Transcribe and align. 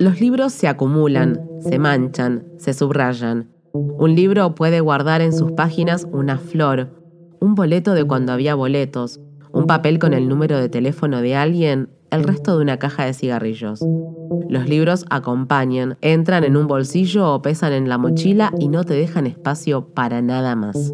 Los 0.00 0.20
libros 0.20 0.52
se 0.52 0.66
acumulan, 0.66 1.40
se 1.60 1.78
manchan, 1.78 2.44
se 2.58 2.74
subrayan. 2.74 3.50
Un 3.72 4.16
libro 4.16 4.54
puede 4.56 4.80
guardar 4.80 5.20
en 5.20 5.32
sus 5.32 5.52
páginas 5.52 6.08
una 6.10 6.38
flor, 6.38 6.90
un 7.40 7.54
boleto 7.54 7.94
de 7.94 8.04
cuando 8.04 8.32
había 8.32 8.56
boletos, 8.56 9.20
un 9.52 9.66
papel 9.66 10.00
con 10.00 10.12
el 10.12 10.28
número 10.28 10.58
de 10.58 10.68
teléfono 10.68 11.20
de 11.20 11.36
alguien, 11.36 11.90
el 12.10 12.24
resto 12.24 12.56
de 12.56 12.62
una 12.62 12.78
caja 12.78 13.04
de 13.04 13.14
cigarrillos. 13.14 13.84
Los 14.48 14.68
libros 14.68 15.04
acompañan, 15.10 15.96
entran 16.00 16.42
en 16.42 16.56
un 16.56 16.66
bolsillo 16.66 17.32
o 17.32 17.40
pesan 17.40 17.72
en 17.72 17.88
la 17.88 17.96
mochila 17.96 18.52
y 18.58 18.68
no 18.68 18.82
te 18.82 18.94
dejan 18.94 19.26
espacio 19.28 19.94
para 19.94 20.20
nada 20.20 20.56
más. 20.56 20.92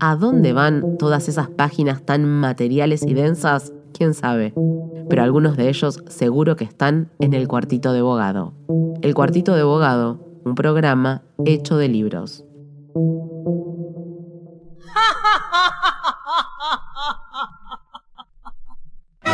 ¿A 0.00 0.16
dónde 0.16 0.52
van 0.52 0.98
todas 0.98 1.28
esas 1.28 1.48
páginas 1.50 2.04
tan 2.04 2.24
materiales 2.24 3.04
y 3.06 3.14
densas? 3.14 3.72
¿Quién 3.96 4.12
sabe? 4.12 4.52
Pero 5.08 5.22
algunos 5.22 5.56
de 5.56 5.68
ellos 5.68 6.02
seguro 6.08 6.56
que 6.56 6.64
están 6.64 7.12
en 7.20 7.32
el 7.32 7.46
cuartito 7.46 7.92
de 7.92 8.02
bogado. 8.02 8.52
El 9.02 9.14
cuartito 9.14 9.54
de 9.54 9.62
bogado, 9.62 10.18
un 10.44 10.56
programa 10.56 11.22
hecho 11.44 11.76
de 11.76 11.88
libros. 11.88 12.44
¿Por 19.22 19.32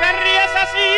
qué 0.00 0.10
ríes 0.24 0.52
así? 0.64 0.90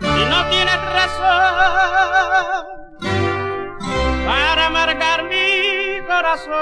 Si 0.00 0.22
no 0.30 0.38
tienes 0.48 0.80
razón 0.96 2.64
para 4.26 4.64
marcar 4.70 5.24
mi 5.24 6.00
corazón. 6.06 6.56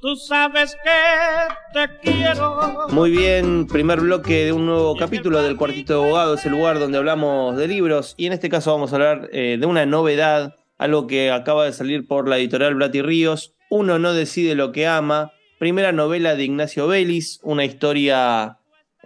Tú 0.00 0.14
sabes 0.14 0.76
que 0.84 1.72
te 1.72 1.98
quiero. 2.00 2.86
Muy 2.90 3.10
bien, 3.10 3.66
primer 3.66 4.00
bloque 4.00 4.44
de 4.44 4.52
un 4.52 4.64
nuevo 4.64 4.96
capítulo 4.96 5.42
del 5.42 5.56
Cuartito 5.56 5.94
de 5.94 6.04
Abogado, 6.04 6.34
es 6.34 6.46
el 6.46 6.52
lugar 6.52 6.78
donde 6.78 6.98
hablamos 6.98 7.56
de 7.56 7.66
libros 7.66 8.14
y 8.16 8.26
en 8.26 8.32
este 8.32 8.48
caso 8.48 8.70
vamos 8.70 8.92
a 8.92 8.94
hablar 8.94 9.28
eh, 9.32 9.56
de 9.58 9.66
una 9.66 9.86
novedad, 9.86 10.54
algo 10.76 11.08
que 11.08 11.32
acaba 11.32 11.64
de 11.64 11.72
salir 11.72 12.06
por 12.06 12.28
la 12.28 12.38
editorial 12.38 12.76
Blati 12.76 13.02
Ríos, 13.02 13.54
Uno 13.70 13.98
no 13.98 14.12
decide 14.12 14.54
lo 14.54 14.70
que 14.70 14.86
ama, 14.86 15.32
primera 15.58 15.90
novela 15.90 16.36
de 16.36 16.44
Ignacio 16.44 16.86
Vélez, 16.86 17.40
una 17.42 17.64
historia, 17.64 18.58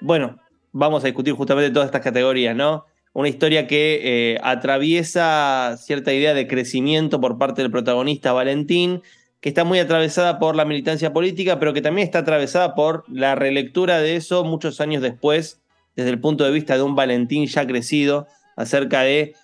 bueno, 0.03 0.41
vamos 0.73 1.05
a 1.05 1.07
discutir 1.07 1.33
justamente 1.33 1.71
todas 1.71 1.87
estas 1.87 2.03
categorías, 2.03 2.55
¿no? 2.55 2.85
Una 3.15 3.31
historia 3.31 3.67
que 3.67 4.01
eh, 4.03 4.41
atraviesa 4.43 5.75
cierta 5.79 6.13
idea 6.13 6.35
de 6.35 6.47
crecimiento 6.47 7.19
por 7.19 7.39
parte 7.39 7.63
del 7.63 7.71
protagonista 7.71 8.35
Valentín, 8.35 9.03
que 9.43 9.49
está 9.49 9.65
muy 9.65 9.81
atravesada 9.81 10.39
por 10.39 10.55
la 10.55 10.65
militancia 10.65 11.13
política, 11.13 11.59
pero 11.59 11.75
que 11.75 11.83
también 11.83 12.07
está 12.07 12.21
atravesada 12.21 12.77
por 12.77 13.05
la 13.09 13.35
relectura 13.35 13.99
de 13.99 14.15
eso 14.15 14.45
muchos 14.45 14.81
años 14.81 15.03
después, 15.03 15.61
desde 15.97 16.11
el 16.11 16.21
punto 16.21 16.45
de 16.45 16.53
vista 16.53 16.77
de 16.77 16.83
un 16.83 16.95
Valentín 16.95 17.47
ya 17.47 17.67
crecido, 17.67 18.29
acerca 18.57 19.01
de 19.01 19.35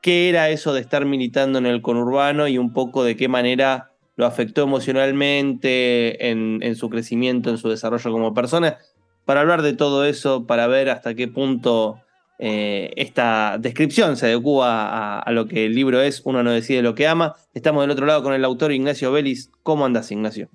qué 0.00 0.30
era 0.30 0.48
eso 0.48 0.72
de 0.72 0.80
estar 0.80 1.04
militando 1.04 1.58
en 1.58 1.66
el 1.66 1.82
conurbano 1.82 2.48
y 2.48 2.56
un 2.56 2.72
poco 2.72 3.04
de 3.04 3.14
qué 3.14 3.28
manera 3.28 3.90
lo 4.16 4.24
afectó 4.24 4.62
emocionalmente 4.62 6.30
en, 6.30 6.74
su 6.74 6.88
crecimiento, 6.88 7.50
en 7.50 7.58
su 7.58 7.68
desarrollo 7.68 8.10
como 8.10 8.32
persona. 8.32 8.78
Para 9.26 9.42
hablar 9.42 9.60
de 9.60 9.74
todo 9.74 10.06
eso, 10.06 10.46
para 10.46 10.66
ver 10.66 10.88
hasta 10.88 11.14
qué 11.14 11.28
punto 11.28 12.00
eh, 12.38 12.92
esta 12.96 13.56
descripción 13.58 14.16
se 14.16 14.26
adecua 14.26 15.20
a, 15.20 15.32
lo 15.32 15.46
que 15.46 15.66
el 15.66 15.74
libro 15.74 16.00
es, 16.00 16.22
uno 16.24 16.42
no 16.42 16.50
decide 16.50 16.82
lo 16.82 16.94
que 16.94 17.06
ama. 17.06 17.34
Estamos 17.54 17.82
del 17.82 17.90
otro 17.90 18.06
lado 18.06 18.22
con 18.22 18.32
el 18.34 18.44
autor 18.44 18.72
Ignacio 18.72 19.12
Vélez. 19.12 19.50
¿Cómo 19.62 19.84
andas, 19.84 20.10
Ignacio? 20.10 20.48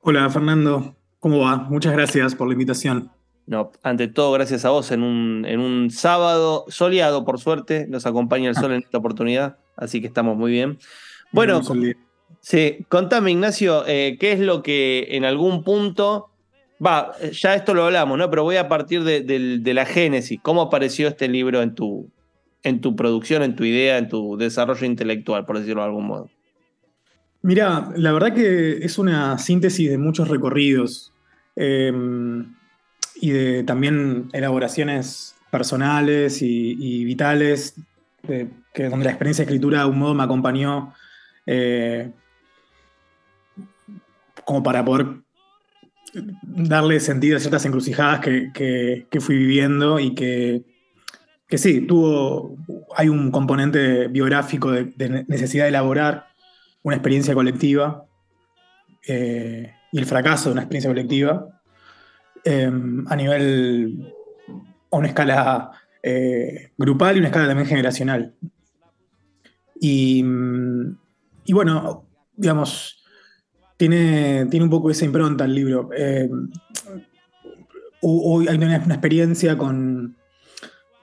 Hola, 0.00 0.28
Fernando. 0.30 0.96
¿Cómo 1.18 1.40
va? 1.40 1.56
Muchas 1.56 1.92
gracias 1.92 2.34
por 2.34 2.46
la 2.46 2.52
invitación. 2.52 3.10
No, 3.46 3.72
ante 3.82 4.08
todo, 4.08 4.32
gracias 4.32 4.66
a 4.66 4.70
vos 4.70 4.90
en 4.92 5.02
un, 5.02 5.46
en 5.46 5.60
un 5.60 5.90
sábado 5.90 6.66
soleado, 6.68 7.24
por 7.24 7.40
suerte. 7.40 7.86
Nos 7.88 8.04
acompaña 8.04 8.50
el 8.50 8.56
sol 8.56 8.72
en 8.72 8.82
esta 8.82 8.98
oportunidad, 8.98 9.56
así 9.74 10.02
que 10.02 10.06
estamos 10.06 10.36
muy 10.36 10.52
bien. 10.52 10.78
Bueno, 11.32 11.62
sí, 12.40 12.84
contame, 12.90 13.30
Ignacio, 13.30 13.84
eh, 13.86 14.18
¿qué 14.20 14.32
es 14.32 14.40
lo 14.40 14.62
que 14.62 15.08
en 15.12 15.24
algún 15.24 15.64
punto 15.64 16.28
Va, 16.84 17.12
ya 17.32 17.54
esto 17.54 17.74
lo 17.74 17.84
hablamos, 17.84 18.18
¿no? 18.18 18.30
Pero 18.30 18.44
voy 18.44 18.56
a 18.56 18.68
partir 18.68 19.02
de, 19.02 19.74
la 19.74 19.84
génesis. 19.84 20.38
¿Cómo 20.42 20.62
apareció 20.62 21.08
este 21.08 21.28
libro 21.28 21.60
en 21.60 21.74
tu, 21.74 22.10
en 22.62 22.80
tu 22.80 22.94
producción, 22.94 23.42
en 23.42 23.56
tu 23.56 23.64
idea, 23.64 23.98
en 23.98 24.08
tu 24.08 24.36
desarrollo 24.36 24.86
intelectual, 24.86 25.44
por 25.44 25.58
decirlo 25.58 25.82
de 25.82 25.88
algún 25.88 26.06
modo? 26.06 26.30
Mira, 27.42 27.90
la 27.96 28.12
verdad 28.12 28.32
que 28.32 28.78
es 28.78 28.98
una 28.98 29.38
síntesis 29.38 29.90
de 29.90 29.98
muchos 29.98 30.28
recorridos 30.28 31.12
em, 31.56 32.54
y 33.16 33.30
de 33.30 33.64
también 33.64 34.28
elaboraciones 34.32 35.36
personales 35.50 36.42
y, 36.42 37.04
vitales, 37.04 37.74
que 38.26 38.88
donde 38.88 39.04
la 39.04 39.10
experiencia 39.10 39.44
de 39.44 39.50
escritura 39.50 39.78
de 39.78 39.82
algún 39.82 39.98
modo 39.98 40.14
me 40.14 40.22
acompañó 40.22 40.92
eh, 41.46 42.12
como 44.44 44.62
para 44.62 44.84
poder 44.84 45.06
darle 46.42 47.00
sentido 47.00 47.36
a 47.36 47.40
ciertas 47.40 47.64
encrucijadas 47.64 48.20
que, 48.20 49.06
fui 49.20 49.36
viviendo 49.36 49.98
y 49.98 50.14
que, 50.14 50.64
que, 51.46 51.58
sí, 51.58 51.82
tuvo, 51.82 52.56
hay 52.96 53.08
un 53.08 53.30
componente 53.30 54.08
biográfico 54.08 54.70
de, 54.72 55.24
necesidad 55.28 55.64
de 55.64 55.70
elaborar 55.70 56.26
una 56.82 56.96
experiencia 56.96 57.34
colectiva 57.34 58.06
eh, 59.06 59.72
y 59.92 59.98
el 59.98 60.06
fracaso 60.06 60.48
de 60.48 60.52
una 60.52 60.62
experiencia 60.62 60.90
colectiva 60.90 61.60
em, 62.44 63.04
a 63.08 63.16
nivel, 63.16 64.12
a 64.90 64.96
una 64.96 65.08
escala 65.08 65.70
eh, 66.02 66.72
grupal 66.76 67.16
y 67.16 67.18
una 67.20 67.28
escala 67.28 67.48
también 67.48 67.68
generacional. 67.68 68.34
Y, 69.80 70.24
y 71.44 71.52
bueno, 71.52 72.06
digamos, 72.36 72.97
tiene, 73.78 74.46
tiene 74.50 74.64
un 74.64 74.70
poco 74.70 74.90
esa 74.90 75.06
impronta 75.06 75.44
el 75.46 75.54
libro. 75.54 75.88
Eh, 75.96 76.28
hoy 78.02 78.48
hay 78.48 78.56
una, 78.56 78.76
experiencia 78.76 79.56
con, 79.56 80.16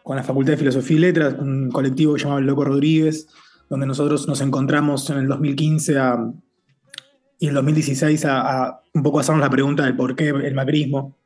la 0.06 0.24
Facultad 0.24 0.54
de 0.54 0.58
Filosofía 0.58 0.98
y 0.98 1.00
Letras, 1.00 1.36
un 1.40 1.72
colectivo 1.72 2.14
que 2.14 2.20
se 2.20 2.26
llama 2.26 2.40
El 2.40 2.46
Loco 2.46 2.66
Rodríguez, 2.66 3.28
donde 3.70 3.88
nosotros 3.88 4.28
nos 4.28 4.42
encontramos 4.42 5.10
en 5.10 5.18
el 5.18 5.28
2015 5.28 5.94
y 7.40 7.46
en 7.46 7.50
el 7.50 7.56
2016 7.56 8.26
a, 8.26 8.82
un 8.94 9.04
poco 9.04 9.20
hacernos 9.20 9.42
la 9.42 9.50
pregunta 9.50 9.84
del 9.84 9.96
por 9.96 10.16
qué 10.16 10.30
el 10.30 10.54
macrismo 10.54 11.18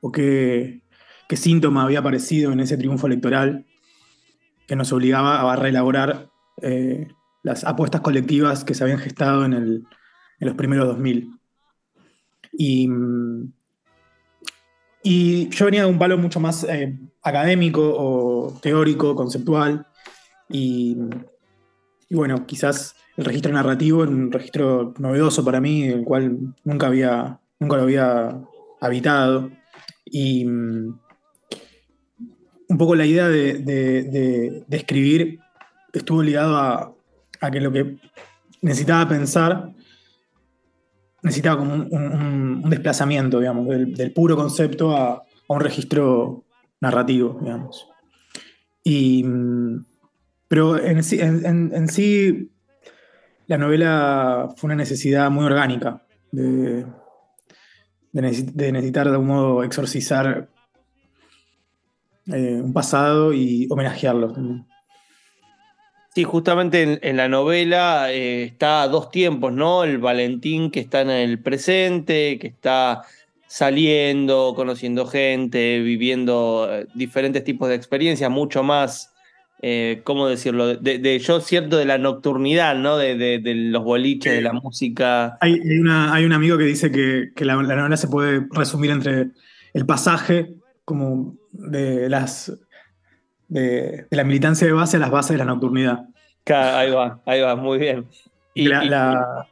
o 0.00 0.10
qué, 0.10 0.80
síntoma 1.30 1.82
había 1.82 1.98
aparecido 1.98 2.52
en 2.52 2.60
ese 2.60 2.76
triunfo 2.76 3.08
electoral 3.08 3.66
que 4.68 4.76
nos 4.76 4.92
obligaba 4.92 5.52
a 5.52 5.56
reelaborar 5.56 6.30
eh, 6.62 7.08
las 7.42 7.64
apuestas 7.64 8.02
colectivas 8.02 8.64
que 8.64 8.74
se 8.74 8.84
habían 8.84 9.00
gestado 9.00 9.44
en 9.44 9.52
el, 9.52 9.84
en 10.40 10.48
los 10.48 10.56
primeros 10.56 10.86
2000. 10.88 11.30
Y, 12.52 12.88
y 15.02 15.48
yo 15.48 15.64
venía 15.66 15.82
de 15.82 15.90
un 15.90 15.98
palo 15.98 16.16
mucho 16.18 16.40
más 16.40 16.64
eh, 16.64 16.98
académico 17.22 17.82
o 17.82 18.58
teórico, 18.60 19.14
conceptual, 19.14 19.86
y, 20.48 20.96
bueno, 22.10 22.46
quizás 22.46 22.94
el 23.16 23.24
registro 23.24 23.52
narrativo 23.52 24.04
es 24.04 24.10
un 24.10 24.30
registro 24.30 24.94
novedoso 24.98 25.44
para 25.44 25.60
mí, 25.60 25.84
el 25.84 26.04
cual 26.04 26.54
nunca, 26.64 26.86
había, 26.86 27.40
nunca 27.58 27.76
lo 27.76 27.82
había 27.82 28.40
habitado. 28.80 29.50
Y 30.04 30.46
un 30.46 31.00
poco 32.78 32.94
la 32.94 33.06
idea 33.06 33.28
de, 33.28 34.64
escribir 34.70 35.40
estuvo 35.92 36.22
ligado 36.22 36.56
a, 36.56 36.94
a, 37.40 37.50
que 37.50 37.60
lo 37.60 37.72
que 37.72 37.98
necesitaba 38.62 39.08
pensar 39.08 39.73
necesitaba 41.24 41.58
como 41.58 41.74
un, 41.74 42.70
desplazamiento, 42.70 43.40
digamos, 43.40 43.66
del, 43.68 44.12
puro 44.12 44.36
concepto 44.36 44.94
a, 44.96 45.24
un 45.48 45.60
registro 45.60 46.44
narrativo, 46.80 47.38
digamos. 47.40 47.88
Y, 48.84 49.24
pero 50.46 50.78
en 50.78 51.02
sí, 51.02 52.50
la 53.46 53.58
novela 53.58 54.48
fue 54.56 54.68
una 54.68 54.76
necesidad 54.76 55.30
muy 55.30 55.44
orgánica 55.44 56.02
de, 56.30 56.86
necesitar 58.12 59.06
de 59.06 59.12
algún 59.12 59.28
modo 59.28 59.64
exorcizar 59.64 60.48
eh, 62.26 62.60
un 62.62 62.72
pasado 62.72 63.32
y 63.32 63.66
homenajearlo. 63.70 64.34
Sí, 66.14 66.22
justamente 66.22 67.00
en, 67.02 67.16
la 67.16 67.28
novela 67.28 68.12
eh, 68.12 68.44
está 68.44 68.82
a 68.82 68.88
dos 68.88 69.10
tiempos, 69.10 69.52
¿no? 69.52 69.82
El 69.82 69.98
Valentín 69.98 70.70
que 70.70 70.78
está 70.78 71.00
en 71.00 71.10
el 71.10 71.40
presente, 71.40 72.38
que 72.38 72.46
está 72.46 73.02
saliendo, 73.48 74.52
conociendo 74.54 75.06
gente, 75.06 75.80
viviendo 75.80 76.68
eh, 76.70 76.86
diferentes 76.94 77.42
tipos 77.42 77.68
de 77.68 77.74
experiencias, 77.74 78.30
mucho 78.30 78.62
más, 78.62 79.12
eh, 79.60 80.02
¿cómo 80.04 80.28
decirlo? 80.28 80.76
De, 80.76 81.18
yo 81.18 81.40
cierto 81.40 81.78
de 81.78 81.84
la 81.84 81.98
nocturnidad, 81.98 82.76
¿no? 82.76 82.96
De, 82.96 83.40
los 83.44 83.82
boliches, 83.82 84.34
de 84.34 84.42
la 84.42 84.52
música. 84.52 85.36
Hay, 85.40 85.60
hay, 86.12 86.24
un 86.24 86.32
amigo 86.32 86.56
que 86.56 86.64
dice 86.64 86.92
que, 86.92 87.44
la, 87.44 87.56
novela 87.56 87.96
se 87.96 88.06
puede 88.06 88.46
resumir 88.52 88.92
entre 88.92 89.30
el 89.72 89.84
pasaje 89.84 90.54
como 90.84 91.36
de 91.50 92.08
las 92.08 92.52
de, 93.48 94.06
la 94.10 94.24
militancia 94.24 94.66
de 94.66 94.72
base 94.72 94.96
a 94.96 95.00
las 95.00 95.10
bases 95.10 95.32
de 95.32 95.38
la 95.38 95.44
nocturnidad. 95.44 96.06
ahí 96.46 96.90
va, 96.90 97.20
ahí 97.26 97.40
va, 97.40 97.56
muy 97.56 97.78
bien. 97.78 98.06
Y, 98.54 98.68
la, 98.68 99.46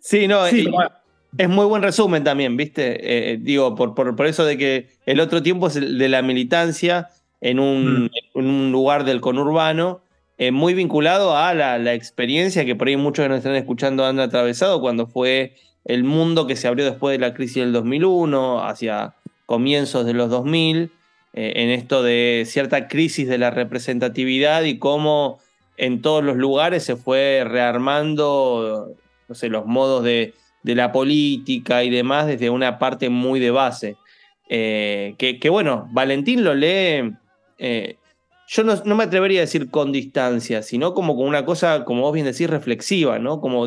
Sí, 0.00 0.28
no, 0.28 0.46
es 0.46 1.48
muy 1.48 1.66
buen 1.66 1.82
resumen 1.82 2.24
también, 2.24 2.56
¿viste? 2.56 3.32
Eh, 3.32 3.38
digo, 3.38 3.74
por, 3.74 3.94
por, 3.94 4.26
eso 4.26 4.44
de 4.44 4.56
que 4.56 4.88
el 5.04 5.20
otro 5.20 5.42
tiempo 5.42 5.66
es 5.66 5.76
el 5.76 5.98
de 5.98 6.08
la 6.08 6.22
militancia 6.22 7.08
en 7.40 7.58
un, 7.58 8.04
mm. 8.04 8.10
en 8.34 8.46
un 8.46 8.72
lugar 8.72 9.04
del 9.04 9.20
conurbano, 9.20 10.00
eh, 10.38 10.50
muy 10.50 10.74
vinculado 10.74 11.36
a 11.36 11.54
la, 11.54 11.78
la, 11.78 11.94
experiencia 11.94 12.64
que 12.64 12.76
por 12.76 12.88
ahí 12.88 12.96
muchos 12.96 13.24
que 13.24 13.28
nos 13.28 13.38
están 13.38 13.54
escuchando 13.56 14.04
han 14.04 14.20
atravesado 14.20 14.80
cuando 14.80 15.06
fue 15.06 15.56
el 15.84 16.04
mundo 16.04 16.46
que 16.46 16.56
se 16.56 16.68
abrió 16.68 16.84
después 16.84 17.18
de 17.18 17.26
la 17.26 17.34
crisis 17.34 17.56
del 17.56 17.72
2001, 17.72 18.64
hacia 18.64 19.14
comienzos 19.46 20.04
de 20.04 20.14
los 20.14 20.30
2000, 20.30 20.76
eh, 20.76 20.90
en 21.36 21.70
esto 21.70 22.02
de 22.02 22.44
cierta 22.46 22.88
crisis 22.88 23.28
de 23.28 23.38
la 23.38 23.50
representatividad 23.50 24.62
y 24.64 24.78
cómo 24.78 25.38
en 25.76 26.02
todos 26.02 26.24
los 26.24 26.36
lugares 26.36 26.84
se 26.84 26.96
fue 26.96 27.44
rearmando, 27.46 28.94
los 29.28 29.66
modos 29.66 30.04
de, 30.04 30.34
la 30.62 30.90
política 30.90 31.84
y 31.84 31.90
demás 31.90 32.26
desde 32.26 32.50
una 32.50 32.78
parte 32.78 33.08
muy 33.08 33.38
de 33.38 33.50
base. 33.50 33.96
Eh, 34.48 35.14
que, 35.18 35.48
bueno, 35.48 35.88
Valentín 35.92 36.42
lo 36.42 36.54
lee, 36.54 37.12
eh, 37.58 37.96
yo 38.48 38.64
no, 38.64 38.94
me 38.96 39.04
atrevería 39.04 39.40
a 39.40 39.42
decir 39.42 39.70
con 39.70 39.92
distancia, 39.92 40.62
sino 40.62 40.94
como 40.94 41.16
con 41.16 41.26
una 41.26 41.44
cosa, 41.44 41.84
como 41.84 42.02
vos 42.02 42.12
bien 42.12 42.26
decís, 42.26 42.48
reflexiva, 42.48 43.18
¿no? 43.18 43.40
Como 43.40 43.66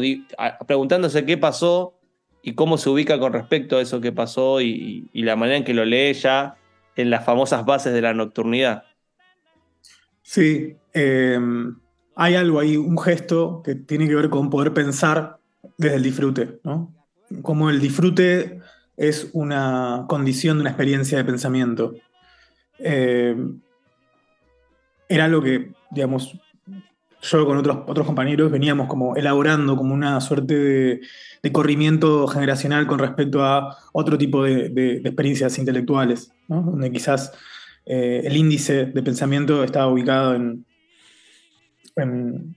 preguntándose 0.68 1.26
qué 1.26 1.38
pasó 1.38 1.94
y 2.42 2.54
cómo 2.54 2.78
se 2.78 2.90
ubica 2.90 3.20
con 3.20 3.34
respecto 3.34 3.78
a 3.78 3.82
eso 3.82 4.02
que 4.02 4.12
pasó 4.12 4.62
y, 4.62 5.10
la 5.14 5.36
manera 5.36 5.58
en 5.58 5.64
que 5.64 5.74
lo 5.74 5.86
lee 5.86 6.14
ya 6.14 6.56
en 7.02 7.10
las 7.10 7.24
famosas 7.24 7.66
bases 7.66 7.94
de 7.94 8.02
la 8.02 8.14
nocturnidad. 8.14 8.84
Sí, 10.22 10.76
em, 10.94 11.80
hay 12.16 12.36
algo 12.36 12.60
ahí, 12.60 12.76
un 12.76 12.98
gesto 12.98 13.62
que 13.64 13.76
tiene 13.76 14.08
que 14.08 14.16
ver 14.16 14.30
con 14.30 14.50
poder 14.50 14.74
pensar 14.74 15.40
desde 15.78 15.96
el 15.96 16.04
disfrute, 16.04 16.60
¿no? 16.64 16.94
Como 17.42 17.70
el 17.70 17.80
disfrute 17.80 18.60
es 18.98 19.30
una 19.34 20.06
condición 20.10 20.58
de 20.58 20.62
una 20.62 20.72
experiencia 20.72 21.18
de 21.18 21.24
pensamiento. 21.24 21.94
Em, 22.80 23.62
era 25.08 25.26
algo 25.26 25.42
que, 25.42 25.72
digamos, 25.92 26.38
yo 27.22 27.46
con 27.46 27.58
otros, 27.58 27.80
otros 27.88 28.06
compañeros 28.06 28.52
veníamos 28.52 28.88
como 28.88 29.16
elaborando 29.16 29.76
como 29.76 29.94
una 29.94 30.22
suerte 30.22 31.02
de, 31.42 31.52
corrimiento 31.52 32.28
generacional 32.28 32.86
con 32.88 33.00
respecto 33.00 33.44
a 33.44 33.78
otro 33.94 34.18
tipo 34.18 34.44
de, 34.44 35.02
experiencias 35.04 35.58
intelectuales, 35.58 36.32
donde 36.48 36.92
quizás 36.92 37.32
eh, 37.86 38.22
el 38.24 38.38
índice 38.38 38.86
de 38.86 39.04
pensamiento 39.04 39.64
estaba 39.64 39.92
ubicado 39.92 40.36
en, 40.36 40.66
en, 41.96 42.56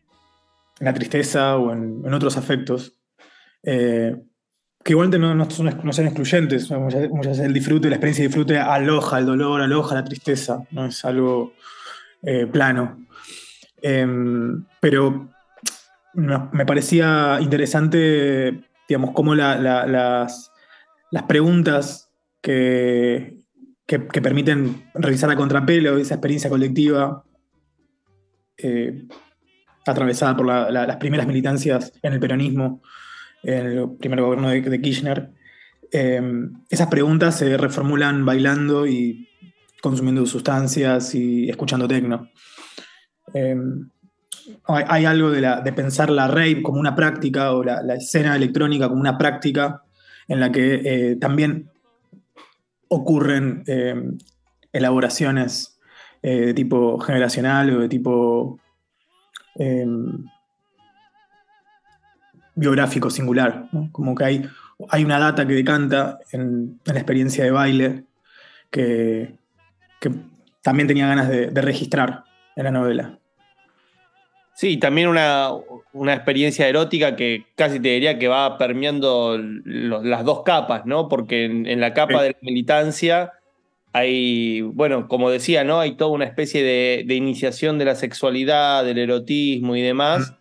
la 0.81 0.93
tristeza 0.93 1.57
o 1.57 1.73
en, 1.73 2.13
otros 2.13 2.37
afectos, 2.37 2.95
eh, 3.63 4.17
que 4.83 4.93
igualmente 4.93 5.19
no, 5.19 5.35
no, 5.35 5.49
son, 5.49 5.69
excluyentes, 5.69 6.71
muchas, 6.71 7.09
veces 7.11 7.39
el 7.39 7.53
disfrute, 7.53 7.89
la 7.89 7.97
experiencia 7.97 8.23
de 8.23 8.29
disfrute 8.29 8.59
aloja 8.59 9.19
el 9.19 9.27
dolor, 9.27 9.61
aloja 9.61 9.95
la 9.95 10.05
tristeza, 10.05 10.65
no 10.73 10.87
es 10.87 11.05
algo 11.05 11.53
eh, 12.23 12.47
plano. 12.47 13.07
Em, 13.83 14.65
pero 14.81 15.29
me 16.15 16.65
parecía 16.67 17.39
interesante, 17.41 18.63
digamos, 18.89 19.11
cómo 19.13 19.35
las, 19.35 20.51
preguntas 21.27 22.11
que, 22.41 23.41
permiten 23.87 24.91
revisar 24.95 25.31
a 25.31 25.37
contrapelo 25.37 25.99
esa 25.99 26.15
experiencia 26.15 26.49
colectiva 26.49 27.25
eh, 28.57 29.07
atravesada 29.85 30.37
por 30.37 30.47
las 30.47 30.97
primeras 30.97 31.27
militancias 31.27 31.93
en 32.03 32.13
el 32.13 32.21
peronismo, 32.21 32.83
en 33.43 33.67
el 33.67 33.91
primer 33.99 34.21
gobierno 34.21 34.49
de, 34.51 34.81
Kirchner, 34.81 35.33
em, 35.91 36.53
esas 36.71 36.87
preguntas 36.87 37.37
se 37.37 37.57
reformulan 37.57 38.25
bailando 38.25 38.87
y 38.87 39.29
consumiendo 39.83 40.25
sustancias 40.27 41.15
y 41.15 41.51
escuchando 41.51 41.89
tecno. 41.89 42.31
Em, 43.35 43.89
hay, 44.67 45.05
algo 45.05 45.31
de, 45.31 45.73
pensar 45.73 46.11
la 46.11 46.29
rave 46.29 46.63
como 46.63 46.81
una 46.81 46.95
práctica 46.95 47.53
o 47.53 47.63
la, 47.63 47.95
escena 47.95 48.37
electrónica 48.37 48.89
como 48.89 49.01
una 49.01 49.19
práctica 49.19 49.83
en 50.29 50.41
la 50.41 50.51
que 50.51 50.81
eh, 50.85 51.17
también 51.17 51.71
ocurren 52.89 53.63
em, 53.67 54.19
elaboraciones 54.73 55.79
eh, 56.23 56.47
de 56.47 56.55
tipo 56.55 56.99
generacional 56.99 57.71
o 57.71 57.81
de 57.81 57.89
tipo 57.89 58.59
em, 59.57 60.25
biográfico 62.55 63.11
singular. 63.11 63.69
Como 63.93 64.15
que 64.15 64.25
hay, 64.25 64.49
hay 64.89 65.05
una 65.05 65.19
data 65.19 65.47
que 65.47 65.55
decanta 65.55 66.19
en, 66.33 66.81
la 66.85 66.95
experiencia 66.95 67.45
de 67.45 67.51
baile 67.51 68.05
que, 68.71 69.37
también 70.63 70.87
tenía 70.87 71.09
ganas 71.09 71.29
de 71.29 71.61
registrar 71.61 72.25
en 72.57 72.65
la 72.65 72.71
novela. 72.71 73.19
Sí, 74.55 74.77
también 74.77 75.09
una, 75.09 75.55
experiencia 76.15 76.69
erótica 76.69 77.17
que 77.17 77.47
casi 77.57 77.81
te 77.81 77.89
diría 77.89 78.19
que 78.19 78.29
va 78.29 78.59
permeando 78.59 79.39
las 79.39 80.25
dos 80.25 80.43
capas, 80.43 80.85
¿no? 80.85 81.09
Porque 81.09 81.45
en, 81.47 81.81
la 81.81 81.95
capa 81.95 82.23
de 82.23 82.31
la 82.31 82.37
militancia 82.43 83.33
hay, 83.93 84.61
bueno, 84.61 85.09
como 85.09 85.31
decía, 85.31 85.65
¿no? 85.65 85.81
Hay 85.81 85.97
toda 85.97 86.11
una 86.11 86.27
especie 86.27 86.63
de, 86.63 87.15
iniciación 87.15 87.79
de 87.79 87.87
la 87.87 87.95
sexualidad, 87.95 88.85
del 88.85 88.99
erotismo 88.99 89.75
y 89.75 89.83
demás. 89.83 90.35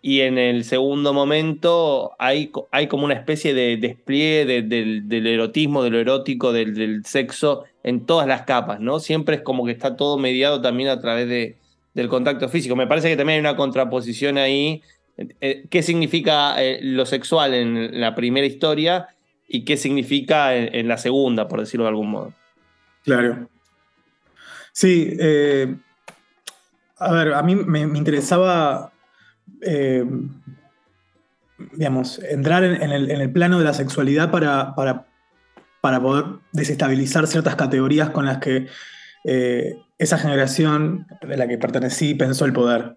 Y 0.00 0.20
en 0.20 0.38
el 0.38 0.62
segundo 0.62 1.12
momento 1.12 2.12
hay, 2.20 2.52
hay 2.70 2.86
como 2.86 3.04
una 3.04 3.14
especie 3.14 3.52
de 3.54 3.76
despliegue 3.76 4.62
del, 4.62 5.26
erotismo, 5.26 5.82
de 5.82 5.90
lo 5.90 5.98
erótico, 5.98 6.52
del, 6.52 6.74
del 6.74 7.04
sexo 7.04 7.64
en 7.82 8.06
todas 8.06 8.28
las 8.28 8.42
capas, 8.42 8.78
¿no? 8.78 9.00
Siempre 9.00 9.36
es 9.36 9.42
como 9.42 9.66
que 9.66 9.72
está 9.72 9.96
todo 9.96 10.16
mediado 10.16 10.60
también 10.60 10.88
a 10.88 11.00
través 11.00 11.28
de, 11.28 11.56
del 11.98 12.08
contacto 12.08 12.48
físico. 12.48 12.76
Me 12.76 12.86
parece 12.86 13.08
que 13.08 13.16
también 13.16 13.38
hay 13.38 13.40
una 13.40 13.56
contraposición 13.56 14.38
ahí. 14.38 14.82
Eh, 15.16 15.64
¿Qué 15.68 15.82
significa 15.82 16.62
eh, 16.62 16.78
lo 16.80 17.04
sexual 17.06 17.54
en 17.54 18.00
la 18.00 18.14
primera 18.14 18.46
historia 18.46 19.08
y 19.48 19.64
qué 19.64 19.76
significa 19.76 20.54
en, 20.54 20.86
la 20.86 20.96
segunda, 20.96 21.48
por 21.48 21.58
decirlo 21.58 21.84
de 21.84 21.88
algún 21.88 22.10
modo? 22.10 22.32
Claro. 23.02 23.48
Sí, 24.72 25.16
eh, 25.18 25.74
a 26.98 27.12
ver, 27.12 27.34
a 27.34 27.42
mí 27.42 27.56
me, 27.56 27.80
interesaba, 27.80 28.92
digamos, 31.72 32.20
entrar 32.22 32.62
en, 32.62 32.92
el, 32.92 33.32
plano 33.32 33.58
de 33.58 33.64
la 33.64 33.74
sexualidad 33.74 34.30
para, 34.30 34.74
para, 34.76 35.06
para, 35.80 36.00
poder 36.00 36.26
desestabilizar 36.52 37.26
ciertas 37.26 37.56
categorías 37.56 38.10
con 38.10 38.26
las 38.26 38.38
que 38.38 38.68
esa 39.24 40.18
generación 40.18 41.06
de 41.20 41.36
la 41.36 41.48
que 41.48 41.58
pertenecí 41.58 42.14
pensó 42.14 42.44
el 42.44 42.52
poder. 42.52 42.96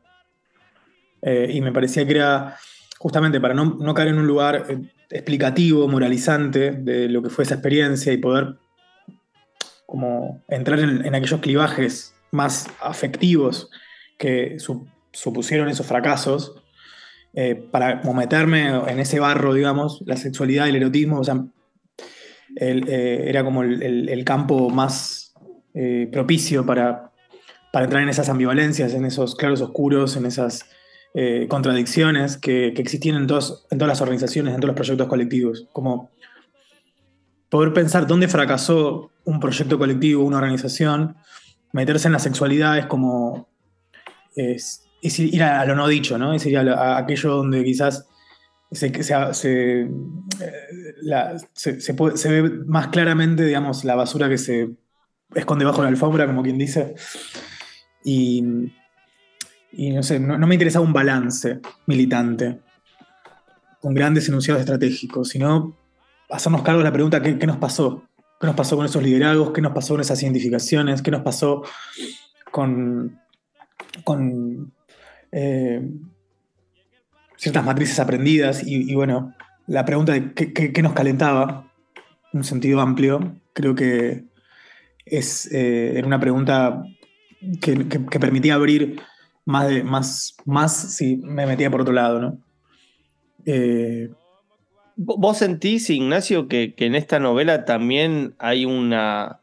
Eh, 1.22 1.52
y 1.54 1.62
me 1.62 1.72
parecía 1.72 2.06
que 2.06 2.16
era 2.16 2.58
justamente 2.98 3.40
para 3.40 3.54
no, 3.54 3.94
caer 3.94 4.10
en 4.10 4.18
un 4.18 4.28
lugar 4.28 4.66
eh, 4.70 4.80
explicativo, 5.10 5.88
moralizante 5.88 6.72
de 6.72 7.10
lo 7.10 7.22
que 7.22 7.30
fue 7.30 7.44
esa 7.44 7.56
experiencia 7.56 8.14
y 8.14 8.18
poder 8.18 8.56
como 9.86 10.42
entrar 10.48 10.80
en, 10.80 11.14
aquellos 11.14 11.42
clivajes 11.42 12.16
más 12.32 12.68
afectivos 12.80 13.70
que 14.18 14.58
supusieron 15.12 15.68
esos 15.68 15.86
fracasos, 15.86 16.56
eh, 17.34 17.56
para 17.56 18.02
meterme 18.14 18.68
en 18.68 19.00
ese 19.00 19.20
barro, 19.20 19.54
digamos, 19.54 20.02
la 20.06 20.16
sexualidad 20.16 20.68
y 20.68 20.70
el 20.70 20.78
erotismo, 20.78 21.20
o 21.20 21.24
sea, 21.26 21.44
era 22.56 23.44
como 23.44 23.64
el 23.64 24.24
campo 24.24 24.70
más 24.70 25.21
eh, 25.74 26.10
propicio 26.12 26.66
para, 26.66 27.12
para, 27.72 27.86
entrar 27.86 28.04
en 28.04 28.10
esas 28.10 28.30
ambivalencias, 28.30 28.94
en 28.94 29.06
esos 29.06 29.36
claros 29.36 29.62
oscuros, 29.62 30.16
en 30.18 30.26
esas 30.26 30.66
eh, 31.14 31.48
contradicciones 31.50 32.38
que, 32.38 32.68
existían 32.68 33.16
en, 33.16 33.22
en 33.24 33.28
todas 33.28 33.70
las 33.70 34.02
organizaciones, 34.02 34.54
en 34.54 34.60
todos 34.60 34.70
los 34.70 34.76
proyectos 34.76 35.08
colectivos. 35.08 35.68
Como 35.74 36.10
poder 37.50 37.74
pensar 37.74 38.08
dónde 38.08 38.28
fracasó 38.28 39.12
un 39.26 39.40
proyecto 39.40 39.78
colectivo, 39.78 40.24
una 40.24 40.38
organización, 40.38 41.16
meterse 41.74 42.08
en 42.08 42.14
la 42.14 42.20
sexualidad 42.20 42.78
es 42.78 42.86
como 42.86 43.50
ir 45.02 45.44
a, 45.44 45.66
lo 45.66 45.76
no 45.76 45.88
dicho, 45.88 46.18
¿no? 46.18 46.34
Es 46.34 46.46
ir 46.46 46.58
a, 46.58 46.98
aquello 46.98 47.32
donde 47.38 47.64
quizás 47.64 48.08
se, 48.72 49.04
se, 49.04 49.82
eh, 49.82 49.90
se, 51.54 52.42
ve 52.42 52.50
más 52.66 52.88
claramente, 52.88 53.44
digamos, 53.44 53.84
la 53.84 53.96
basura 53.96 54.30
que 54.30 54.38
se 54.38 54.70
esconde 55.36 55.66
bajo 55.66 55.82
la 55.82 55.90
alfombra, 55.90 56.26
como 56.28 56.44
quien 56.44 56.58
dice. 56.58 56.96
Y, 58.04 58.42
no 58.42 60.04
sé, 60.04 60.20
no, 60.20 60.38
me 60.38 60.56
interesaba 60.56 60.86
un 60.86 60.94
balance 60.94 61.60
militante 61.86 62.60
con 63.80 63.94
grandes 63.94 64.28
enunciados 64.28 64.62
estratégicos, 64.62 65.30
sino 65.30 65.76
hacernos 66.30 66.62
cargo 66.62 66.80
de 66.80 66.86
la 66.86 66.94
pregunta 66.94 67.22
¿qué, 67.22 67.48
nos 67.48 67.58
pasó? 67.58 68.04
¿Qué 68.40 68.48
nos 68.48 68.56
pasó 68.56 68.76
con 68.76 68.86
esos 68.86 69.04
liderazgos? 69.04 69.52
¿Qué 69.52 69.62
nos 69.62 69.74
pasó 69.74 69.94
con 69.94 70.02
esas 70.02 70.22
identificaciones? 70.22 71.02
¿Qué 71.02 71.12
nos 71.12 71.22
pasó 71.22 71.64
con, 72.52 73.20
con 74.04 74.74
eh, 75.32 75.90
ciertas 77.38 77.66
matrices 77.66 78.00
aprendidas? 78.00 78.62
Y, 78.66 78.94
bueno, 78.96 79.34
la 79.68 79.86
pregunta 79.86 80.14
de 80.14 80.34
qué, 80.34 80.82
nos 80.82 80.94
calentaba, 80.94 81.72
en 82.34 82.40
un 82.40 82.44
sentido 82.44 82.82
amplio, 82.82 83.36
creo 83.54 83.76
que 83.76 84.31
es, 85.06 85.52
eh, 85.52 85.98
era 85.98 86.08
una 86.08 86.20
pregunta 86.20 86.84
que, 87.62 87.76
permitía 88.20 88.56
abrir 88.56 89.02
más, 89.46 89.68
de, 89.68 89.84
más, 89.84 90.36
más 90.46 90.96
si 90.96 91.18
me 91.18 91.46
metía 91.46 91.72
por 91.72 91.82
otro 91.82 91.94
lado, 91.94 92.20
¿no? 92.22 92.38
Eh, 93.46 94.10
¿Vos 94.96 95.38
sentís, 95.38 95.90
Ignacio, 95.90 96.48
que, 96.48 96.76
en 96.78 96.96
esta 96.96 97.20
novela 97.20 97.66
también 97.66 98.36
hay 98.38 98.66
una 98.66 99.40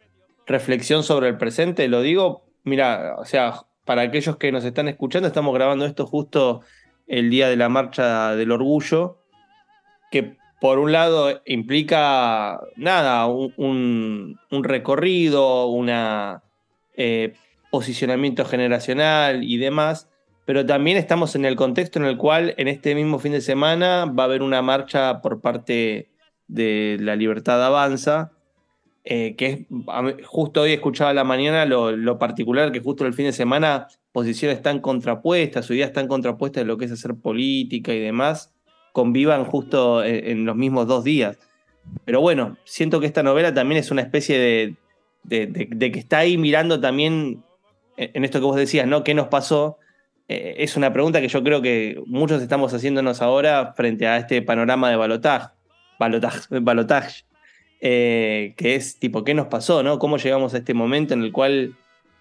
reflexión 0.46 1.02
sobre 1.02 1.28
el 1.28 1.36
presente? 1.36 1.88
Lo 1.88 2.00
digo, 2.00 2.44
mira, 2.62 3.16
o 3.18 3.24
sea, 3.24 3.62
para 3.84 4.02
aquellos 4.02 4.36
que 4.36 4.52
nos 4.52 4.64
están 4.64 4.86
escuchando, 4.88 5.26
estamos 5.26 5.52
grabando 5.54 5.84
esto 5.84 6.06
justo 6.06 6.60
el 7.08 7.30
día 7.30 7.48
de 7.48 7.56
la 7.56 7.68
marcha 7.68 8.36
del 8.36 8.52
orgullo, 8.52 9.18
que 10.12 10.38
por 10.60 10.78
un 10.78 10.92
lado 10.92 11.40
implica, 11.46 12.60
nada, 12.76 13.26
un, 13.26 14.38
recorrido, 14.50 15.66
un 15.66 15.90
eh, 16.96 17.34
posicionamiento 17.70 18.44
generacional 18.44 19.44
y 19.44 19.58
demás, 19.58 20.08
pero 20.44 20.64
también 20.66 20.96
estamos 20.96 21.36
en 21.36 21.44
el 21.44 21.56
contexto 21.56 21.98
en 21.98 22.06
el 22.06 22.16
cual 22.16 22.54
en 22.56 22.68
este 22.68 22.94
mismo 22.94 23.18
fin 23.18 23.32
de 23.32 23.40
semana 23.40 24.06
va 24.06 24.24
a 24.24 24.26
haber 24.26 24.42
una 24.42 24.62
marcha 24.62 25.20
por 25.20 25.40
parte 25.40 26.08
de 26.48 26.96
la 27.00 27.14
Libertad 27.14 27.64
Avanza, 27.64 28.32
eh, 29.04 29.36
que 29.36 29.46
es, 29.46 30.26
justo 30.26 30.62
hoy 30.62 30.72
escuchaba 30.72 31.12
la 31.14 31.24
mañana 31.24 31.66
lo, 31.66 32.18
particular 32.18 32.72
que 32.72 32.80
justo 32.80 33.06
el 33.06 33.14
fin 33.14 33.26
de 33.26 33.32
semana 33.32 33.88
posiciones 34.10 34.60
tan 34.60 34.80
contrapuestas, 34.80 35.70
ideas 35.70 35.92
tan 35.92 36.08
contrapuestas 36.08 36.62
de 36.62 36.66
lo 36.66 36.78
que 36.78 36.86
es 36.86 36.92
hacer 36.92 37.14
política 37.14 37.94
y 37.94 38.00
demás, 38.00 38.52
convivan 38.98 39.44
justo 39.44 40.02
en, 40.02 40.44
los 40.44 40.56
mismos 40.56 40.88
dos 40.88 41.04
días. 41.04 41.38
Pero 42.04 42.20
bueno, 42.20 42.56
siento 42.64 42.98
que 42.98 43.06
esta 43.06 43.22
novela 43.22 43.54
también 43.54 43.78
es 43.78 43.92
una 43.92 44.02
especie 44.02 44.36
de, 44.36 44.76
de 45.22 45.92
que 45.92 45.98
está 46.00 46.18
ahí 46.18 46.36
mirando 46.36 46.80
también 46.80 47.44
en 47.96 48.24
esto 48.24 48.40
que 48.40 48.46
vos 48.46 48.56
decías, 48.56 48.88
¿no? 48.88 49.04
¿Qué 49.04 49.14
nos 49.14 49.28
pasó? 49.28 49.78
Eh, 50.28 50.56
es 50.58 50.76
una 50.76 50.92
pregunta 50.92 51.20
que 51.20 51.28
yo 51.28 51.42
creo 51.44 51.62
que 51.62 52.02
muchos 52.06 52.42
estamos 52.42 52.74
haciéndonos 52.74 53.22
ahora 53.22 53.72
frente 53.76 54.08
a 54.08 54.18
este 54.18 54.42
panorama 54.42 54.90
de 54.90 54.96
balotaje, 54.96 55.52
balotaje, 55.98 57.24
eh, 57.80 58.54
que 58.56 58.74
es 58.74 58.98
tipo, 58.98 59.24
¿qué 59.24 59.34
nos 59.34 59.46
pasó? 59.46 59.82
No? 59.82 59.98
¿Cómo 59.98 60.18
llegamos 60.18 60.54
a 60.54 60.58
este 60.58 60.74
momento 60.74 61.14
en 61.14 61.22
el 61.22 61.32
cual 61.32 61.76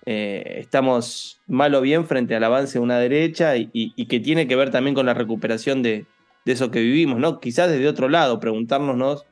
eh, 0.06 0.60
estamos 0.60 1.42
mal 1.48 1.76
o 1.76 1.82
bien 1.82 2.06
frente 2.06 2.36
al 2.36 2.44
avance 2.44 2.80
de 2.80 2.84
una 2.84 2.98
derecha 2.98 3.58
y, 3.58 4.06
que 4.06 4.20
tiene 4.20 4.48
que 4.48 4.56
ver 4.56 4.70
también 4.72 4.96
con 4.96 5.06
la 5.06 5.14
recuperación 5.14 5.84
de, 5.84 6.06
eso 6.54 6.72
que 6.72 6.82
vivimos, 6.82 7.20
¿no? 7.20 7.40
Quizás 7.40 7.70
desde 7.70 7.88
otro 7.88 8.10
lado, 8.10 8.40
preguntarnos. 8.40 9.26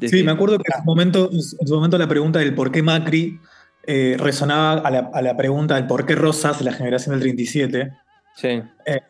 Sí, 0.00 0.22
me 0.22 0.32
acuerdo 0.32 0.58
que 0.58 0.64
en 0.74 0.80
su, 0.80 0.84
momento, 0.84 1.30
en 1.32 1.68
su 1.68 1.74
momento 1.74 1.98
la 1.98 2.08
pregunta 2.08 2.40
del 2.40 2.54
por 2.54 2.72
qué 2.72 2.82
Macri 2.82 3.38
resonaba 3.86 4.72
a 4.72 4.90
la, 4.90 5.10
a 5.12 5.22
la, 5.22 5.36
pregunta 5.36 5.76
del 5.76 5.86
por 5.86 6.04
qué 6.06 6.14
Rosas, 6.14 6.60
la 6.62 6.72
generación 6.72 7.14
del 7.14 7.20
37. 7.20 7.92
Sí. 8.34 8.62
Eh, 8.86 9.00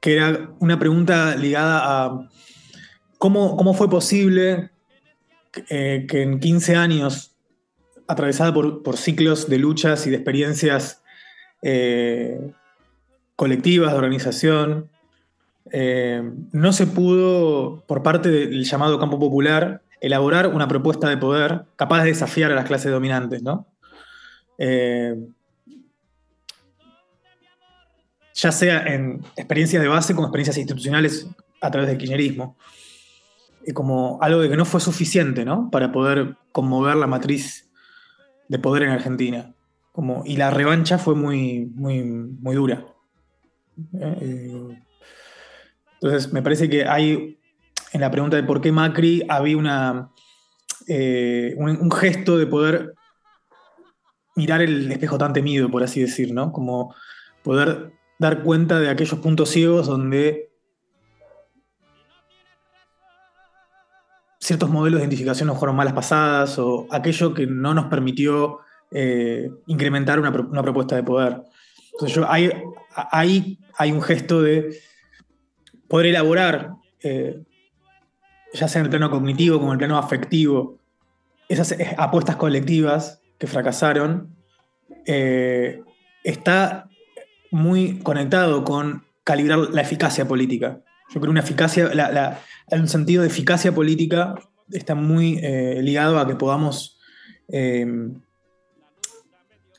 que 0.00 0.14
era 0.14 0.50
una 0.58 0.78
pregunta 0.78 1.36
ligada 1.36 1.80
a 1.82 2.28
cómo, 3.18 3.56
cómo 3.56 3.74
fue 3.74 3.88
posible 3.88 4.70
que, 5.52 5.64
eh, 5.68 6.06
en 6.10 6.40
15 6.40 6.76
años, 6.76 7.36
atravesada 8.08 8.52
por, 8.52 8.96
ciclos 8.96 9.48
de 9.48 9.58
luchas 9.58 10.06
y 10.06 10.10
de 10.10 10.16
experiencias 10.16 11.02
eh, 11.62 12.52
colectivas, 13.36 13.92
de 13.92 13.98
organización, 13.98 14.90
no 15.72 16.72
se 16.72 16.86
pudo, 16.86 17.84
por 17.86 18.02
parte 18.02 18.28
del 18.30 18.64
llamado 18.64 18.98
campo 18.98 19.18
popular, 19.18 19.82
elaborar 20.00 20.48
una 20.48 20.66
propuesta 20.66 21.08
de 21.08 21.16
poder 21.16 21.62
capaz 21.76 22.02
de 22.02 22.10
desafiar 22.10 22.50
a 22.52 22.54
las 22.54 22.64
clases 22.66 22.90
dominantes, 22.90 23.42
¿no? 23.42 23.66
ya 28.34 28.52
sea 28.52 28.86
en 28.86 29.22
experiencias 29.36 29.82
de 29.82 29.88
base 29.88 30.14
como 30.14 30.26
experiencias 30.26 30.56
institucionales 30.56 31.26
a 31.60 31.70
través 31.70 31.88
del 31.88 31.98
kirchnerismo, 31.98 32.56
y 33.66 33.72
como 33.72 34.18
algo 34.22 34.40
de 34.40 34.48
que 34.48 34.56
no 34.56 34.64
fue 34.64 34.80
suficiente 34.80 35.44
¿no? 35.44 35.70
para 35.70 35.92
poder 35.92 36.36
conmover 36.52 36.96
la 36.96 37.06
matriz 37.06 37.70
de 38.48 38.58
poder 38.58 38.84
en 38.84 38.90
Argentina. 38.90 39.54
Como, 39.92 40.22
y 40.24 40.36
la 40.36 40.50
revancha 40.50 40.98
fue 40.98 41.14
muy, 41.14 41.66
muy, 41.74 42.02
muy 42.02 42.56
dura. 42.56 42.86
Eh, 43.92 44.80
entonces, 46.00 46.32
me 46.32 46.42
parece 46.42 46.70
que 46.70 46.86
hay, 46.86 47.38
en 47.92 48.00
la 48.00 48.10
pregunta 48.10 48.36
de 48.36 48.42
por 48.42 48.62
qué 48.62 48.72
Macri, 48.72 49.22
había 49.28 49.58
una, 49.58 50.10
eh, 50.88 51.54
un, 51.58 51.90
gesto 51.90 52.38
de 52.38 52.46
poder 52.46 52.94
mirar 54.34 54.62
el 54.62 54.90
espejo 54.90 55.18
tan 55.18 55.34
temido, 55.34 55.70
por 55.70 55.82
así 55.82 56.00
decir, 56.00 56.32
¿no? 56.32 56.52
Como 56.52 56.94
poder 57.42 57.92
dar 58.18 58.42
cuenta 58.42 58.80
de 58.80 58.88
aquellos 58.88 59.18
puntos 59.20 59.50
ciegos 59.50 59.86
donde 59.86 60.50
ciertos 64.38 64.70
modelos 64.70 65.00
de 65.00 65.04
identificación 65.04 65.48
nos 65.48 65.58
fueron 65.58 65.76
malas 65.76 65.92
pasadas 65.92 66.58
o 66.58 66.86
aquello 66.90 67.34
que 67.34 67.46
no 67.46 67.74
nos 67.74 67.86
permitió 67.86 68.60
eh, 68.90 69.50
incrementar 69.66 70.18
una, 70.18 70.32
propuesta 70.32 70.96
de 70.96 71.02
poder. 71.02 71.42
Entonces 71.92 72.16
yo, 72.16 72.26
ahí, 72.26 73.58
hay 73.76 73.92
un 73.92 74.00
gesto 74.00 74.40
de 74.40 74.80
poder 75.90 76.06
elaborar, 76.06 76.70
eh, 77.02 77.42
ya 78.54 78.66
sea 78.66 78.80
en 78.80 78.86
el 78.86 78.90
plano 78.90 79.10
cognitivo 79.10 79.58
como 79.58 79.72
en 79.72 79.74
el 79.74 79.78
plano 79.78 79.98
afectivo, 79.98 80.78
esas 81.48 81.72
eh, 81.72 81.94
apuestas 81.98 82.36
colectivas 82.36 83.20
que 83.38 83.46
fracasaron, 83.46 84.34
está 86.22 86.88
muy 87.50 87.98
conectado 87.98 88.64
con 88.64 89.04
calibrar 89.24 89.58
la 89.58 89.82
eficacia 89.82 90.26
política. 90.26 90.80
Yo 91.12 91.20
creo 91.20 91.30
una 91.30 91.40
eficacia, 91.40 91.92
la, 91.94 92.40
un 92.70 92.88
sentido 92.88 93.22
de 93.22 93.28
eficacia 93.28 93.72
política 93.74 94.34
está 94.70 94.94
muy 94.94 95.38
eh, 95.42 95.80
ligado 95.82 96.18
a 96.18 96.26
que 96.26 96.36
podamos, 96.36 96.98
eh, 97.48 97.86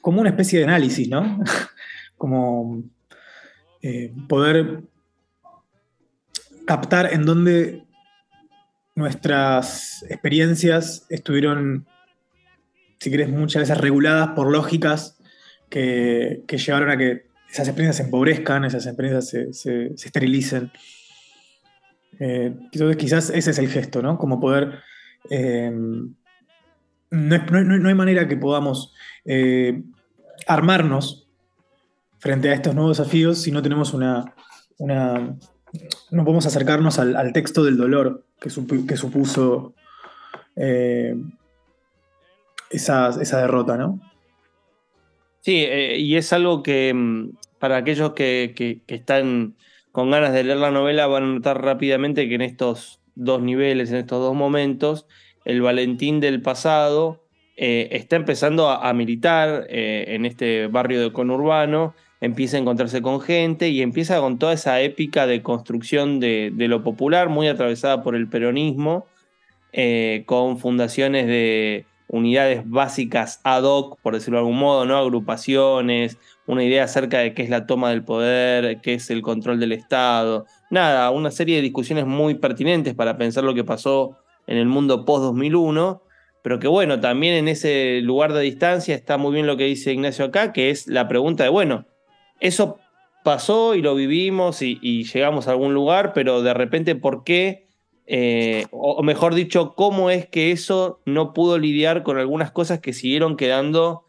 como 0.01 0.22
una 0.22 0.30
especie 0.30 0.60
de 0.60 0.65
análisis, 0.65 1.08
¿no? 1.08 1.39
como 2.18 2.84
eh, 3.82 4.13
poder 4.27 4.84
captar 6.65 7.13
en 7.13 7.25
dónde 7.25 7.84
nuestras 8.96 10.03
experiencias 10.10 11.06
estuvieron, 11.10 11.88
si 13.00 13.10
querés, 13.12 13.30
muchas 13.30 13.63
veces 13.63 13.77
reguladas 13.77 14.30
por 14.30 14.51
lógicas 14.51 15.18
que 15.70 16.44
llevaron 16.48 16.89
a 16.89 16.98
que 16.98 17.32
esas 17.51 17.68
experiencias 17.68 17.98
se 17.98 18.03
empobrezcan, 18.03 18.63
esas 18.63 18.86
experiencias 18.86 19.30
se, 19.51 19.88
esterilicen. 19.88 20.72
Eh, 22.20 22.53
entonces 22.72 22.98
quizás 22.98 23.30
ese 23.30 23.51
es 23.51 23.60
el 23.60 23.68
gesto, 23.68 24.01
¿no? 24.01 24.18
Como 24.18 24.39
poder... 24.39 24.80
Eh, 25.30 25.70
no, 27.12 27.88
hay 27.88 27.94
manera 27.94 28.27
que 28.27 28.38
podamos 28.38 28.94
eh, 29.25 29.84
armarnos 30.48 31.27
frente 32.20 32.50
a 32.50 32.53
estos 32.53 32.74
nuevos 32.74 32.98
desafíos 32.98 33.41
si 33.41 33.51
no 33.51 33.62
tenemos 33.62 33.94
una... 33.94 34.34
una 34.77 35.36
no 36.12 36.24
podemos 36.24 36.46
acercarnos 36.46 37.00
al, 37.00 37.34
texto 37.34 37.63
del 37.63 37.78
dolor 37.78 38.24
que, 38.40 38.50
supuso 38.50 39.74
esa, 40.56 41.20
esa 43.10 43.42
derrota, 43.42 43.78
¿no? 43.78 44.00
Sí, 45.42 45.66
y 45.98 46.16
es 46.18 46.34
algo 46.34 46.62
que, 46.62 46.94
mm, 46.94 47.32
para 47.60 47.78
aquellos 47.78 48.13
que, 48.13 48.84
están 48.88 49.56
con 49.92 50.12
ganas 50.12 50.34
de 50.34 50.44
leer 50.44 50.58
la 50.58 50.72
novela 50.72 51.08
van 51.08 51.24
a 51.24 51.28
notar 51.28 51.62
rápidamente 51.62 52.30
que 52.30 52.36
en 52.36 52.42
estos 52.42 53.01
dos 53.16 53.42
niveles, 53.42 53.92
en 53.92 53.98
estos 53.98 54.20
dos 54.20 54.36
momentos, 54.36 55.08
el 55.44 55.62
Valentín 55.62 56.20
del 56.20 56.42
pasado 56.42 57.25
eh, 57.58 57.90
está 57.92 58.16
empezando 58.16 58.70
a, 58.70 58.94
militar 58.94 59.66
eh, 59.70 60.06
en 60.10 60.25
este 60.25 60.68
barrio 60.68 61.01
de 61.01 61.12
conurbano, 61.12 61.96
empieza 62.22 62.56
a 62.56 62.60
encontrarse 62.60 63.01
con 63.01 63.20
gente 63.20 63.70
y 63.70 63.82
empieza 63.82 64.20
con 64.20 64.38
toda 64.38 64.54
esa 64.54 64.80
épica 64.80 65.25
de 65.28 65.42
construcción 65.42 66.20
de, 66.20 66.54
lo 66.56 66.84
popular, 66.84 67.30
muy 67.30 67.48
atravesada 67.48 68.04
por 68.04 68.16
el 68.16 68.30
peronismo, 68.30 69.08
eh, 69.74 70.24
con 70.28 70.60
fundaciones 70.60 71.25
de 71.25 71.86
unidades 72.08 72.62
básicas 72.70 73.40
ad 73.44 73.63
hoc, 73.63 74.00
por 74.01 74.13
decirlo 74.13 74.38
de 74.38 74.42
algún 74.42 74.60
modo, 74.60 74.86
¿no? 74.86 74.98
agrupaciones, 74.98 76.18
una 76.46 76.63
idea 76.63 76.84
acerca 76.84 77.20
de 77.20 77.34
qué 77.34 77.42
es 77.42 77.50
la 77.50 77.66
toma 77.66 77.90
del 77.90 78.04
poder, 78.04 78.82
qué 78.82 78.96
es 78.96 79.10
el 79.10 79.22
control 79.22 79.60
del 79.60 79.72
Estado. 79.72 80.46
Nada, 80.70 81.10
una 81.10 81.32
serie 81.32 81.56
de 81.56 81.62
discusiones 81.62 82.06
muy 82.06 82.36
pertinentes 82.36 82.94
para 82.94 83.18
pensar 83.18 83.44
lo 83.44 83.56
que 83.56 83.63
pasó 83.63 84.18
en 84.46 84.58
el 84.58 84.68
mundo 84.68 85.06
post-2001. 85.06 86.01
pero 86.44 86.60
que 86.60 86.68
bueno, 86.68 87.00
también 87.00 87.36
en 87.36 87.48
ese 87.48 88.01
lugar 88.01 88.34
de 88.34 88.42
distancia 88.42 88.96
está 88.96 89.18
muy 89.18 89.34
bien 89.34 89.48
lo 89.48 89.58
que 89.58 89.66
dice 89.66 89.94
Ignacio 89.94 90.25
acá, 90.25 90.51
que 90.54 90.70
es 90.70 90.88
la 90.88 91.08
pregunta 91.08 91.44
de, 91.44 91.50
bueno, 91.50 91.86
eso 92.41 92.77
pasó 93.24 93.75
y 93.75 93.81
lo 93.81 93.95
vivimos 93.95 94.62
y, 94.62 95.03
llegamos 95.05 95.48
a 95.48 95.51
algún 95.51 95.74
lugar, 95.74 96.12
pero 96.13 96.41
de 96.41 96.53
repente, 96.53 96.95
¿por 96.95 97.24
qué? 97.24 97.67
Eh, 98.07 98.65
o 98.71 99.01
mejor 99.03 99.36
dicho, 99.36 99.74
¿cómo 99.75 100.10
es 100.10 100.27
que 100.27 100.51
eso 100.51 101.00
no 101.05 101.33
pudo 101.33 101.57
lidiar 101.57 102.03
con 102.03 102.17
algunas 102.17 102.51
cosas 102.51 102.79
que 102.79 102.91
siguieron 102.91 103.38
quedando 103.38 104.03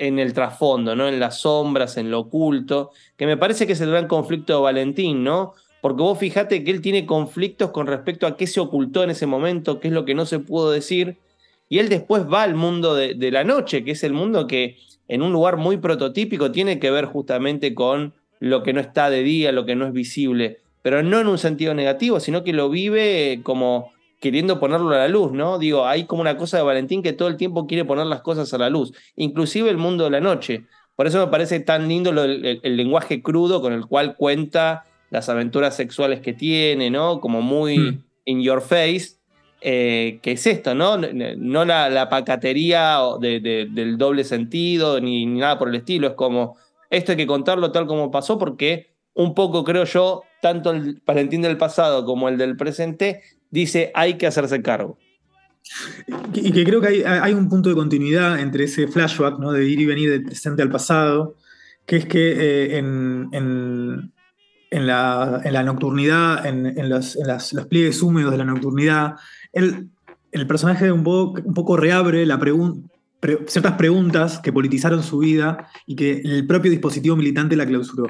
en 0.00 0.18
el 0.18 0.32
trasfondo, 0.32 0.96
¿no? 0.96 1.08
En 1.08 1.20
las 1.20 1.40
sombras, 1.40 1.98
en 1.98 2.10
lo 2.10 2.20
oculto, 2.20 2.90
que 3.18 3.26
me 3.26 3.36
parece 3.36 3.66
que 3.66 3.74
es 3.74 3.80
el 3.82 3.90
gran 3.90 4.08
conflicto 4.08 4.54
de 4.54 4.62
Valentín, 4.62 5.22
¿no? 5.22 5.52
Porque 5.82 6.02
vos 6.02 6.18
fijate 6.18 6.64
que 6.64 6.70
él 6.70 6.80
tiene 6.80 7.04
conflictos 7.04 7.70
con 7.70 7.86
respecto 7.86 8.26
a 8.26 8.36
qué 8.36 8.46
se 8.46 8.60
ocultó 8.60 9.04
en 9.04 9.10
ese 9.10 9.26
momento, 9.26 9.78
qué 9.78 9.88
es 9.88 9.94
lo 9.94 10.06
que 10.06 10.14
no 10.14 10.24
se 10.24 10.38
pudo 10.38 10.70
decir, 10.70 11.18
y 11.68 11.78
él 11.80 11.90
después 11.90 12.24
va 12.24 12.42
al 12.42 12.54
mundo 12.54 12.94
de, 12.94 13.30
la 13.30 13.44
noche, 13.44 13.84
que 13.84 13.90
es 13.92 14.02
el 14.02 14.14
mundo 14.14 14.46
que 14.46 14.78
en 15.10 15.22
un 15.22 15.32
lugar 15.32 15.56
muy 15.56 15.76
prototípico 15.76 16.52
tiene 16.52 16.78
que 16.78 16.92
ver 16.92 17.04
justamente 17.04 17.74
con 17.74 18.14
lo 18.38 18.62
que 18.62 18.72
no 18.72 18.80
está 18.80 19.10
de 19.10 19.24
día, 19.24 19.50
lo 19.50 19.66
que 19.66 19.74
no 19.74 19.84
es 19.86 19.92
visible, 19.92 20.58
pero 20.82 21.02
no 21.02 21.18
en 21.18 21.26
un 21.26 21.36
sentido 21.36 21.74
negativo, 21.74 22.20
sino 22.20 22.44
que 22.44 22.52
lo 22.52 22.70
vive 22.70 23.40
como 23.42 23.90
queriendo 24.20 24.60
ponerlo 24.60 24.90
a 24.90 24.98
la 24.98 25.08
luz, 25.08 25.32
¿no? 25.32 25.58
Digo, 25.58 25.84
hay 25.84 26.04
como 26.04 26.22
una 26.22 26.36
cosa 26.36 26.58
de 26.58 26.62
Valentín 26.62 27.02
que 27.02 27.12
todo 27.12 27.26
el 27.26 27.36
tiempo 27.36 27.66
quiere 27.66 27.84
poner 27.84 28.06
las 28.06 28.20
cosas 28.20 28.54
a 28.54 28.58
la 28.58 28.70
luz, 28.70 28.92
inclusive 29.16 29.68
el 29.68 29.78
mundo 29.78 30.04
de 30.04 30.10
la 30.10 30.20
noche. 30.20 30.66
Por 30.94 31.08
eso 31.08 31.18
me 31.18 31.30
parece 31.30 31.58
tan 31.58 31.88
lindo 31.88 32.10
el, 32.10 32.60
lenguaje 32.62 33.20
crudo 33.20 33.60
con 33.60 33.72
el 33.72 33.86
cual 33.86 34.14
cuenta 34.14 34.84
las 35.10 35.28
aventuras 35.28 35.74
sexuales 35.74 36.20
que 36.20 36.34
tiene, 36.34 36.88
¿no? 36.88 37.20
Como 37.20 37.42
muy 37.42 37.78
hmm. 37.78 38.04
in 38.26 38.42
your 38.42 38.60
face, 38.60 39.16
eh, 39.60 40.20
que 40.22 40.32
es 40.32 40.46
esto, 40.46 40.74
¿no? 40.74 40.96
No 40.96 41.64
la, 41.64 42.08
pacatería 42.08 42.98
del 43.20 43.98
doble 43.98 44.24
sentido 44.24 45.00
ni, 45.00 45.26
nada 45.26 45.58
por 45.58 45.68
el 45.68 45.76
estilo, 45.76 46.08
es 46.08 46.14
como, 46.14 46.56
esto 46.88 47.12
hay 47.12 47.18
que 47.18 47.26
contarlo 47.26 47.72
tal 47.72 47.86
como 47.86 48.10
pasó 48.10 48.38
porque 48.38 48.90
un 49.14 49.34
poco 49.34 49.64
creo 49.64 49.84
yo, 49.84 50.22
tanto 50.40 50.70
el 50.70 51.02
Valentín 51.04 51.42
del 51.42 51.58
pasado 51.58 52.04
como 52.04 52.28
el 52.28 52.38
del 52.38 52.56
presente, 52.56 53.22
dice 53.50 53.90
hay 53.94 54.14
que 54.14 54.26
hacerse 54.26 54.62
cargo. 54.62 54.98
Y 56.34 56.52
que 56.52 56.64
creo 56.64 56.80
que 56.80 57.06
hay, 57.06 57.34
un 57.34 57.48
punto 57.48 57.68
de 57.68 57.74
continuidad 57.74 58.40
entre 58.40 58.64
ese 58.64 58.88
flashback, 58.88 59.38
¿no? 59.38 59.52
De 59.52 59.66
ir 59.66 59.80
y 59.80 59.86
venir 59.86 60.10
del 60.10 60.24
presente 60.24 60.62
al 60.62 60.70
pasado, 60.70 61.36
que 61.86 61.96
es 61.96 62.06
que 62.06 62.32
eh, 62.72 62.78
en, 62.78 64.12
la, 64.70 65.62
nocturnidad, 65.64 66.46
en, 66.46 66.88
los, 66.88 67.16
pliegues 67.68 68.02
húmedos 68.02 68.32
de 68.32 68.38
la 68.38 68.44
nocturnidad, 68.44 69.16
el, 69.52 69.90
el 70.32 70.46
personaje 70.46 70.90
un 70.92 71.02
poco, 71.02 71.40
un 71.44 71.54
poco 71.54 71.76
reabre 71.76 72.24
la 72.26 72.38
ciertas 73.46 73.74
preguntas 73.74 74.38
que 74.38 74.52
politizaron 74.52 75.02
su 75.02 75.18
vida 75.18 75.68
y 75.86 75.96
que 75.96 76.20
el 76.24 76.46
propio 76.46 76.70
dispositivo 76.70 77.16
militante 77.16 77.56
la 77.56 77.66
clausuró. 77.66 78.06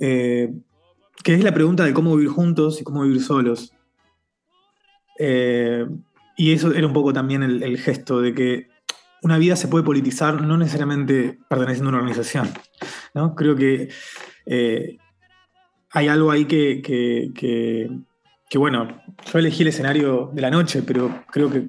Eh, 0.00 0.52
que 1.24 1.34
es 1.34 1.42
la 1.42 1.54
pregunta 1.54 1.84
de 1.84 1.94
cómo 1.94 2.14
vivir 2.16 2.30
juntos 2.30 2.80
y 2.80 2.84
cómo 2.84 3.02
vivir 3.02 3.22
solos. 3.22 3.72
Eh, 5.18 5.86
y 6.36 6.52
eso 6.52 6.72
era 6.72 6.86
un 6.86 6.92
poco 6.92 7.12
también 7.12 7.42
el, 7.42 7.78
gesto 7.78 8.20
de 8.20 8.34
que 8.34 8.68
una 9.22 9.38
vida 9.38 9.56
se 9.56 9.66
puede 9.66 9.84
politizar 9.84 10.42
no 10.42 10.56
necesariamente 10.56 11.38
perteneciendo 11.48 11.88
a 11.88 11.92
una 11.92 11.98
organización. 11.98 12.48
¿no? 13.14 13.34
Creo 13.34 13.56
que 13.56 13.88
eh, 14.46 14.98
hay 15.90 16.08
algo 16.08 16.30
ahí 16.30 16.44
que, 16.44 16.80
que 16.82 17.90
bueno, 18.56 19.02
yo 19.30 19.38
elegí 19.38 19.62
el 19.62 19.68
escenario 19.68 20.30
de 20.32 20.40
la 20.40 20.50
noche, 20.50 20.82
pero 20.82 21.24
creo 21.30 21.50
que, 21.50 21.68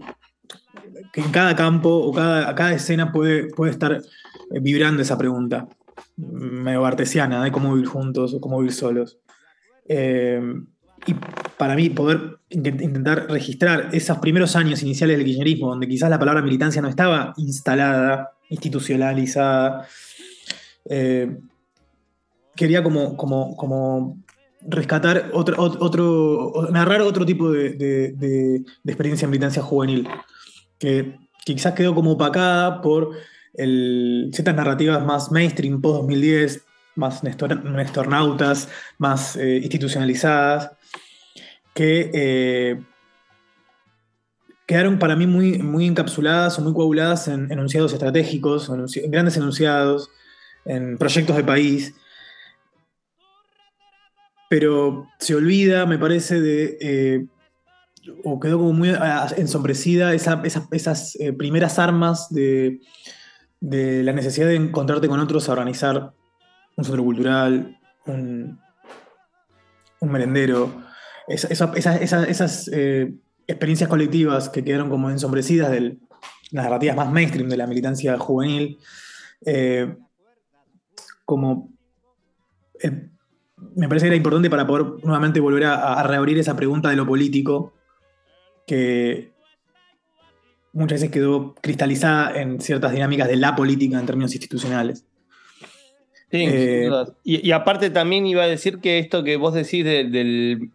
en 1.16 1.32
cada 1.32 1.56
campo 1.56 1.90
o 1.90 2.14
cada, 2.14 2.56
cada 2.56 2.74
escena 2.74 3.12
puede, 3.12 3.48
puede 3.48 3.72
estar 3.72 3.94
eh, 3.94 4.60
vibrando 4.62 5.02
esa 5.02 5.18
pregunta, 5.18 5.68
medio 6.16 6.86
artesiana, 6.86 7.44
de 7.44 7.52
cómo 7.52 7.74
vivir 7.74 7.90
juntos 7.90 8.34
o 8.34 8.40
cómo 8.40 8.60
vivir 8.60 8.74
solos. 8.74 9.20
Eh, 9.88 10.42
y 11.06 11.16
para 11.58 11.76
mí 11.76 11.90
poder 11.90 12.40
intentar 12.50 13.28
registrar 13.30 13.90
esos 13.92 14.18
primeros 14.20 14.56
años 14.56 14.82
iniciales 14.84 15.18
del 15.18 15.26
kirchnerismo, 15.26 15.70
donde 15.70 15.88
quizás 15.88 16.10
la 16.10 16.20
palabra 16.20 16.42
militancia 16.42 16.82
no 16.82 16.88
estaba 16.88 17.34
instalada, 17.38 18.32
institucionalizada, 18.50 19.88
eh, 20.90 21.38
quería 22.56 22.84
como, 22.84 23.16
como, 23.16 23.56
como 23.56 24.18
rescatar 24.62 25.32
otro, 25.34 25.56
otro, 25.62 26.68
narrar 26.72 27.02
otro 27.02 27.26
tipo 27.26 27.52
de, 27.52 28.64
experiencia 28.86 29.26
en 29.26 29.32
militancia 29.32 29.62
juvenil, 29.62 30.08
que, 30.78 31.18
quizás 31.46 31.74
quedó 31.74 31.96
como 31.96 32.12
opacada 32.12 32.82
por 32.82 33.12
ciertas 33.56 34.56
narrativas 34.56 35.04
más 35.04 35.32
mainstream, 35.32 35.82
post-2010, 35.82 36.62
más 36.96 37.24
nestornautas, 37.24 38.70
más 38.98 39.36
eh, 39.36 39.58
institucionalizadas, 39.64 40.72
que 41.74 42.12
eh, 42.14 42.84
quedaron 44.68 45.00
para 45.00 45.16
mí 45.16 45.26
muy, 45.26 45.60
muy 45.60 45.88
encapsuladas 45.88 46.60
o 46.60 46.62
muy 46.62 46.74
coaguladas 46.74 47.28
en 47.28 47.52
enunciados 47.52 47.94
estratégicos, 47.94 48.70
en 48.70 49.12
grandes 49.12 49.38
enunciados, 49.38 50.10
en 50.66 50.98
proyectos 50.98 51.36
de 51.36 51.44
país, 51.44 51.96
pero 54.50 55.08
se 55.20 55.36
olvida, 55.36 55.86
me 55.86 55.98
parece, 55.98 56.42
de. 56.42 56.78
Eh, 56.82 57.28
o 58.24 58.40
quedó 58.40 58.58
como 58.58 58.74
muy 58.74 58.92
ensombrecida 59.38 60.16
esas 60.16 61.16
eh, 61.20 61.32
primeras 61.32 61.78
armas 61.78 62.28
de, 62.30 62.80
la 63.62 64.14
necesidad 64.14 64.48
de 64.48 64.56
encontrarte 64.56 65.08
con 65.08 65.20
otros 65.20 65.48
a 65.48 65.52
organizar 65.52 66.14
un 66.76 66.84
centro 66.84 67.04
cultural, 67.04 67.78
un, 68.08 68.60
merendero. 70.02 70.82
esas 71.28 72.68
eh, 72.74 73.14
experiencias 73.46 73.90
colectivas 73.90 74.50
que 74.50 74.64
quedaron 74.64 74.90
como 74.90 75.12
ensombrecidas 75.12 75.70
de 75.70 75.98
las 76.52 76.64
narrativas 76.66 76.96
más 76.96 77.12
mainstream 77.12 77.50
de 77.50 77.58
la 77.58 77.68
militancia 77.68 78.18
juvenil, 78.18 78.80
como 81.26 81.70
me 83.76 83.88
parece 83.88 84.06
que 84.06 84.08
era 84.08 84.16
importante 84.16 84.50
para 84.50 84.68
poder 84.68 85.04
nuevamente 85.04 85.40
volver 85.40 85.66
a, 85.66 86.02
reabrir 86.04 86.38
esa 86.38 86.56
pregunta 86.56 86.90
de 86.90 86.96
lo 86.96 87.06
político, 87.06 87.74
que 88.66 89.32
muchas 90.74 91.02
veces 91.02 91.12
quedó 91.12 91.56
cristalizada 91.62 92.40
en 92.40 92.62
ciertas 92.62 92.92
dinámicas 92.92 93.28
de 93.28 93.36
la 93.36 93.56
política 93.56 94.00
en 94.00 94.06
términos 94.06 94.34
institucionales. 94.34 95.06
Sí, 96.32 96.46
eh, 96.48 96.90
y, 97.24 97.52
aparte 97.52 97.90
también 97.90 98.28
iba 98.28 98.44
a 98.44 98.48
decir 98.48 98.80
que 98.80 99.00
esto 99.00 99.24
que 99.24 99.36
vos 99.38 99.56
decís 99.56 99.84
del, 99.84 100.70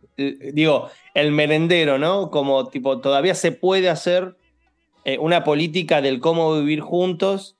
digo, 0.53 0.90
el 1.14 1.31
merendero, 1.31 1.99
¿no? 1.99 2.31
Como 2.31 2.68
tipo, 2.68 3.01
todavía 3.01 3.37
se 3.37 3.53
puede 3.53 3.88
hacer 3.88 4.37
eh, 5.05 5.18
una 5.18 5.44
política 5.44 6.03
del 6.03 6.18
cómo 6.18 6.59
vivir 6.59 6.81
juntos. 6.81 7.57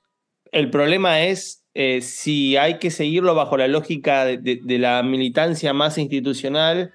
El 0.51 0.69
problema 0.69 1.21
es 1.21 1.64
eh, 1.77 2.01
si 2.01 2.55
hay 2.55 2.79
que 2.79 2.89
seguirlo 2.89 3.35
bajo 3.35 3.57
la 3.57 3.67
lógica 3.67 4.23
de, 4.23 4.61
la 4.79 5.03
militancia 5.03 5.73
más 5.73 5.97
institucional 5.97 6.93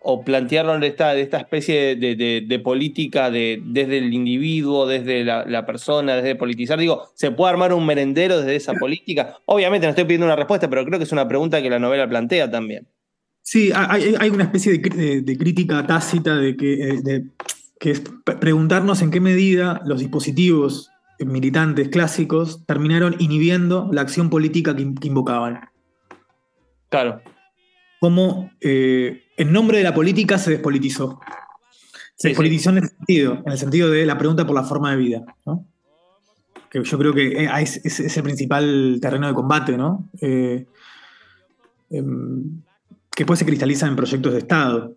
o 0.00 0.24
plantearlo 0.24 0.78
de 0.78 0.86
esta, 0.86 1.12
de 1.12 1.20
esta 1.20 1.36
especie 1.36 1.94
de, 1.94 2.60
política 2.64 3.30
desde 3.30 3.98
el 3.98 4.14
individuo, 4.14 4.86
desde 4.86 5.24
la, 5.24 5.66
persona, 5.66 6.16
desde 6.16 6.36
politizar. 6.36 6.78
Digo, 6.78 7.10
¿se 7.14 7.32
puede 7.32 7.52
armar 7.52 7.74
un 7.74 7.84
merendero 7.84 8.38
desde 8.38 8.56
esa 8.56 8.72
política? 8.72 9.36
Obviamente 9.44 9.86
no 9.86 9.90
estoy 9.90 10.04
pidiendo 10.04 10.26
una 10.26 10.36
respuesta, 10.36 10.70
pero 10.70 10.86
creo 10.86 10.98
que 10.98 11.04
es 11.04 11.12
una 11.12 11.28
pregunta 11.28 11.60
que 11.60 11.68
la 11.68 11.78
novela 11.78 12.08
plantea 12.08 12.50
también. 12.50 12.88
Sí, 13.42 13.72
hay, 13.74 14.30
una 14.30 14.44
especie 14.44 14.78
de, 14.78 15.36
crítica 15.36 15.86
tácita 15.86 16.36
de 16.36 16.56
que, 16.56 16.88
eh, 16.88 17.24
que 17.78 17.90
es 17.90 18.02
preguntarnos 18.40 19.02
en 19.02 19.10
qué 19.10 19.20
medida 19.20 19.82
los 19.84 20.00
dispositivos 20.00 20.90
militantes 21.20 21.88
clásicos 21.88 22.64
terminaron 22.66 23.16
inhibiendo 23.18 23.88
la 23.92 24.00
acción 24.00 24.30
política 24.30 24.74
que, 24.74 24.82
invocaban. 24.82 25.68
Claro. 26.88 27.20
Como 28.00 28.50
eh, 28.60 29.24
en 29.36 29.52
nombre 29.52 29.78
de 29.78 29.84
la 29.84 29.94
política 29.94 30.38
se 30.38 30.50
despolitizó. 30.50 31.20
Se 32.16 32.28
despolitizó 32.28 32.70
en 32.70 32.78
el 32.78 32.88
sentido, 32.88 33.42
en 33.44 33.52
el 33.52 33.58
sentido 33.58 33.90
de 33.90 34.06
la 34.06 34.18
pregunta 34.18 34.46
por 34.46 34.54
la 34.54 34.62
forma 34.62 34.90
de 34.92 34.96
vida, 34.96 35.24
Que 36.70 36.82
yo 36.82 36.98
creo 36.98 37.12
que 37.12 37.44
eh, 37.44 37.50
es, 37.62 38.16
el 38.16 38.22
principal 38.22 38.98
terreno 39.00 39.26
de 39.26 39.34
combate, 39.34 39.76
¿no? 39.76 40.08
Eh, 40.20 40.66
em, 41.90 42.62
que 43.10 43.22
después 43.22 43.38
se 43.38 43.46
cristaliza 43.46 43.86
en 43.86 43.96
proyectos 43.96 44.32
de 44.32 44.38
Estado, 44.40 44.96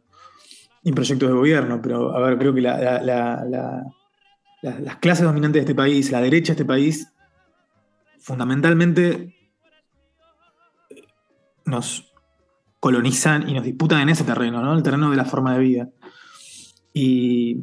en 0.84 0.96
proyectos 0.96 1.30
de 1.30 1.36
gobierno, 1.36 1.80
pero 1.82 2.16
a 2.16 2.20
ver, 2.20 2.38
creo 2.38 2.54
que 2.54 2.62
la 2.62 3.84
las, 4.62 4.98
clases 4.98 5.26
dominantes 5.26 5.62
de 5.62 5.72
este 5.72 5.76
país, 5.76 6.12
la 6.12 6.22
derecha 6.22 6.48
de 6.48 6.54
este 6.54 6.66
país, 6.66 7.14
fundamentalmente 8.20 9.36
nos 11.66 12.14
colonizan 12.80 13.50
y 13.50 13.54
nos 13.54 13.64
disputan 13.64 14.02
en 14.02 14.10
ese 14.10 14.24
terreno, 14.24 14.62
¿no? 14.62 14.76
El 14.76 14.84
terreno 14.84 15.10
de 15.10 15.18
la 15.18 15.26
forma 15.26 15.54
de 15.54 15.60
vida. 15.60 15.90
Y, 16.94 17.62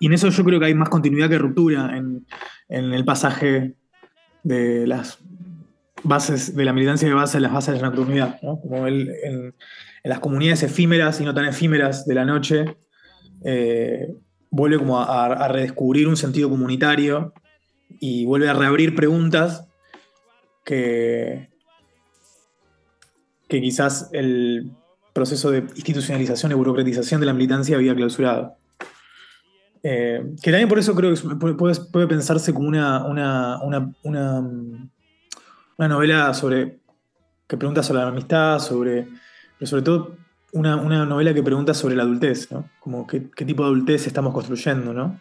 Y 0.00 0.06
en 0.06 0.12
eso 0.12 0.28
yo 0.28 0.44
creo 0.44 0.58
que 0.58 0.66
hay 0.66 0.74
más 0.74 0.88
continuidad 0.88 1.28
que 1.28 1.38
ruptura 1.38 1.96
en, 1.96 2.26
en 2.68 2.92
el 2.92 3.04
pasaje 3.04 3.76
de 4.42 4.86
las 4.86 5.20
bases, 6.02 6.56
de 6.56 6.64
la 6.64 6.72
militancia 6.72 7.06
de 7.06 7.14
base 7.14 7.36
a 7.36 7.40
las 7.40 7.52
bases 7.52 7.74
de 7.74 7.80
la 7.80 7.86
nocturnidad, 7.86 8.40
¿no? 8.42 8.60
Como 8.60 8.86
en, 8.88 9.08
en 9.22 9.54
las 10.02 10.18
comunidades 10.18 10.64
efímeras 10.64 11.20
y 11.20 11.24
no 11.24 11.32
tan 11.32 11.44
efímeras 11.44 12.04
de 12.04 12.14
la 12.14 12.24
noche, 12.24 12.76
eh, 13.44 14.08
vuelve 14.52 14.78
como 14.78 15.00
a, 15.00 15.48
redescubrir 15.48 16.06
un 16.06 16.16
sentido 16.16 16.48
comunitario 16.48 17.32
y 17.98 18.26
vuelve 18.26 18.48
a 18.48 18.52
reabrir 18.52 18.94
preguntas 18.94 19.66
que, 20.64 21.48
que 23.48 23.60
quizás 23.60 24.10
el 24.12 24.70
proceso 25.14 25.50
de 25.50 25.60
institucionalización 25.74 26.52
y 26.52 26.54
burocratización 26.54 27.20
de 27.20 27.26
la 27.26 27.32
militancia 27.32 27.76
había 27.76 27.96
clausurado. 27.96 28.56
Eh, 29.82 30.22
que 30.40 30.50
también 30.50 30.68
por 30.68 30.78
eso 30.78 30.94
creo 30.94 31.12
que 31.14 31.54
puede, 31.56 31.74
puede 31.90 32.06
pensarse 32.06 32.52
como 32.52 32.68
una, 32.68 33.04
una, 33.04 33.60
una, 33.62 33.92
una, 34.04 34.40
una 35.78 35.88
novela 35.88 36.32
sobre 36.34 36.78
que 37.48 37.56
pregunta 37.56 37.82
sobre 37.82 38.02
la 38.02 38.08
amistad, 38.08 38.58
sobre, 38.58 39.08
pero 39.58 39.66
sobre 39.66 39.82
todo 39.82 40.16
una, 40.52 40.76
una 40.76 41.04
novela 41.06 41.34
que 41.34 41.42
pregunta 41.42 41.74
sobre 41.74 41.96
la 41.96 42.02
adultez, 42.02 42.50
¿no? 42.52 42.68
Como 42.80 43.06
qué, 43.06 43.22
qué 43.34 43.44
tipo 43.44 43.62
de 43.62 43.68
adultez 43.68 44.06
estamos 44.06 44.32
construyendo, 44.34 44.92
¿no? 44.92 45.20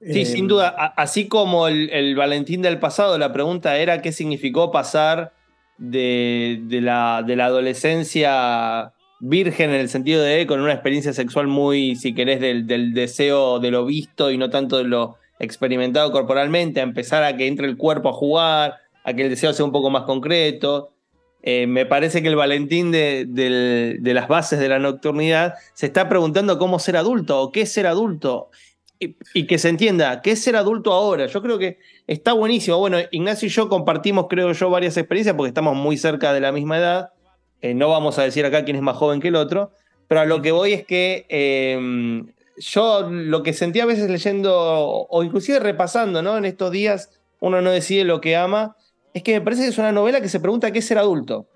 Sí, 0.00 0.22
Eh, 0.22 0.26
sin 0.26 0.48
duda. 0.48 0.74
A- 0.76 0.86
Así 0.96 1.28
como 1.28 1.68
el, 1.68 1.90
el 1.90 2.14
Valentín 2.16 2.62
del 2.62 2.78
pasado, 2.78 3.18
la 3.18 3.32
pregunta 3.32 3.76
era 3.76 4.00
qué 4.02 4.12
significó 4.12 4.70
pasar 4.70 5.32
de, 5.78 6.60
de 6.64 6.80
la, 6.80 7.22
de 7.26 7.36
la 7.36 7.46
adolescencia 7.46 8.92
virgen 9.20 9.70
en 9.70 9.80
el 9.80 9.88
sentido 9.90 10.22
de 10.22 10.46
con 10.46 10.60
una 10.60 10.72
experiencia 10.72 11.12
sexual 11.12 11.46
muy, 11.46 11.94
si 11.96 12.14
querés, 12.14 12.40
del, 12.40 12.66
del 12.66 12.94
deseo 12.94 13.58
de 13.60 13.70
lo 13.70 13.84
visto 13.84 14.30
y 14.30 14.38
no 14.38 14.48
tanto 14.48 14.78
de 14.78 14.84
lo 14.84 15.16
experimentado 15.38 16.10
corporalmente, 16.12 16.80
a 16.80 16.84
empezar 16.84 17.22
a 17.24 17.36
que 17.36 17.46
entre 17.46 17.66
el 17.66 17.76
cuerpo 17.76 18.08
a 18.08 18.12
jugar, 18.12 18.76
a 19.04 19.12
que 19.14 19.22
el 19.24 19.30
deseo 19.30 19.52
sea 19.52 19.64
un 19.64 19.72
poco 19.72 19.90
más 19.90 20.02
concreto. 20.04 20.92
Eh, 21.42 21.66
me 21.66 21.86
parece 21.86 22.22
que 22.22 22.28
el 22.28 22.36
Valentín 22.36 22.90
de, 22.90 23.98
las 24.02 24.28
bases 24.28 24.58
de 24.58 24.68
la 24.68 24.78
nocturnidad 24.78 25.54
se 25.74 25.86
está 25.86 26.08
preguntando 26.08 26.58
cómo 26.58 26.78
ser 26.78 26.96
adulto 26.96 27.40
o 27.40 27.52
qué 27.52 27.62
es 27.62 27.72
ser 27.72 27.86
adulto. 27.86 28.50
Y, 28.98 29.46
que 29.46 29.56
se 29.56 29.70
entienda, 29.70 30.20
¿qué 30.20 30.32
es 30.32 30.42
ser 30.42 30.56
adulto 30.56 30.92
ahora? 30.92 31.24
Yo 31.24 31.40
creo 31.40 31.58
que 31.58 31.78
está 32.06 32.34
buenísimo. 32.34 32.76
Bueno, 32.76 32.98
Ignacio 33.10 33.46
y 33.46 33.50
yo 33.50 33.70
compartimos, 33.70 34.26
creo 34.28 34.52
yo, 34.52 34.68
varias 34.68 34.98
experiencias 34.98 35.34
porque 35.34 35.48
estamos 35.48 35.74
muy 35.74 35.96
cerca 35.96 36.34
de 36.34 36.40
la 36.40 36.52
misma 36.52 36.76
edad. 36.76 37.10
Eh, 37.62 37.72
no 37.72 37.88
vamos 37.88 38.18
a 38.18 38.24
decir 38.24 38.44
acá 38.44 38.62
quién 38.64 38.76
es 38.76 38.82
más 38.82 38.98
joven 38.98 39.20
que 39.20 39.28
el 39.28 39.36
otro, 39.36 39.72
pero 40.06 40.20
a 40.20 40.26
lo 40.26 40.42
que 40.42 40.52
voy 40.52 40.74
es 40.74 40.84
que 40.84 41.24
eh, 41.30 42.22
yo 42.58 43.08
lo 43.10 43.42
que 43.42 43.54
sentí 43.54 43.80
a 43.80 43.86
veces 43.86 44.10
leyendo 44.10 44.54
o 44.54 45.22
inclusive 45.22 45.60
repasando, 45.60 46.20
¿no? 46.20 46.36
En 46.36 46.44
estos 46.44 46.70
días 46.70 47.20
uno 47.40 47.62
no 47.62 47.70
decide 47.70 48.04
lo 48.04 48.20
que 48.20 48.36
ama, 48.36 48.76
es 49.14 49.22
que 49.22 49.34
me 49.34 49.40
parece 49.40 49.62
que 49.62 49.68
es 49.68 49.78
una 49.78 49.92
novela 49.92 50.20
que 50.20 50.28
se 50.28 50.40
pregunta 50.40 50.70
qué 50.70 50.78
es 50.80 50.86
ser 50.86 50.98
adulto. 50.98 51.48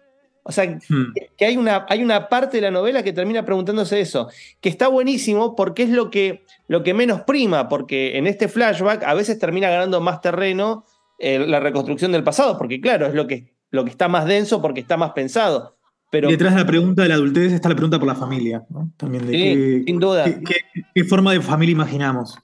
O 0.47 0.53
sea, 0.53 0.67
hmm. 0.67 1.15
que 1.39 1.47
hay 1.47 1.57
una, 1.57 1.87
hay 1.89 2.03
una 2.03 2.29
parte 2.29 2.59
de 2.59 2.63
la 2.63 2.71
novela 2.71 3.03
que 3.03 3.15
termina 3.15 3.45
preguntándose 3.47 4.01
eso, 4.01 4.29
que 4.61 4.69
está 4.69 4.89
buenísimo 4.89 5.57
porque 5.57 5.85
es 5.85 5.89
lo 5.91 6.11
que, 6.11 6.45
lo 6.69 6.83
que 6.83 6.93
menos 6.93 7.23
prima, 7.23 7.69
porque 7.69 8.19
en 8.19 8.27
este 8.27 8.49
flashback 8.49 9.05
a 9.05 9.15
veces 9.15 9.39
termina 9.39 9.71
ganando 9.71 10.03
más 10.03 10.21
terreno 10.21 10.85
eh, 11.19 11.39
la 11.39 11.61
reconstrucción 11.61 12.13
del 12.13 12.25
pasado, 12.25 12.59
porque 12.59 12.79
claro, 12.81 13.07
es 13.07 13.15
lo 13.15 13.27
que, 13.27 13.55
lo 13.71 13.85
que 13.85 13.91
está 13.91 14.07
más 14.09 14.27
denso 14.27 14.61
porque 14.61 14.81
está 14.81 14.99
más 14.99 15.13
pensado. 15.13 15.77
Pero 16.11 16.29
Detrás 16.29 16.55
de 16.55 16.61
la 16.61 16.67
pregunta 16.67 17.03
de 17.03 17.09
la 17.09 17.15
adultez 17.15 17.53
está 17.53 17.71
la 17.71 17.75
pregunta 17.75 17.99
por 17.99 18.07
la 18.07 18.15
familia, 18.15 18.65
¿no? 18.69 18.93
También 18.99 19.27
de 19.27 19.33
Sí, 19.33 19.39
qué, 19.43 19.83
sin 19.87 19.99
duda. 19.99 20.25
qué- 20.27 20.41
qué- 20.45 20.83
qué 20.95 21.05
forma 21.05 21.33
de 21.33 21.41
familia 21.41 21.73
imaginamos. 21.73 22.39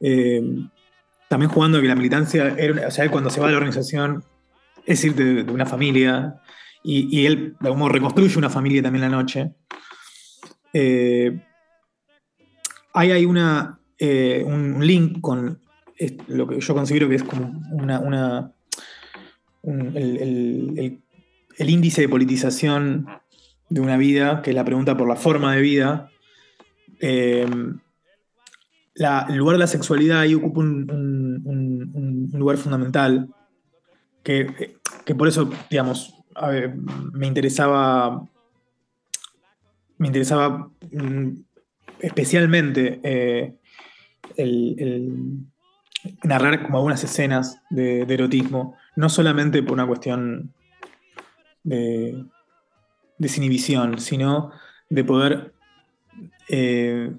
Eh, 0.00 0.42
también 1.32 1.50
jugando 1.50 1.80
que 1.80 1.88
la 1.88 1.94
militancia, 1.96 2.54
era 2.58 2.88
o 2.88 2.90
sea, 2.90 3.10
cuando 3.10 3.30
se 3.30 3.40
va 3.40 3.48
a 3.48 3.50
la 3.52 3.56
organización, 3.56 4.22
es 4.84 5.02
irte 5.02 5.24
de, 5.24 5.44
de 5.44 5.50
una 5.52 5.64
familia, 5.64 6.42
y, 6.84 7.08
y 7.10 7.24
él 7.24 7.56
de 7.58 7.68
algún 7.68 7.78
modo 7.78 7.88
reconstruye 7.88 8.36
una 8.36 8.50
familia 8.50 8.82
también 8.82 9.00
la 9.00 9.08
noche. 9.08 9.54
Eh, 10.74 11.40
ahí 12.92 13.12
hay 13.12 13.24
una, 13.24 13.78
eh, 13.98 14.42
un 14.46 14.86
link 14.86 15.22
con 15.22 15.58
lo 16.26 16.46
que 16.48 16.60
yo 16.60 16.74
considero 16.74 17.08
que 17.08 17.14
es 17.14 17.22
como 17.22 17.62
una, 17.72 17.98
una- 18.00 18.52
un- 19.62 19.96
el, 19.96 20.16
el- 20.18 20.78
el- 20.78 20.98
el 21.56 21.70
índice 21.70 22.02
de 22.02 22.08
politización 22.10 23.06
de 23.70 23.80
una 23.80 23.96
vida, 23.96 24.42
que 24.42 24.50
es 24.50 24.56
la 24.56 24.64
pregunta 24.66 24.98
por 24.98 25.08
la 25.08 25.16
forma 25.16 25.54
de 25.54 25.62
vida. 25.62 26.10
Eh, 27.00 27.46
la- 28.94 29.26
el 29.28 29.36
lugar 29.36 29.54
de 29.54 29.60
la 29.60 29.66
sexualidad 29.66 30.20
ahí 30.20 30.34
ocupa 30.34 30.60
un, 30.60 32.30
lugar 32.34 32.56
fundamental, 32.56 33.28
que, 34.22 34.78
que 35.04 35.14
por 35.14 35.28
eso, 35.28 35.50
digamos, 35.70 36.14
me 37.12 37.26
interesaba, 37.26 38.26
me 39.98 40.06
interesaba 40.06 40.70
mm, 40.90 41.28
especialmente 42.00 43.00
eh, 43.04 43.54
narrar 46.24 46.62
como 46.64 46.78
algunas 46.78 47.04
escenas 47.04 47.60
de, 47.70 48.06
de 48.06 48.14
erotismo, 48.14 48.76
no 48.96 49.08
solamente 49.08 49.62
por 49.62 49.74
una 49.74 49.86
cuestión 49.86 50.52
de 51.62 52.24
desinhibición, 53.18 53.98
sino 53.98 54.50
de 54.88 55.04
poder 55.04 55.54
eh, 56.48 57.12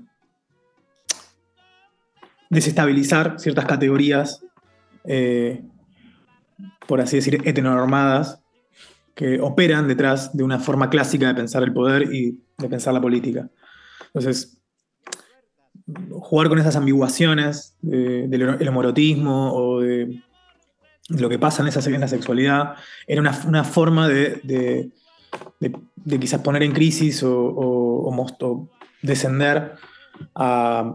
desestabilizar 2.54 3.40
ciertas 3.40 3.66
categorías, 3.66 4.44
eh, 5.06 5.64
por 6.88 7.02
así 7.02 7.18
decir, 7.18 7.42
heteronormadas, 7.46 8.40
que 9.16 9.40
operan 9.42 9.88
detrás 9.88 10.36
de 10.36 10.44
una 10.44 10.60
forma 10.60 10.90
clásica 10.90 11.28
de 11.28 11.36
pensar 11.36 11.64
el 11.64 11.74
poder 11.74 12.14
y 12.14 12.40
de 12.58 12.70
pensar 12.70 12.94
la 12.94 13.02
política. 13.02 13.50
Entonces, 14.08 14.60
jugar 16.12 16.50
con 16.50 16.60
esas 16.60 16.76
ambiguaciones 16.76 17.76
de- 17.82 18.28
del 18.28 18.42
el 18.60 18.68
homoerotismo 18.68 19.54
o 19.54 19.82
de 19.82 20.24
lo 21.10 21.28
que 21.30 21.38
pasa 21.38 21.62
en, 21.62 21.68
esa, 21.68 21.88
en 21.90 22.00
la 22.00 22.08
sexualidad 22.08 22.76
era 23.06 23.20
una, 23.22 23.38
una 23.46 23.64
forma 23.64 24.08
de, 24.08 24.40
de- 24.44 24.92
quizás 26.20 26.42
poner 26.42 26.64
en 26.64 26.72
crisis 26.72 27.22
o 27.24 28.10
descender 29.02 29.74
a, 30.36 30.94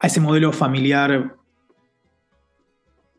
a 0.00 0.06
ese 0.06 0.20
modelo 0.20 0.52
familiar 0.52 1.34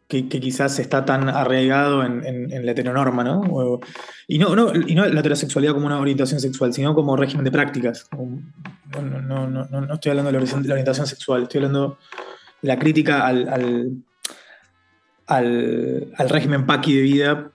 que, 0.07 0.27
que 0.27 0.39
quizás 0.39 0.79
está 0.79 1.05
tan 1.05 1.29
arraigado 1.29 2.03
en, 2.03 2.65
la 2.65 2.71
heteronorma, 2.71 3.23
¿no? 3.23 3.79
Y, 4.27 4.39
no, 4.39 4.55
no, 4.55 4.73
y 4.73 4.95
no 4.95 5.05
la 5.05 5.19
heterosexualidad 5.19 5.73
como 5.73 5.85
una 5.85 5.99
orientación 5.99 6.39
sexual, 6.39 6.73
sino 6.73 6.95
como 6.95 7.15
régimen 7.15 7.43
de 7.45 7.51
prácticas. 7.51 8.09
No, 8.11 9.01
no, 9.21 9.47
no, 9.47 9.65
no, 9.67 9.93
estoy 9.93 10.09
hablando 10.09 10.31
de 10.31 10.39
la 10.67 10.73
orientación, 10.73 11.05
sexual, 11.05 11.43
estoy 11.43 11.59
hablando 11.59 11.99
de 12.61 12.67
la 12.67 12.79
crítica 12.79 13.27
al, 13.27 13.47
al, 13.49 13.91
al- 15.27 16.11
al 16.17 16.29
régimen 16.29 16.65
paqui 16.65 16.95
de 16.95 17.01
vida 17.03 17.51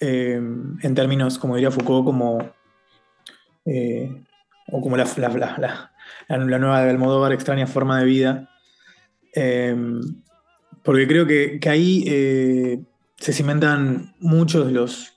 eh, 0.00 0.34
en 0.34 0.94
términos, 0.94 1.38
como 1.38 1.54
diría 1.54 1.70
Foucault, 1.70 2.04
como 2.04 2.52
eh, 3.64 4.22
o 4.70 4.82
como 4.82 4.98
la, 4.98 5.06
la, 5.16 5.28
la- 5.58 5.92
la- 6.28 6.58
nueva 6.58 6.82
de 6.82 6.90
Almodóvar, 6.90 7.32
extraña 7.32 7.66
forma 7.66 7.98
de 7.98 8.04
vida. 8.04 8.50
Eh, 9.34 9.76
porque 10.82 11.06
creo 11.06 11.26
que, 11.26 11.58
que 11.60 11.68
ahí 11.68 12.04
eh, 12.06 12.80
se 13.16 13.32
cimentan 13.32 14.14
muchos 14.20 14.66
de 14.66 14.72
los 14.72 15.12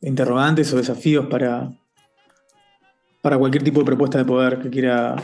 interrogantes 0.00 0.72
o 0.72 0.76
desafíos 0.78 1.26
para, 1.26 1.70
para 3.20 3.38
cualquier 3.38 3.62
tipo 3.62 3.80
de 3.80 3.86
propuesta 3.86 4.18
de 4.18 4.24
poder 4.24 4.58
que 4.60 4.70
quiera 4.70 5.16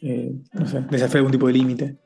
eh, 0.00 0.32
desafiar 0.52 1.18
algún 1.18 1.32
tipo 1.32 1.46
de 1.46 1.52
límite. 1.52 1.96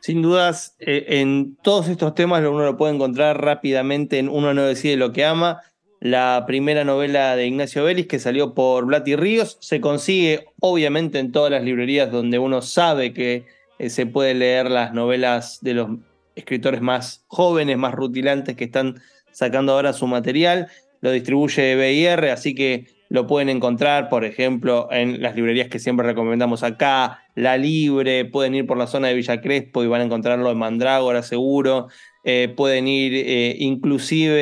Sin 0.00 0.22
dudas, 0.22 0.76
eh, 0.78 1.04
en 1.20 1.56
todos 1.62 1.88
estos 1.88 2.14
temas 2.14 2.40
uno 2.40 2.64
lo 2.64 2.76
puede 2.76 2.94
encontrar 2.94 3.40
rápidamente 3.42 4.18
en 4.18 4.28
Uno 4.28 4.54
no 4.54 4.62
decide 4.62 4.96
lo 4.96 5.12
que 5.12 5.24
ama, 5.24 5.60
la 6.10 6.44
primera 6.46 6.84
novela 6.84 7.34
de 7.36 7.46
Ignacio 7.46 7.84
Vélez 7.84 8.06
que 8.06 8.18
salió 8.18 8.54
por 8.54 8.86
Blat 8.86 9.06
y 9.08 9.16
Ríos. 9.16 9.58
Se 9.60 9.80
consigue 9.80 10.46
obviamente 10.60 11.18
en 11.18 11.32
todas 11.32 11.50
las 11.50 11.64
librerías 11.64 12.10
donde 12.10 12.38
uno 12.38 12.62
sabe 12.62 13.12
que 13.12 13.44
eh, 13.78 13.90
se 13.90 14.06
puede 14.06 14.34
leer 14.34 14.70
las 14.70 14.94
novelas 14.94 15.58
de 15.62 15.74
los 15.74 15.90
escritores 16.36 16.80
más 16.80 17.24
jóvenes, 17.26 17.76
más 17.76 17.94
rutilantes 17.94 18.56
que 18.56 18.64
están 18.64 19.02
sacando 19.32 19.72
ahora 19.72 19.92
su 19.92 20.06
material. 20.06 20.68
Lo 21.00 21.10
distribuye 21.10 21.74
BIR, 21.74 22.30
así 22.30 22.54
que 22.54 22.86
lo 23.08 23.26
pueden 23.26 23.48
encontrar, 23.48 24.08
por 24.08 24.24
ejemplo, 24.24 24.88
en 24.90 25.22
las 25.22 25.36
librerías 25.36 25.68
que 25.68 25.78
siempre 25.78 26.06
recomendamos 26.06 26.62
acá, 26.62 27.20
La 27.34 27.56
Libre, 27.56 28.24
pueden 28.24 28.54
ir 28.54 28.66
por 28.66 28.78
la 28.78 28.86
zona 28.86 29.08
de 29.08 29.14
Villa 29.14 29.40
Crespo 29.40 29.84
y 29.84 29.86
van 29.86 30.00
a 30.00 30.04
encontrarlo 30.04 30.50
en 30.50 30.58
Mandrágora 30.58 31.22
seguro, 31.22 31.88
eh, 32.24 32.52
pueden 32.56 32.88
ir 32.88 33.12
eh, 33.14 33.56
inclusive 33.58 34.40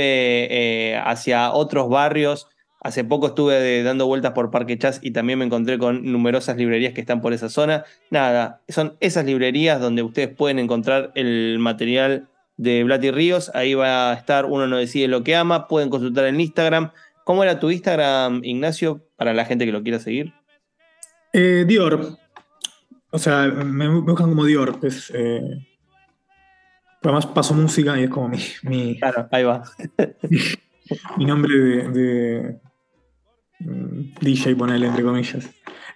eh, 0.51 1.01
hacia 1.05 1.53
otros 1.53 1.89
barrios 1.89 2.49
Hace 2.85 3.03
poco 3.03 3.29
estuve 3.29 3.83
dando 3.83 4.07
vueltas 4.07 4.33
por 4.33 4.51
Parque 4.51 4.77
Chas 4.77 5.01
y 5.03 5.13
también 5.13 5.39
me 5.39 5.47
encontré 5.47 5.79
con 5.79 6.05
numerosas 6.13 6.59
librerías 6.59 6.93
que 6.93 7.01
están 7.01 7.23
por 7.23 7.33
esa 7.33 7.49
zona. 7.49 7.85
Nada, 8.11 8.61
son 8.69 8.99
esas 9.01 9.25
librerías 9.25 9.81
donde 9.81 10.03
ustedes 10.03 10.29
pueden 10.29 10.59
encontrar 10.59 11.11
el 11.15 11.59
material 11.61 12.29
de 12.59 12.85
Blatty 12.85 13.11
Ríos. 13.11 13.51
Ahí 13.55 13.73
va 13.73 14.11
a 14.11 14.15
estar 14.15 14.45
Uno 14.45 14.67
no 14.67 14.77
decide 14.77 15.09
lo 15.09 15.25
que 15.25 15.35
ama. 15.35 15.67
Pueden 15.67 15.89
consultar 15.89 16.27
en 16.27 16.39
Instagram. 16.39 16.91
¿Cómo 17.25 17.43
era 17.43 17.59
tu 17.59 17.71
Instagram, 17.71 18.43
Ignacio, 18.45 19.07
para 19.17 19.35
la 19.35 19.45
gente 19.45 19.65
que 19.67 19.73
lo 19.73 19.83
quiera 19.83 19.99
seguir? 19.99 20.33
Eh, 21.33 21.65
Dior. 21.67 22.19
O 23.11 23.19
sea, 23.19 23.47
me, 23.47 23.89
buscan 23.89 24.29
como 24.29 24.45
Dior. 24.45 24.79
Es, 24.83 25.11
eh, 25.15 25.67
además 27.03 27.27
paso 27.27 27.55
música 27.55 27.99
y 27.99 28.05
es 28.05 28.11
como 28.11 28.31
mi. 28.63 28.99
claro, 28.99 29.29
ahí 29.31 29.45
va. 29.45 29.65
mi 31.17 31.25
nombre 31.25 31.55
de 31.89 32.61
Mm, 33.65 34.15
DJ, 34.21 34.57
ponerle 34.57 34.87
entre 34.87 35.03
comillas. 35.03 35.51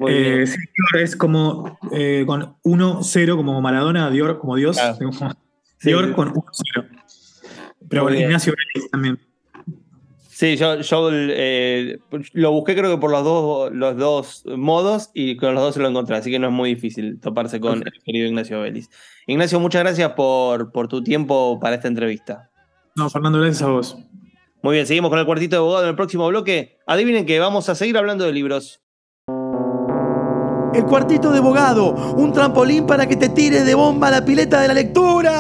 Eh, 0.06 0.44
Dior 0.46 1.02
es 1.02 1.16
como 1.16 1.78
eh, 1.92 2.24
con 2.26 2.56
1-0 2.62 3.36
como 3.36 3.60
Maradona, 3.60 4.10
Dior 4.10 4.38
como 4.38 4.56
Dios. 4.56 4.78
Dior 5.82 6.14
con 6.14 6.32
1-0. 6.32 6.88
Pero 7.88 8.12
Ignacio 8.12 8.54
también. 8.90 9.18
Sí, 10.38 10.56
yo, 10.56 10.76
eh, 11.10 11.98
lo 12.32 12.52
busqué 12.52 12.76
creo 12.76 12.92
que 12.92 13.00
por 13.00 13.10
los 13.10 13.24
dos, 13.24 13.72
los 13.72 13.96
dos 13.96 14.44
modos 14.46 15.10
y 15.12 15.36
con 15.36 15.52
los 15.52 15.64
dos 15.64 15.74
se 15.74 15.80
lo 15.80 15.88
encontré, 15.88 16.14
así 16.14 16.30
que 16.30 16.38
no 16.38 16.46
es 16.46 16.52
muy 16.52 16.76
difícil 16.76 17.18
toparse 17.18 17.58
con 17.58 17.82
el 17.84 17.92
querido 18.04 18.28
Ignacio 18.28 18.60
Vélez. 18.60 18.88
Ignacio, 19.26 19.58
muchas 19.58 19.82
gracias 19.82 20.12
por, 20.12 20.70
por 20.70 20.86
tu 20.86 21.02
tiempo 21.02 21.58
para 21.60 21.74
esta 21.74 21.88
entrevista. 21.88 22.52
No, 22.94 23.10
Fernando, 23.10 23.40
gracias 23.40 23.62
a 23.62 23.66
vos. 23.72 23.98
Muy 24.62 24.74
bien, 24.74 24.86
seguimos 24.86 25.10
con 25.10 25.18
el 25.18 25.26
cuartito 25.26 25.56
de 25.56 25.58
abogado 25.58 25.82
en 25.82 25.90
el 25.90 25.96
próximo 25.96 26.28
bloque. 26.28 26.78
Adivinen 26.86 27.26
que 27.26 27.40
vamos 27.40 27.68
a 27.68 27.74
seguir 27.74 27.98
hablando 27.98 28.24
de 28.24 28.32
libros. 28.32 28.80
El 30.72 30.84
cuartito 30.84 31.32
de 31.32 31.38
abogado, 31.38 31.90
un 32.14 32.32
trampolín 32.32 32.86
para 32.86 33.08
que 33.08 33.16
te 33.16 33.28
tires 33.28 33.66
de 33.66 33.74
bomba 33.74 34.06
a 34.06 34.12
la 34.12 34.24
pileta 34.24 34.60
de 34.60 34.68
la 34.68 34.74
lectura. 34.74 35.34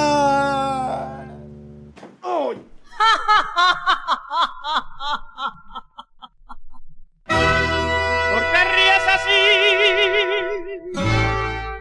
¿Por 7.24 8.42
qué 8.52 8.64
ríes 8.74 9.06
así? 9.16 9.40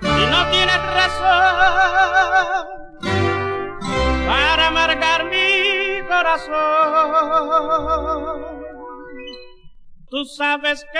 Si 0.01 0.23
no 0.31 0.39
tienes 0.51 0.81
razón 0.93 2.67
para 4.27 4.71
marcar 4.71 5.25
mi 5.25 6.01
corazón. 6.07 6.97
Tú 10.09 10.23
sabes 10.23 10.85
que 10.93 10.99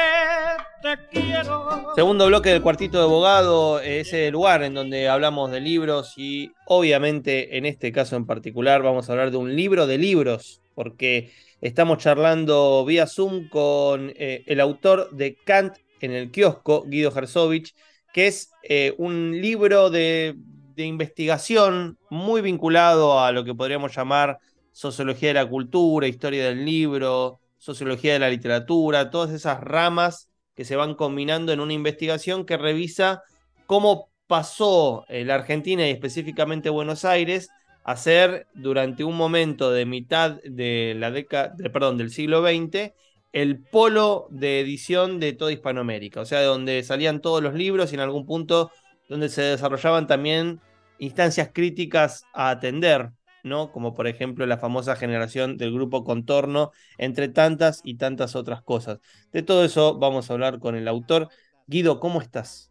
te 0.82 0.98
quiero. 1.10 1.94
Segundo 1.96 2.28
bloque 2.28 2.50
del 2.50 2.62
cuartito 2.62 2.98
de 2.98 3.06
abogado, 3.06 3.80
ese 3.80 4.30
lugar 4.32 4.64
en 4.64 4.74
donde 4.74 5.08
hablamos 5.08 5.50
de 5.52 5.62
libros 5.62 6.14
y 6.18 6.52
obviamente 6.66 7.58
en 7.58 7.66
este 7.66 7.94
caso 7.94 8.18
en 8.18 8.26
particular 8.26 8.84
vamos 8.84 9.08
a 9.08 9.14
hablar 9.14 9.32
de 9.32 9.38
un 9.38 9.56
libro 9.56 9.88
de 9.88 9.98
libros, 9.98 10.62
porque 10.76 11.32
estamos 11.62 11.98
charlando 12.00 12.86
vía 12.86 13.08
Zoom 13.08 13.50
con 13.50 14.12
eh, 14.16 14.44
el 14.48 14.60
autor 14.60 15.12
de 15.12 15.36
Kant 15.36 15.78
en 16.02 16.12
el 16.12 16.32
kiosco, 16.32 16.84
Guido 16.88 17.12
Herzovich, 17.16 17.74
que 18.14 18.28
es 18.28 18.52
eh, 18.64 18.94
un 18.98 19.40
libro 19.42 19.90
de 19.90 20.36
de 20.78 20.86
investigación 20.86 21.98
muy 22.12 22.42
vinculado 22.42 23.20
a 23.20 23.32
lo 23.32 23.44
que 23.44 23.56
podríamos 23.56 23.96
llamar 23.96 24.38
sociología 24.72 25.30
de 25.30 25.34
la 25.34 25.50
cultura, 25.50 26.08
historia 26.08 26.46
del 26.46 26.64
libro, 26.64 27.40
sociología 27.58 28.14
de 28.14 28.20
la 28.20 28.30
literatura, 28.30 29.10
todas 29.10 29.32
esas 29.32 29.60
ramas 29.60 30.30
que 30.54 30.66
se 30.66 30.76
van 30.76 30.94
combinando 30.94 31.52
en 31.52 31.62
una 31.62 31.74
investigación 31.74 32.46
que 32.46 32.58
revisa 32.58 33.24
cómo 33.66 34.12
pasó 34.28 35.04
la 35.10 35.34
Argentina 35.34 35.88
y 35.88 35.92
específicamente 35.92 36.70
Buenos 36.70 37.06
Aires 37.06 37.50
a 37.88 37.96
ser 37.96 38.48
durante 38.54 39.06
un 39.06 39.16
momento 39.16 39.72
de 39.72 39.86
mitad 39.86 40.42
de 40.44 40.94
la 40.98 41.10
década, 41.10 41.56
perdón, 41.72 41.98
del 41.98 42.12
siglo 42.12 42.42
XX, 42.42 42.94
el 43.32 43.64
polo 43.64 44.28
de 44.30 44.60
edición 44.60 45.22
de 45.22 45.32
toda 45.32 45.54
Hispanoamérica, 45.54 46.20
o 46.20 46.26
sea, 46.26 46.42
de 46.42 46.48
donde 46.48 46.84
salían 46.84 47.22
todos 47.22 47.42
los 47.42 47.54
libros 47.54 47.92
y 47.92 47.96
en 47.96 48.02
algún 48.02 48.26
punto 48.26 48.72
donde 49.08 49.30
se 49.30 49.42
desarrollaban 49.42 50.06
también 50.06 50.60
instancias 51.00 51.52
críticas 51.54 52.26
a 52.34 52.50
atender, 52.50 53.12
¿no? 53.44 53.72
Como 53.72 53.96
por 53.96 54.08
ejemplo 54.08 54.46
la 54.46 54.58
famosa 54.58 54.98
generación 54.98 55.56
del 55.56 55.72
grupo 55.72 56.04
Contorno, 56.04 56.72
entre 56.98 57.30
tantas 57.30 57.80
y 57.86 57.96
tantas 57.96 58.36
otras 58.36 58.62
cosas. 58.62 59.00
De 59.32 59.44
todo 59.44 59.64
eso 59.64 59.98
vamos 59.98 60.30
a 60.30 60.34
hablar 60.34 60.60
con 60.60 60.76
el 60.76 60.90
autor. 60.90 61.30
Guido, 61.68 62.02
¿cómo 62.02 62.20
estás? 62.22 62.70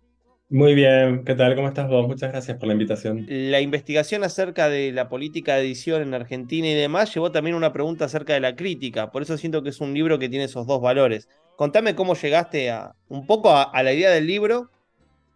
Muy 0.49 0.75
bien, 0.75 1.25
¿qué 1.25 1.35
tal? 1.35 1.57
¿Cómo 1.57 1.67
estás 1.67 1.89
vos? 1.89 2.07
Muchas 2.07 2.31
gracias 2.31 2.57
por 2.57 2.69
la 2.69 2.75
invitación. 2.75 3.27
La 3.29 3.61
investigación 3.61 4.23
acerca 4.23 4.69
de 4.69 4.93
la 4.93 5.09
política 5.09 5.57
de 5.57 5.63
edición 5.63 6.03
en 6.03 6.15
Argentina 6.15 6.69
y 6.69 6.75
demás 6.75 7.13
llevó 7.13 7.33
también 7.33 7.57
una 7.57 7.73
pregunta 7.73 8.05
acerca 8.05 8.33
de 8.35 8.39
la 8.39 8.55
crítica, 8.55 9.11
por 9.11 9.23
eso 9.23 9.37
siento 9.39 9.65
que 9.65 9.71
es 9.71 9.81
un 9.81 9.93
libro 9.93 10.21
que 10.21 10.29
tiene 10.29 10.45
esos 10.45 10.69
dos 10.69 10.81
valores. 10.81 11.29
Contame 11.57 11.97
cómo 11.97 12.15
llegaste 12.15 12.71
a 12.71 12.95
un 13.09 13.27
poco 13.27 13.51
a, 13.51 13.65
a 13.65 13.83
la 13.83 13.93
idea 13.93 14.11
del 14.11 14.29
libro, 14.29 14.71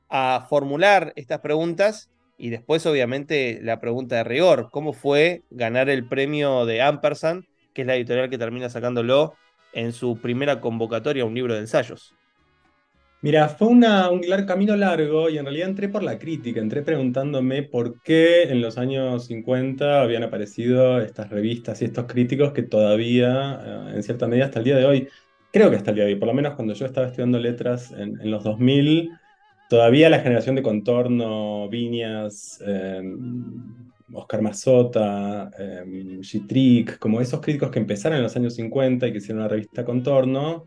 a 0.08 0.46
formular 0.48 1.12
estas 1.16 1.40
preguntas 1.40 2.08
y 2.38 2.50
después, 2.50 2.86
obviamente, 2.86 3.58
la 3.62 3.80
pregunta 3.80 4.14
de 4.16 4.24
rigor, 4.24 4.68
¿cómo 4.70 4.92
fue 4.92 5.42
ganar 5.50 5.90
el 5.90 6.06
premio 6.06 6.66
de 6.66 6.82
Ampersand, 6.82 7.46
que 7.74 7.80
es 7.80 7.86
la 7.86 7.96
editorial 7.96 8.30
que 8.30 8.38
termina 8.38 8.70
sacándolo 8.70 9.34
en 9.72 9.92
su 9.92 10.20
primera 10.20 10.60
convocatoria 10.60 11.24
a 11.24 11.26
un 11.26 11.34
libro 11.34 11.54
de 11.54 11.60
ensayos? 11.60 12.14
Mira, 13.22 13.48
fue 13.50 13.68
una, 13.68 14.10
un 14.10 14.22
camino 14.46 14.74
largo 14.76 15.28
y 15.28 15.36
en 15.36 15.44
realidad 15.44 15.68
entré 15.68 15.90
por 15.90 16.02
la 16.02 16.18
crítica, 16.18 16.58
entré 16.58 16.80
preguntándome 16.82 17.62
por 17.62 18.00
qué 18.00 18.44
en 18.44 18.62
los 18.62 18.78
años 18.78 19.26
50 19.26 20.00
habían 20.00 20.22
aparecido 20.22 20.98
estas 21.02 21.28
revistas 21.28 21.82
y 21.82 21.84
estos 21.84 22.06
críticos 22.06 22.52
que 22.52 22.62
todavía, 22.62 23.60
eh, 23.62 23.96
en 23.96 24.02
cierta 24.02 24.26
medida 24.26 24.46
hasta 24.46 24.60
el 24.60 24.64
día 24.64 24.76
de 24.76 24.86
hoy, 24.86 25.08
creo 25.52 25.68
que 25.68 25.76
hasta 25.76 25.90
el 25.90 25.96
día 25.96 26.04
de 26.06 26.14
hoy, 26.14 26.18
por 26.18 26.28
lo 26.28 26.34
menos 26.34 26.54
cuando 26.54 26.72
yo 26.72 26.86
estaba 26.86 27.08
estudiando 27.08 27.38
letras 27.38 27.90
en, 27.92 28.18
en 28.20 28.30
los 28.30 28.42
2000, 28.42 29.10
todavía 29.68 30.08
la 30.08 30.20
generación 30.20 30.56
de 30.56 30.62
Contorno, 30.62 31.68
Viñas, 31.68 32.58
em, 32.66 33.92
Oscar 34.14 34.40
Mazota, 34.40 35.50
eh, 35.58 36.20
como 36.98 37.20
esos 37.20 37.40
críticos 37.40 37.70
que 37.70 37.78
empezaron 37.80 38.16
en 38.16 38.24
los 38.24 38.36
años 38.36 38.54
50 38.54 39.06
y 39.06 39.12
que 39.12 39.18
hicieron 39.18 39.42
la 39.42 39.48
revista 39.48 39.84
Contorno, 39.84 40.64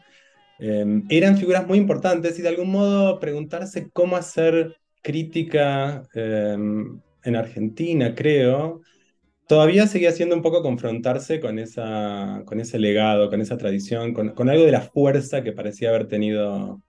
em, 0.59 1.03
eran 1.09 1.37
figuras 1.37 1.67
muy 1.67 1.77
importantes 1.77 2.37
y 2.39 2.41
de 2.41 2.49
algún 2.49 2.71
modo 2.71 3.19
preguntarse 3.19 3.89
cómo 3.91 4.15
hacer 4.15 4.75
crítica 5.01 6.03
en 7.23 7.35
Argentina, 7.35 8.15
creo, 8.15 8.81
todavía 9.47 9.87
seguía 9.87 10.11
siendo 10.11 10.35
un 10.35 10.41
poco 10.41 10.61
confrontarse 10.61 11.39
con, 11.39 11.59
esa, 11.59 12.43
con 12.45 12.59
ese 12.59 12.79
legado, 12.79 13.29
con 13.29 13.41
esa 13.41 13.57
tradición, 13.57 14.13
con, 14.13 14.29
con 14.29 14.49
algo 14.49 14.65
de 14.65 14.71
la 14.71 14.81
fuerza 14.81 15.43
que 15.43 15.53
parecía 15.53 15.89
haber 15.89 16.07
tenido 16.07 16.81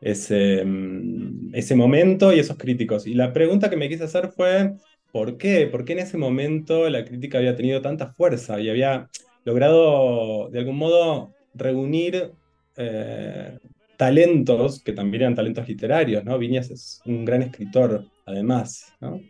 ese, 0.00 0.64
mm, 0.64 1.54
ese 1.54 1.76
momento 1.76 2.32
y 2.32 2.40
esos 2.40 2.56
críticos. 2.56 3.06
Y 3.06 3.14
la 3.14 3.32
pregunta 3.32 3.70
que 3.70 3.76
me 3.76 3.88
quise 3.88 4.04
hacer 4.04 4.30
fue, 4.30 4.72
¿por 5.12 5.36
qué? 5.38 5.66
¿Por 5.66 5.84
qué 5.84 5.94
en 5.94 6.00
ese 6.00 6.18
momento 6.18 6.88
la 6.90 7.04
crítica 7.04 7.38
había 7.38 7.56
tenido 7.56 7.80
tanta 7.82 8.12
fuerza 8.12 8.60
y 8.60 8.68
había 8.68 9.08
logrado, 9.44 10.50
de 10.50 10.58
algún 10.60 10.76
modo, 10.76 11.32
reunir 11.54 12.32
eh, 12.76 13.58
talentos, 13.96 14.82
que 14.82 14.92
también 14.92 15.22
eran 15.22 15.34
talentos 15.34 15.68
literarios, 15.68 16.24
¿no? 16.24 16.38
Viñas 16.38 16.70
es 16.70 17.00
un 17.04 17.24
gran 17.24 17.42
escritor, 17.42 18.04
además, 18.26 18.92
¿no? 19.00 19.20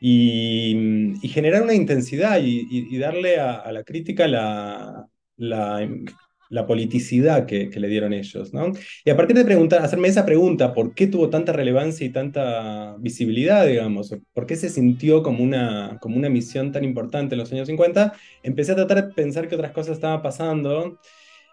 Y, 0.00 1.18
generar 1.32 1.62
una 1.62 1.74
intensidad 1.74 2.38
y, 2.40 2.96
darle 2.98 3.40
a, 3.40 3.70
la 3.72 3.82
crítica 3.82 4.28
la, 4.28 5.08
la, 5.36 6.66
politicidad 6.66 7.46
que, 7.46 7.68
le 7.74 7.88
dieron 7.88 8.12
ellos, 8.12 8.54
¿no? 8.54 8.72
Y 9.04 9.10
a 9.10 9.16
partir 9.16 9.36
de 9.36 9.44
preguntar, 9.44 9.82
hacerme 9.82 10.06
esa 10.08 10.24
pregunta, 10.24 10.72
¿por 10.74 10.94
qué 10.94 11.08
tuvo 11.08 11.28
tanta 11.28 11.52
relevancia 11.52 12.06
y 12.06 12.10
tanta 12.10 12.96
visibilidad, 13.00 13.66
digamos? 13.66 14.14
¿Por 14.32 14.46
qué 14.46 14.54
se 14.54 14.68
sintió 14.68 15.24
como 15.24 15.42
una, 15.42 15.98
como 16.00 16.16
una 16.16 16.28
misión 16.28 16.70
tan 16.70 16.84
importante 16.84 17.34
en 17.34 17.40
los 17.40 17.52
años 17.52 17.66
50? 17.66 18.12
Empecé 18.44 18.72
a 18.72 18.76
tratar 18.76 19.08
de 19.08 19.14
pensar 19.14 19.48
que 19.48 19.56
otras 19.56 19.72
cosas 19.72 19.94
estaban 19.96 20.22
pasando 20.22 21.00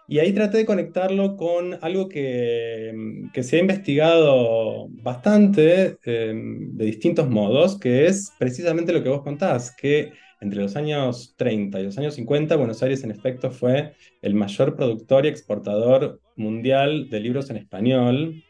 y 0.08 0.18
ahí 0.18 0.32
traté 0.32 0.58
de 0.58 0.66
conectarlo 0.66 1.36
con 1.36 1.78
algo 1.82 2.08
que, 2.08 2.92
que 3.32 3.42
se 3.42 3.56
ha 3.56 3.60
investigado 3.60 4.88
bastante 4.88 5.98
em, 6.04 6.76
de 6.76 6.84
distintos 6.84 7.28
modos, 7.28 7.78
que 7.78 8.06
es 8.06 8.32
precisamente 8.38 8.92
lo 8.92 9.02
que 9.02 9.08
vos 9.08 9.22
contás, 9.22 9.74
que 9.74 10.12
entre 10.40 10.60
los 10.60 10.76
años 10.76 11.34
30 11.36 11.80
y 11.80 11.84
los 11.84 11.98
años 11.98 12.14
50, 12.14 12.56
Buenos 12.56 12.82
Aires 12.82 13.02
en 13.04 13.10
efecto 13.10 13.50
fue 13.50 13.94
el 14.22 14.34
mayor 14.34 14.76
productor 14.76 15.24
y 15.24 15.28
exportador 15.28 16.20
mundial 16.36 17.08
de 17.08 17.20
libros 17.20 17.50
en 17.50 17.56
español, 17.56 18.42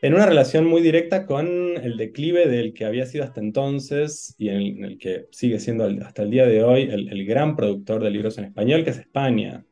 en 0.00 0.14
una 0.14 0.26
relación 0.26 0.64
muy 0.64 0.80
directa 0.80 1.26
con 1.26 1.48
el 1.48 1.96
declive 1.96 2.46
del 2.48 2.72
que 2.72 2.84
había 2.84 3.04
sido 3.04 3.24
hasta 3.24 3.40
entonces 3.40 4.34
y 4.38 4.48
en 4.48 4.84
el, 4.84 4.98
que 4.98 5.26
sigue 5.32 5.58
siendo 5.58 5.88
hasta 6.04 6.22
el 6.22 6.30
día 6.30 6.46
de 6.46 6.62
hoy 6.62 6.82
el, 6.82 7.24
gran 7.26 7.56
productor 7.56 8.02
de 8.02 8.10
libros 8.10 8.38
en 8.38 8.44
español, 8.44 8.84
que 8.84 8.90
es 8.90 8.98
España. 8.98 9.64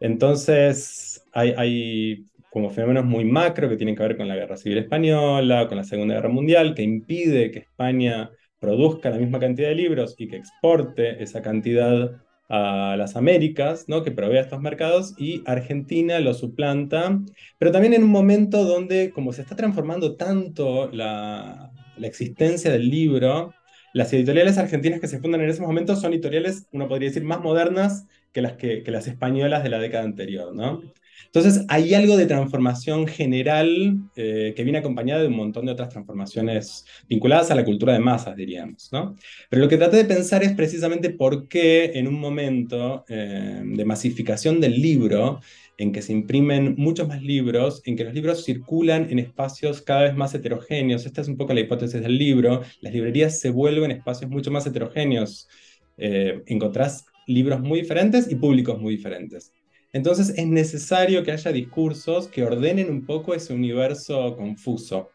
Entonces, 0.00 1.24
hay, 1.32 2.24
como 2.50 2.70
fenómenos 2.70 3.04
muy 3.04 3.24
macro 3.24 3.68
que 3.68 3.76
tienen 3.76 3.96
que 3.96 4.02
ver 4.02 4.16
con 4.16 4.28
la 4.28 4.36
Guerra 4.36 4.56
Civil 4.56 4.78
Española, 4.78 5.68
con 5.68 5.76
la 5.76 5.84
Segunda 5.84 6.14
Guerra 6.14 6.28
Mundial, 6.28 6.74
que 6.74 6.82
impide 6.82 7.50
que 7.50 7.60
España 7.60 8.30
produzca 8.60 9.10
la 9.10 9.18
misma 9.18 9.38
cantidad 9.38 9.68
de 9.68 9.74
libros 9.74 10.14
y 10.18 10.28
que 10.28 10.36
exporte 10.36 11.22
esa 11.22 11.42
cantidad 11.42 12.20
a 12.48 12.96
las 12.96 13.14
Américas, 13.14 13.84
¿no? 13.88 14.02
que 14.02 14.10
provee 14.10 14.38
a 14.38 14.40
estos 14.40 14.60
mercados, 14.60 15.14
y 15.18 15.42
Argentina 15.44 16.18
lo 16.18 16.32
suplanta, 16.32 17.20
pero 17.58 17.72
también 17.72 17.92
en 17.92 18.04
un 18.04 18.10
momento 18.10 18.64
donde, 18.64 19.10
como 19.10 19.32
se 19.32 19.42
está 19.42 19.54
transformando 19.54 20.16
tanto 20.16 20.90
la 20.90 21.70
existencia 22.00 22.70
del 22.70 22.88
libro, 22.88 23.52
las 23.92 24.12
editoriales 24.12 24.58
argentinas 24.58 25.00
que 25.00 25.08
se 25.08 25.20
fundan 25.20 25.40
en 25.42 25.50
ese 25.50 25.62
momento 25.62 25.96
son 25.96 26.12
editoriales, 26.12 26.66
uno 26.72 26.88
podría 26.88 27.08
decir, 27.08 27.24
más 27.24 27.40
modernas 27.40 28.06
que 28.32 28.42
las, 28.42 28.54
que, 28.54 28.82
que 28.82 28.90
las 28.90 29.06
españolas 29.06 29.62
de 29.62 29.70
la 29.70 29.78
década 29.78 30.04
anterior, 30.04 30.54
¿no? 30.54 30.82
Entonces, 31.26 31.64
hay 31.68 31.94
algo 31.94 32.16
de 32.16 32.26
transformación 32.26 33.06
general 33.06 33.98
eh, 34.16 34.54
que 34.56 34.64
viene 34.64 34.78
acompañada 34.78 35.22
de 35.22 35.28
un 35.28 35.36
montón 35.36 35.66
de 35.66 35.72
otras 35.72 35.90
transformaciones 35.90 36.84
vinculadas 37.08 37.50
a 37.50 37.54
la 37.54 37.64
cultura 37.64 37.92
de 37.92 37.98
masas, 37.98 38.36
diríamos. 38.36 38.88
¿no? 38.92 39.16
Pero 39.50 39.62
lo 39.62 39.68
que 39.68 39.76
traté 39.76 39.98
de 39.98 40.04
pensar 40.04 40.42
es 40.42 40.52
precisamente 40.52 41.10
por 41.10 41.48
qué 41.48 41.92
en 41.94 42.08
un 42.08 42.18
momento 42.18 43.04
eh, 43.08 43.62
de 43.64 43.84
masificación 43.84 44.60
del 44.60 44.80
libro, 44.80 45.40
en 45.78 45.92
que 45.92 46.02
se 46.02 46.12
imprimen 46.12 46.74
muchos 46.76 47.06
más 47.06 47.22
libros, 47.22 47.82
en 47.84 47.96
que 47.96 48.04
los 48.04 48.12
libros 48.12 48.44
circulan 48.44 49.08
en 49.10 49.20
espacios 49.20 49.80
cada 49.80 50.02
vez 50.02 50.16
más 50.16 50.34
heterogéneos. 50.34 51.06
Esta 51.06 51.20
es 51.20 51.28
un 51.28 51.36
poco 51.36 51.54
la 51.54 51.60
hipótesis 51.60 52.02
del 52.02 52.18
libro. 52.18 52.62
Las 52.80 52.92
librerías 52.92 53.38
se 53.38 53.50
vuelven 53.50 53.92
espacios 53.92 54.28
mucho 54.30 54.50
más 54.50 54.66
heterogéneos. 54.66 55.48
Eh, 55.96 56.42
encontrás 56.46 57.06
libros 57.28 57.60
muy 57.60 57.80
diferentes 57.80 58.30
y 58.30 58.34
públicos 58.34 58.80
muy 58.80 58.96
diferentes. 58.96 59.52
Entonces 59.92 60.34
es 60.36 60.46
necesario 60.46 61.22
que 61.24 61.32
haya 61.32 61.52
discursos 61.52 62.28
que 62.28 62.44
ordenen 62.44 62.90
un 62.90 63.06
poco 63.06 63.34
ese 63.34 63.54
universo 63.54 64.36
confuso. 64.36 65.10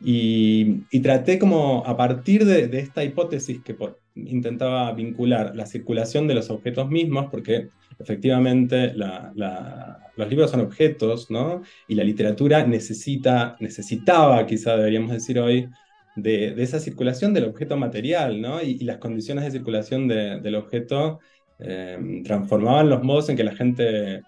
Y, 0.00 0.82
traté 1.00 1.38
como 1.38 1.82
a 1.86 1.96
partir 1.96 2.44
de, 2.44 2.78
esta 2.78 3.02
hipótesis 3.02 3.62
que 3.62 3.76
intentaba 4.14 4.92
vincular 4.92 5.56
la 5.56 5.66
circulación 5.66 6.26
de 6.26 6.34
los 6.34 6.50
objetos 6.50 6.90
mismos, 6.90 7.28
porque 7.30 7.70
efectivamente 7.98 8.92
los 8.94 10.28
libros 10.28 10.50
son 10.50 10.60
objetos, 10.60 11.30
¿no? 11.30 11.62
Y 11.88 11.94
la 11.94 12.04
literatura 12.04 12.66
necesita, 12.66 13.56
necesitaba, 13.60 14.46
quizá 14.46 14.76
deberíamos 14.76 15.12
decir 15.12 15.38
hoy, 15.38 15.68
de, 16.16 16.54
esa 16.62 16.80
circulación 16.80 17.32
del 17.34 17.44
objeto 17.44 17.76
material, 17.76 18.40
¿no? 18.40 18.62
Y, 18.62 18.78
las 18.80 18.98
condiciones 18.98 19.44
de 19.44 19.50
circulación 19.50 20.08
del 20.08 20.54
objeto 20.56 21.20
Em, 21.58 22.22
transformaban 22.22 22.90
los 22.90 23.02
modos 23.02 23.28
en 23.28 23.36
que 23.36 23.44
la 23.44 23.54
gente 23.54 24.22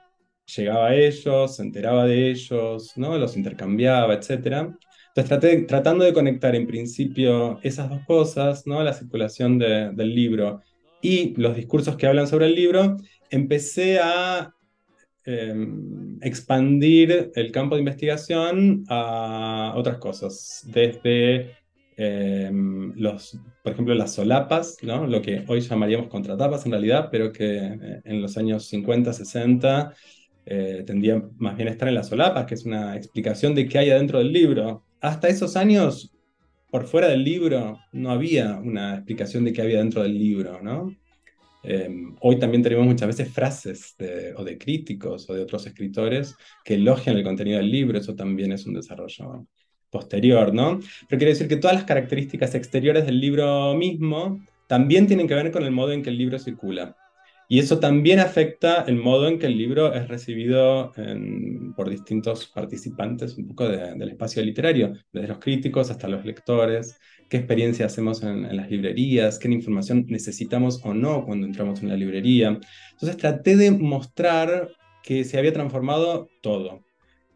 llegaba 0.57 0.88
a 0.88 0.95
ellos, 0.95 1.57
se 1.57 1.62
enteraba 1.62 2.07
de 2.07 2.31
ellos, 2.31 2.93
¿no? 2.97 3.19
los 3.19 3.37
intercambiaba, 3.37 4.14
etc. 4.14 4.69
Entonces 5.14 5.67
tratando 5.67 6.05
de 6.05 6.14
conectar 6.14 6.55
en 6.55 6.67
principio 6.67 7.59
esas 7.62 7.91
dos 7.91 8.01
cosas, 8.07 8.67
¿no? 8.67 8.83
la 8.83 8.95
circulación 8.95 9.59
del 9.59 10.14
libro 10.14 10.62
y 11.03 11.35
los 11.41 11.55
discursos 11.55 11.97
que 11.97 12.07
hablan 12.07 12.27
sobre 12.27 12.47
el 12.47 12.55
libro, 12.55 12.97
empecé 13.31 13.99
a 14.01 14.55
em, 15.25 16.19
expandir 16.23 17.31
el 17.35 17.53
campo 17.53 17.75
de 17.75 17.81
investigación 17.83 18.85
a 18.88 19.75
otras 19.77 19.99
cosas, 19.99 20.62
desde 20.67 21.58
Em, 22.01 22.93
los, 22.95 23.37
por 23.61 23.73
ejemplo, 23.73 23.93
las 23.93 24.15
solapas, 24.15 24.77
¿no? 24.83 25.05
lo 25.09 25.21
que 25.21 25.45
hoy 25.49 25.61
llamaríamos 25.61 26.07
contratapas 26.07 26.65
en 26.65 26.71
realidad, 26.71 27.09
pero 27.11 27.33
que 27.33 27.57
eh, 27.57 28.01
en 28.05 28.23
los 28.23 28.39
años 28.39 28.67
50, 28.67 29.13
60 29.13 29.95
eh, 30.47 30.85
tendrían 30.87 31.33
más 31.39 31.57
bien 31.57 31.67
estar 31.67 31.89
en 31.89 31.97
las 31.97 32.07
solapas, 32.07 32.47
que 32.47 32.55
es 32.55 32.65
una 32.65 32.97
explicación 32.97 33.53
de 33.53 33.67
qué 33.67 33.81
hay 33.81 33.91
adentro 33.91 34.21
del 34.21 34.33
libro. 34.33 34.85
Hasta 35.01 35.27
esos 35.27 35.57
años, 35.57 36.13
por 36.71 36.87
fuera 36.87 37.09
del 37.09 37.25
libro, 37.25 37.81
no 37.91 38.13
había 38.13 38.61
una 38.63 38.95
explicación 38.95 39.45
de 39.45 39.53
qué 39.53 39.63
había 39.63 39.79
dentro 39.79 40.05
del 40.05 40.17
libro. 40.17 40.63
¿no? 40.63 40.95
Em, 41.65 42.15
hoy 42.21 42.39
también 42.39 42.63
tenemos 42.63 42.87
muchas 42.87 43.09
veces 43.09 43.29
frases 43.33 43.97
o 44.37 44.45
de 44.45 44.57
críticos 44.57 45.29
o 45.29 45.35
de 45.35 45.43
otros 45.43 45.67
escritores 45.67 46.37
que 46.65 46.75
elogian 46.75 47.17
el 47.17 47.25
contenido 47.25 47.59
del 47.59 47.73
libro, 47.73 47.99
eso 47.99 48.15
también 48.15 48.53
es 48.53 48.67
un 48.67 48.75
desarrollo 48.75 49.49
posterior, 49.90 50.55
¿no? 50.55 50.81
Pero 51.09 51.18
quiere 51.18 51.33
decir 51.33 51.48
que 51.48 51.57
todas 51.57 51.77
las 51.77 51.85
características 51.85 52.55
exteriores 52.55 53.07
del 53.07 53.20
libro 53.20 53.74
mismo 53.74 54.40
también 54.66 55.07
tienen 55.07 55.27
que 55.27 55.35
ver 55.35 55.51
con 55.51 55.64
el 55.64 55.70
modo 55.70 55.92
en 55.92 56.03
que 56.03 56.11
el 56.11 56.18
libro 56.18 56.38
circula. 56.38 56.96
Y 57.51 57.61
eso 57.61 57.81
también 57.81 58.20
afecta 58.20 58.85
el 58.87 58.96
modo 58.96 59.27
en 59.27 59.38
que 59.38 59.46
el 59.46 59.57
libro 59.57 59.94
es 59.94 60.07
recibido 60.07 60.92
por 61.74 61.88
distintos 61.88 62.46
participantes 62.48 63.38
un 63.38 63.48
poco 63.48 63.66
del 63.66 64.09
espacio 64.11 64.42
literario, 64.42 64.92
desde 65.11 65.29
los 65.29 65.38
críticos 65.38 65.90
hasta 65.90 66.09
los 66.09 66.27
lectores, 66.27 66.98
qué 67.31 67.38
experiencia 67.38 67.87
hacemos 67.87 68.22
en, 68.22 68.44
en, 68.44 68.55
las 68.55 68.70
librerías, 68.70 69.38
qué 69.38 69.48
información 69.48 70.05
necesitamos 70.09 70.81
o 70.85 70.92
no 70.92 71.24
cuando 71.24 71.46
entramos 71.46 71.83
en 71.83 71.88
la 71.88 71.96
librería. 71.96 72.61
Entonces 72.92 73.16
traté 73.16 73.57
de 73.57 73.70
mostrar 73.70 74.68
que 75.03 75.24
se 75.24 75.38
había 75.38 75.55
transformado 75.55 76.29
todo, 76.42 76.83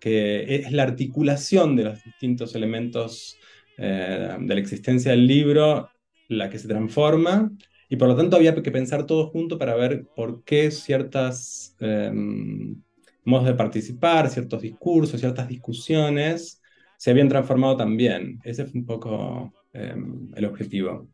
que 0.02 0.56
es 0.56 0.72
la 0.72 0.82
articulación 0.82 1.76
de 1.76 1.84
los 1.84 2.02
distintos 2.02 2.56
elementos 2.56 3.38
eh, 3.78 4.36
de 4.36 4.54
la 4.54 4.60
existencia 4.60 5.12
del 5.12 5.28
libro 5.28 5.90
la 6.26 6.50
que 6.50 6.58
se 6.58 6.66
transforma, 6.66 7.52
y 7.88 7.94
por 7.94 8.08
lo 8.08 8.16
tanto 8.16 8.34
había 8.34 8.52
que 8.60 8.72
pensar 8.72 9.06
todo 9.06 9.28
junto 9.28 9.58
para 9.58 9.76
ver 9.76 10.06
por 10.16 10.42
qué 10.42 10.72
ciertos 10.72 11.76
em, 11.78 12.82
modos 13.24 13.46
de 13.46 13.54
participar, 13.54 14.28
ciertos 14.28 14.62
discursos, 14.62 15.20
ciertas 15.20 15.46
discusiones 15.46 16.60
se 16.96 17.10
habían 17.12 17.28
transformado 17.28 17.76
también. 17.76 18.40
Ese 18.42 18.64
fue 18.64 18.80
un 18.80 18.86
poco 18.86 19.52
em, 19.72 20.32
el 20.34 20.44
objetivo. 20.46 21.11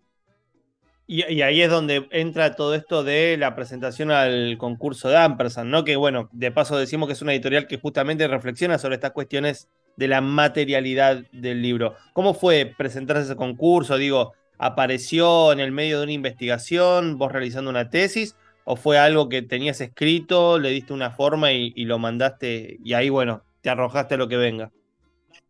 Y, 1.11 1.40
ahí 1.40 1.62
es 1.62 1.71
donde 1.71 2.07
entra 2.11 2.55
todo 2.55 2.75
esto 2.75 3.03
de 3.03 3.38
la 3.38 3.57
presentación 3.57 4.11
al 4.11 4.59
concurso 4.59 5.09
de 5.09 5.16
Ampersand, 5.16 5.71
¿no? 5.71 5.83
Que 5.83 5.97
bueno, 5.97 6.29
de 6.33 6.53
paso 6.53 6.77
decimos 6.77 7.07
que 7.07 7.14
es 7.14 7.23
una 7.23 7.33
editorial 7.33 7.66
que 7.66 7.79
justamente 7.79 8.29
reflexiona 8.29 8.77
sobre 8.77 8.97
estas 8.97 9.12
cuestiones 9.12 9.71
de 9.97 10.07
la 10.07 10.21
materialidad 10.21 11.25
del 11.33 11.62
libro. 11.62 11.94
¿Cómo 12.12 12.35
fue 12.35 12.75
presentarse 12.77 13.23
ese 13.23 13.37
concurso? 13.37 13.97
Digo, 13.97 14.35
¿apareció 14.59 15.51
en 15.51 15.61
el 15.61 15.73
medio 15.73 15.97
de 15.97 16.03
una 16.03 16.12
investigación, 16.12 17.16
vos 17.16 17.33
realizando 17.33 17.71
una 17.71 17.88
tesis? 17.88 18.37
¿O 18.64 18.77
fue 18.77 18.99
algo 18.99 19.31
que 19.31 19.40
tenías 19.40 19.81
escrito, 19.81 20.59
le 20.59 20.68
diste 20.68 20.92
una 20.92 21.11
forma 21.11 21.53
y, 21.53 21.73
y 21.75 21.87
lo 21.87 21.99
mandaste 21.99 22.81
y 22.85 22.92
ahí, 22.92 23.09
bueno, 23.09 23.44
te 23.62 23.71
arrojaste 23.71 24.16
a 24.16 24.18
lo 24.18 24.29
que 24.29 24.37
venga? 24.37 24.73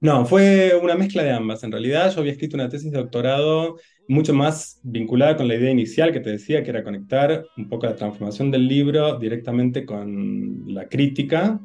No, 0.01 0.25
fue 0.25 0.79
una 0.81 0.95
mezcla 0.95 1.25
de 1.25 1.33
ambas. 1.33 1.65
En 1.65 1.73
realidad 1.73 2.15
yo 2.15 2.21
había 2.21 2.31
escrito 2.31 2.55
una 2.55 2.69
tesis 2.69 2.93
de 2.93 2.99
doctorado 2.99 3.79
mucho 4.09 4.33
más 4.33 4.81
vinculada 4.83 5.37
con 5.37 5.47
la 5.47 5.55
idea 5.55 5.71
inicial 5.71 6.13
que 6.13 6.21
te 6.21 6.31
decía, 6.31 6.65
que 6.65 6.71
era 6.71 6.83
conectar 6.83 7.45
un 7.57 7.69
poco 7.69 7.87
la 7.87 7.95
transformación 7.95 8.51
del 8.51 8.67
libro 8.67 9.19
directamente 9.19 9.85
con 9.85 10.65
la 10.67 10.89
crítica. 10.89 11.61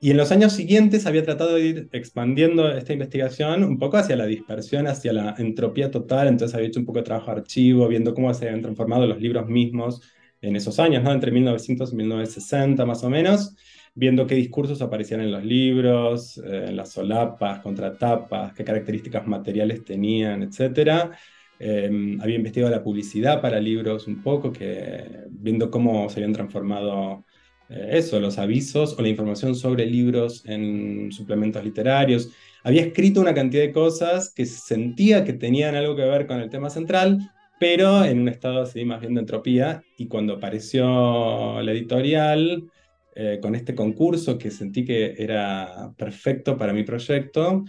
Y 0.00 0.10
en 0.10 0.16
los 0.16 0.32
años 0.32 0.54
siguientes 0.54 1.06
había 1.06 1.22
tratado 1.22 1.54
de 1.54 1.66
ir 1.66 1.88
expandiendo 1.92 2.70
esta 2.70 2.92
investigación 2.94 3.62
un 3.62 3.78
poco 3.78 3.98
hacia 3.98 4.16
la 4.16 4.26
dispersión, 4.26 4.86
hacia 4.86 5.12
la 5.12 5.34
entropía 5.38 5.90
total, 5.90 6.28
entonces 6.28 6.54
había 6.54 6.68
hecho 6.68 6.80
un 6.80 6.86
poco 6.86 6.98
de 7.00 7.04
trabajo 7.04 7.30
de 7.30 7.40
archivo, 7.40 7.88
viendo 7.88 8.14
cómo 8.14 8.32
se 8.32 8.46
habían 8.46 8.62
transformado 8.62 9.06
los 9.06 9.20
libros 9.20 9.46
mismos 9.46 10.00
en 10.40 10.56
esos 10.56 10.78
años, 10.78 11.02
¿no? 11.02 11.12
entre 11.12 11.30
1900 11.30 11.92
y 11.92 11.96
1960 11.96 12.86
más 12.86 13.04
o 13.04 13.10
menos, 13.10 13.54
viendo 13.94 14.26
qué 14.26 14.34
discursos 14.34 14.80
aparecían 14.82 15.20
en 15.22 15.32
los 15.32 15.44
libros, 15.44 16.38
eh, 16.38 16.66
en 16.68 16.76
las 16.76 16.92
solapas, 16.92 17.60
contratapas, 17.60 18.54
qué 18.54 18.64
características 18.64 19.26
materiales 19.26 19.84
tenían, 19.84 20.42
etcétera 20.42 21.12
Em, 21.58 22.20
había 22.20 22.36
investigado 22.36 22.70
la 22.70 22.82
publicidad 22.82 23.40
para 23.40 23.60
libros 23.60 24.06
un 24.06 24.22
poco, 24.22 24.52
que, 24.52 25.24
viendo 25.30 25.70
cómo 25.70 26.08
se 26.10 26.20
habían 26.20 26.32
transformado 26.32 27.24
eh, 27.68 27.90
eso, 27.92 28.20
los 28.20 28.38
avisos 28.38 28.96
o 28.98 29.02
la 29.02 29.08
información 29.08 29.54
sobre 29.54 29.86
libros 29.86 30.44
en 30.46 31.10
suplementos 31.12 31.64
literarios. 31.64 32.30
Había 32.62 32.82
escrito 32.82 33.20
una 33.20 33.34
cantidad 33.34 33.62
de 33.62 33.72
cosas 33.72 34.32
que 34.34 34.44
sentía 34.46 35.24
que 35.24 35.32
tenían 35.32 35.74
algo 35.74 35.96
que 35.96 36.02
ver 36.02 36.26
con 36.26 36.40
el 36.40 36.50
tema 36.50 36.70
central, 36.70 37.30
pero 37.58 38.04
en 38.04 38.20
un 38.20 38.28
estado 38.28 38.62
así 38.62 38.84
más 38.84 39.00
bien 39.00 39.14
de 39.14 39.20
entropía. 39.20 39.82
Y 39.96 40.08
cuando 40.08 40.34
apareció 40.34 41.62
la 41.62 41.72
editorial, 41.72 42.70
eh, 43.14 43.38
con 43.40 43.54
este 43.54 43.74
concurso 43.74 44.36
que 44.36 44.50
sentí 44.50 44.84
que 44.84 45.14
era 45.18 45.92
perfecto 45.96 46.58
para 46.58 46.72
mi 46.74 46.84
proyecto, 46.84 47.64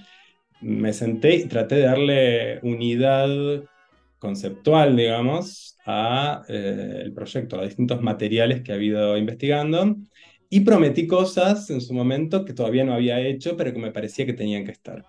me 0.61 0.91
senté 0.93 1.35
y 1.35 1.45
traté 1.47 1.75
de 1.75 1.81
darle 1.83 2.59
unidad 2.63 3.29
conceptual, 4.19 4.95
digamos, 4.95 5.77
a 5.85 6.43
eh, 6.47 7.01
el 7.03 7.13
proyecto, 7.13 7.59
a 7.59 7.65
distintos 7.65 8.01
materiales 8.01 8.61
que 8.61 8.73
había 8.73 8.89
ido 8.89 9.17
investigando 9.17 9.95
y 10.49 10.61
prometí 10.61 11.07
cosas 11.07 11.69
en 11.69 11.81
su 11.81 11.93
momento 11.93 12.45
que 12.45 12.53
todavía 12.53 12.83
no 12.83 12.93
había 12.93 13.19
hecho, 13.19 13.57
pero 13.57 13.73
que 13.73 13.79
me 13.79 13.91
parecía 13.91 14.25
que 14.25 14.33
tenían 14.33 14.65
que 14.65 14.71
estar. 14.71 15.05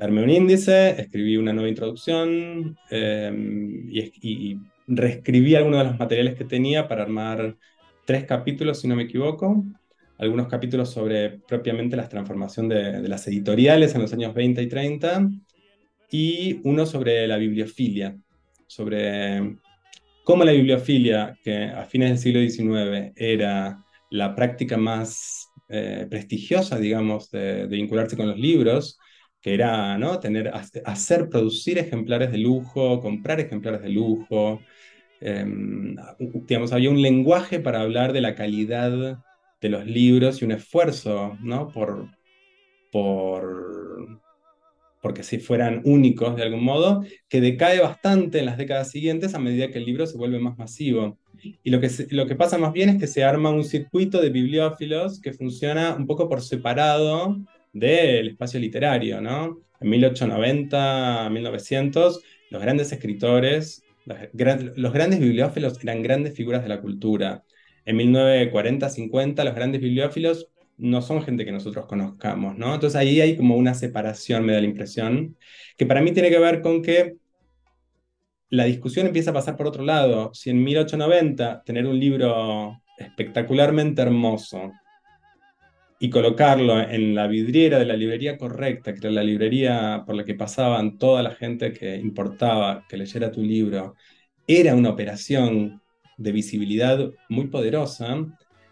Armé 0.00 0.22
un 0.22 0.30
índice, 0.30 1.00
escribí 1.00 1.36
una 1.36 1.52
nueva 1.52 1.68
introducción 1.68 2.76
em, 2.90 3.88
y, 3.90 4.12
y, 4.22 4.58
reescribí 4.86 5.54
algunos 5.54 5.78
de 5.80 5.84
los 5.84 5.98
materiales 5.98 6.34
que 6.34 6.44
tenía 6.44 6.88
para 6.88 7.02
armar 7.02 7.56
tres 8.04 8.24
capítulos, 8.24 8.80
si 8.80 8.88
no 8.88 8.96
me 8.96 9.04
equivoco. 9.04 9.64
algunos 10.18 10.48
capítulos 10.48 10.90
sobre 10.90 11.38
propiamente 11.48 11.96
la 11.96 12.08
transformación 12.08 12.68
de, 12.68 13.08
las 13.08 13.26
editoriales 13.28 13.94
en 13.94 14.02
los 14.02 14.12
años 14.12 14.34
20 14.34 14.62
y 14.62 14.68
30, 14.68 15.30
y 16.10 16.60
uno 16.64 16.86
sobre 16.86 17.26
la 17.26 17.36
bibliofilia, 17.36 18.16
sobre 18.66 19.56
cómo 20.24 20.44
la 20.44 20.52
bibliofilia, 20.52 21.38
que 21.42 21.64
a 21.64 21.84
fines 21.84 22.10
del 22.10 22.18
siglo 22.18 22.40
XIX 22.40 23.12
era 23.16 23.84
la 24.10 24.34
práctica 24.34 24.76
más 24.76 25.48
eh, 25.68 26.06
prestigiosa, 26.10 26.78
digamos, 26.78 27.30
de, 27.30 27.66
vincularse 27.66 28.16
con 28.16 28.28
los 28.28 28.38
libros, 28.38 28.98
que 29.40 29.54
era 29.54 29.96
¿no? 29.98 30.18
Tener, 30.18 30.52
hacer, 30.84 31.28
producir 31.28 31.78
ejemplares 31.78 32.32
de 32.32 32.38
lujo, 32.38 33.00
comprar 33.00 33.40
ejemplares 33.40 33.80
de 33.82 33.88
lujo. 33.90 34.60
Em, 35.20 35.96
digamos, 36.18 36.72
había 36.72 36.90
un 36.90 37.00
lenguaje 37.00 37.60
para 37.60 37.82
hablar 37.82 38.12
de 38.12 38.20
la 38.20 38.34
calidad 38.34 39.20
de 39.60 39.68
los 39.68 39.86
libros 39.86 40.40
y 40.40 40.44
un 40.44 40.52
esfuerzo 40.52 41.36
¿no? 41.42 41.68
por, 41.68 42.08
por, 42.90 43.79
porque 45.00 45.22
si 45.22 45.38
fueran 45.38 45.82
únicos 45.84 46.36
de 46.36 46.42
algún 46.42 46.64
modo, 46.64 47.04
que 47.28 47.40
decae 47.40 47.80
bastante 47.80 48.38
en 48.38 48.46
las 48.46 48.58
décadas 48.58 48.90
siguientes 48.90 49.34
a 49.34 49.38
medida 49.38 49.70
que 49.70 49.78
el 49.78 49.86
libro 49.86 50.06
se 50.06 50.18
vuelve 50.18 50.38
más 50.38 50.58
masivo. 50.58 51.18
Y 51.62 51.70
lo 51.70 51.80
que, 51.80 51.90
lo 52.10 52.26
que 52.26 52.36
pasa 52.36 52.58
más 52.58 52.72
bien 52.72 52.90
es 52.90 52.98
que 52.98 53.06
se 53.06 53.24
arma 53.24 53.50
un 53.50 53.64
circuito 53.64 54.20
de 54.20 54.30
bibliófilos 54.30 55.20
que 55.20 55.32
funciona 55.32 55.94
un 55.94 56.06
poco 56.06 56.28
por 56.28 56.42
separado 56.42 57.38
del 57.72 58.28
espacio 58.28 58.60
literario, 58.60 59.20
¿no? 59.20 59.60
En 59.80 59.88
1890, 59.88 61.30
1900, 61.30 62.22
los 62.50 62.62
grandes 62.62 62.92
escritores, 62.92 63.82
los, 64.04 64.18
los 64.76 64.92
grandes 64.92 65.20
bibliófilos 65.20 65.82
eran 65.82 66.02
grandes 66.02 66.34
figuras 66.34 66.62
de 66.62 66.68
la 66.68 66.82
cultura. 66.82 67.42
En 67.86 67.96
1940, 67.96 68.90
50, 68.90 69.44
los 69.44 69.54
grandes 69.54 69.80
bibliófilos 69.80 70.49
no 70.80 71.02
son 71.02 71.22
gente 71.22 71.44
que 71.44 71.52
nosotros 71.52 71.86
conozcamos, 71.86 72.56
¿no? 72.56 72.74
Entonces 72.74 72.96
ahí 72.96 73.20
hay 73.20 73.36
como 73.36 73.56
una 73.56 73.74
separación, 73.74 74.44
me 74.44 74.54
da 74.54 74.60
la 74.60 74.66
impresión, 74.66 75.36
que 75.76 75.86
para 75.86 76.00
mí 76.00 76.12
tiene 76.12 76.30
que 76.30 76.38
ver 76.38 76.62
con 76.62 76.82
que 76.82 77.16
la 78.50 78.64
discusión 78.64 79.06
empieza 79.06 79.30
a 79.30 79.34
pasar 79.34 79.56
por 79.56 79.66
otro 79.66 79.84
lado. 79.84 80.32
Si 80.34 80.50
en 80.50 80.62
1890 80.62 81.62
tener 81.64 81.86
un 81.86 81.98
libro 81.98 82.82
espectacularmente 82.98 84.02
hermoso 84.02 84.72
y 85.98 86.10
colocarlo 86.10 86.80
en 86.80 87.14
la 87.14 87.26
vidriera 87.26 87.78
de 87.78 87.84
la 87.84 87.96
librería 87.96 88.38
correcta, 88.38 88.92
que 88.92 89.00
era 89.00 89.10
la 89.10 89.22
librería 89.22 90.02
por 90.06 90.16
la 90.16 90.24
que 90.24 90.34
pasaban 90.34 90.98
toda 90.98 91.22
la 91.22 91.32
gente 91.32 91.72
que 91.72 91.96
importaba 91.96 92.86
que 92.88 92.96
leyera 92.96 93.30
tu 93.30 93.42
libro, 93.42 93.94
era 94.46 94.74
una 94.74 94.90
operación 94.90 95.80
de 96.16 96.32
visibilidad 96.32 97.10
muy 97.28 97.46
poderosa, 97.48 98.16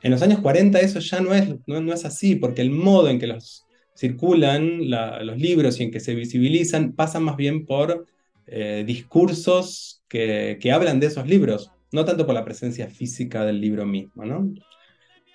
en 0.03 0.11
los 0.11 0.22
años 0.22 0.40
40 0.40 0.80
eso 0.80 1.01
ya 1.01 1.20
no 1.20 1.34
es, 1.34 1.49
no, 1.66 1.92
es 1.92 2.05
así, 2.05 2.36
porque 2.36 2.62
el 2.62 2.70
modo 2.70 3.09
en 3.09 3.18
que 3.18 3.26
los 3.26 3.66
circulan 3.96 4.88
los 4.88 5.38
libros 5.38 5.80
y 5.80 5.84
en 5.84 5.90
que 5.90 6.01
se 6.01 6.14
visibilizan 6.14 6.92
pasa 6.92 7.18
más 7.18 7.36
bien 7.36 7.66
por 7.66 8.07
eh, 8.46 8.84
discursos 8.86 10.03
que, 10.09 10.59
que, 10.61 10.70
hablan 10.70 11.01
de 11.01 11.09
esos 11.09 11.26
libros, 11.26 11.72
no 11.90 12.05
tanto 12.05 12.24
por 12.24 12.34
la 12.34 12.44
presencia 12.44 12.86
física 12.86 13.44
del 13.44 13.61
libro 13.61 13.84
mismo. 13.84 14.24
¿no? 14.24 14.53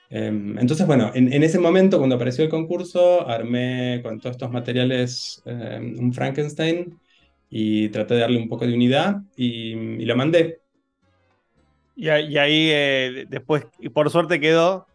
Em, 0.09 0.57
entonces, 0.59 0.85
bueno, 0.85 1.11
en, 1.15 1.43
ese 1.43 1.57
momento, 1.59 1.97
cuando 1.97 2.15
apareció 2.15 2.43
el 2.43 2.49
concurso, 2.49 3.27
armé 3.27 3.99
con 4.03 4.19
todos 4.19 4.35
estos 4.35 4.51
materiales 4.51 5.41
em, 5.45 5.97
un 5.99 6.13
Frankenstein 6.13 6.99
y 7.49 7.89
traté 7.89 8.13
de 8.13 8.19
darle 8.21 8.37
un 8.37 8.47
poco 8.47 8.65
de 8.67 8.75
unidad 8.75 9.23
y, 9.35 9.73
y 9.73 10.05
lo 10.05 10.15
mandé. 10.15 10.62
Y, 11.95 12.09
ahí 12.09 12.69
eh, 12.71 13.25
después, 13.29 13.67
y 13.79 13.89
por 13.89 14.09
suerte 14.09 14.39
quedó, 14.39 14.87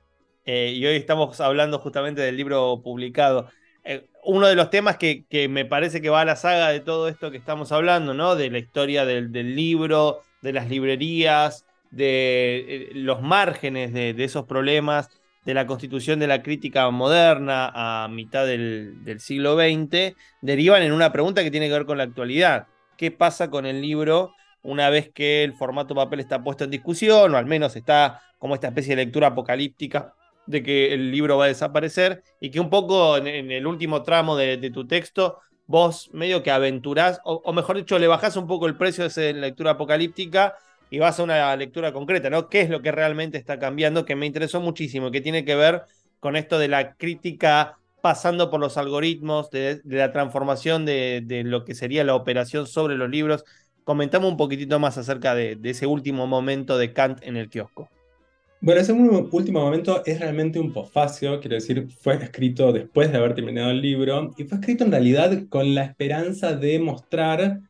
eh, 0.45 0.73
y 0.75 0.85
hoy 0.87 0.97
estamos 0.97 1.41
hablando 1.41 1.79
justamente 1.79 2.21
del 2.21 2.37
libro 2.37 2.81
publicado. 2.83 3.49
Eh, 3.85 4.09
uno 4.25 4.47
de 4.49 4.57
los 4.57 4.71
temas 4.71 4.97
que, 4.97 5.25
me 5.49 5.65
parece 5.65 6.03
que 6.03 6.11
va 6.11 6.23
a 6.23 6.25
la 6.25 6.37
saga 6.37 6.71
de 6.71 6.81
todo 6.81 7.09
esto 7.09 7.31
que 7.31 7.37
estamos 7.37 7.71
hablando, 7.73 8.15
¿no? 8.15 8.35
De 8.35 8.51
la 8.51 8.59
historia 8.59 9.05
del, 9.05 9.33
libro, 9.55 10.21
de 10.43 10.53
las 10.53 10.69
librerías, 10.69 11.65
de 11.91 12.91
los 12.95 13.23
márgenes 13.23 13.93
de, 13.93 14.15
esos 14.25 14.45
problemas, 14.45 15.09
de 15.45 15.55
la 15.55 15.67
constitución 15.67 16.19
de 16.19 16.27
la 16.27 16.43
crítica 16.43 16.91
moderna 16.91 17.71
a 17.75 18.09
mitad 18.09 18.45
del 18.47 19.21
siglo 19.21 19.57
XX, 19.57 20.15
derivan 20.43 20.83
en 20.83 20.93
una 20.93 21.13
pregunta 21.13 21.43
que 21.43 21.51
tiene 21.51 21.69
que 21.69 21.75
ver 21.75 21.87
con 21.87 21.99
la 21.99 22.05
actualidad. 22.05 22.67
¿Qué 22.99 23.11
pasa 23.11 23.49
con 23.49 23.65
el 23.65 23.81
libro? 23.81 24.35
Una 24.69 24.91
vez 24.91 25.11
que 25.13 25.45
el 25.45 25.55
formato 25.55 25.95
papel 25.95 26.21
está 26.21 26.43
puesto 26.43 26.65
en 26.65 26.71
discusión, 26.71 27.35
o 27.35 27.39
al 27.39 27.47
menos 27.47 27.75
está 27.75 28.21
como 28.39 28.55
esta 28.55 28.69
especie 28.69 28.95
de 28.95 29.05
lectura 29.05 29.29
apocalíptica 29.29 30.15
de 30.47 30.63
que 30.63 30.95
el 30.95 31.11
libro 31.11 31.37
va 31.37 31.47
a 31.47 31.49
desaparecer, 31.49 32.23
y 32.41 32.51
que 32.51 32.61
un 32.61 32.71
poco 32.71 33.17
en, 33.17 33.51
el 33.51 33.67
último 33.67 34.03
tramo 34.03 34.37
de, 34.37 34.71
tu 34.71 34.87
texto, 34.87 35.39
vos 35.67 36.11
medio 36.13 36.43
que 36.43 36.51
aventurás, 36.51 37.21
o, 37.25 37.53
mejor 37.53 37.77
dicho, 37.77 37.99
le 37.99 38.07
bajás 38.07 38.37
un 38.37 38.47
poco 38.47 38.67
el 38.67 38.77
precio 38.77 39.05
de 39.05 39.09
esa 39.09 39.21
lectura 39.39 39.73
apocalíptica 39.73 40.55
y 40.91 40.99
vas 40.99 41.21
a 41.21 41.23
una 41.23 41.55
lectura 41.57 41.93
concreta, 41.93 42.31
¿no? 42.31 42.49
¿Qué 42.49 42.63
es 42.63 42.71
lo 42.71 42.81
que 42.81 42.93
realmente 42.93 43.37
está 43.37 43.59
cambiando? 43.59 44.07
Que 44.07 44.17
me 44.17 44.25
interesó 44.27 44.61
muchísimo, 44.61 45.11
que 45.11 45.21
tiene 45.21 45.45
que 45.45 45.55
ver 45.55 45.83
con 46.21 46.37
esto 46.37 46.59
de 46.59 46.69
la 46.69 46.95
crítica 46.95 47.79
pasando 48.01 48.49
por 48.51 48.61
los 48.61 48.79
algoritmos, 48.79 49.51
de, 49.51 49.83
la 49.85 50.13
transformación 50.13 50.87
de, 50.87 51.23
de, 51.25 51.45
lo 51.45 51.65
que 51.65 51.75
sería 51.75 52.05
la 52.05 52.15
operación 52.15 52.67
sobre 52.67 52.97
los 52.97 53.11
libros 53.11 53.45
comentamos 53.89 54.31
un 54.31 54.37
poquitito 54.37 54.79
más 54.79 54.99
acerca 54.99 55.35
de, 55.35 55.59
ese 55.65 55.87
último 55.87 56.27
momento 56.27 56.77
de 56.77 56.93
Kant 56.93 57.21
en 57.23 57.39
el 57.39 57.49
kiosco. 57.49 57.89
Bueno, 58.61 58.83
ese 58.83 58.93
último 58.93 59.61
momento 59.63 60.03
es 60.05 60.21
realmente 60.21 60.61
un 60.61 60.75
posfacio, 60.75 61.41
quiero 61.41 61.55
decir, 61.55 61.89
fue 61.99 62.17
escrito 62.17 62.71
después 62.71 63.11
de 63.11 63.17
haber 63.17 63.35
terminado 63.35 63.71
el 63.71 63.81
libro 63.81 64.35
y 64.37 64.45
fue 64.45 64.59
escrito 64.59 64.85
en 64.85 64.91
realidad 64.91 65.45
con 65.49 65.75
la 65.75 65.85
esperanza 65.85 66.53
de 66.53 66.79
mostrar 66.79 67.61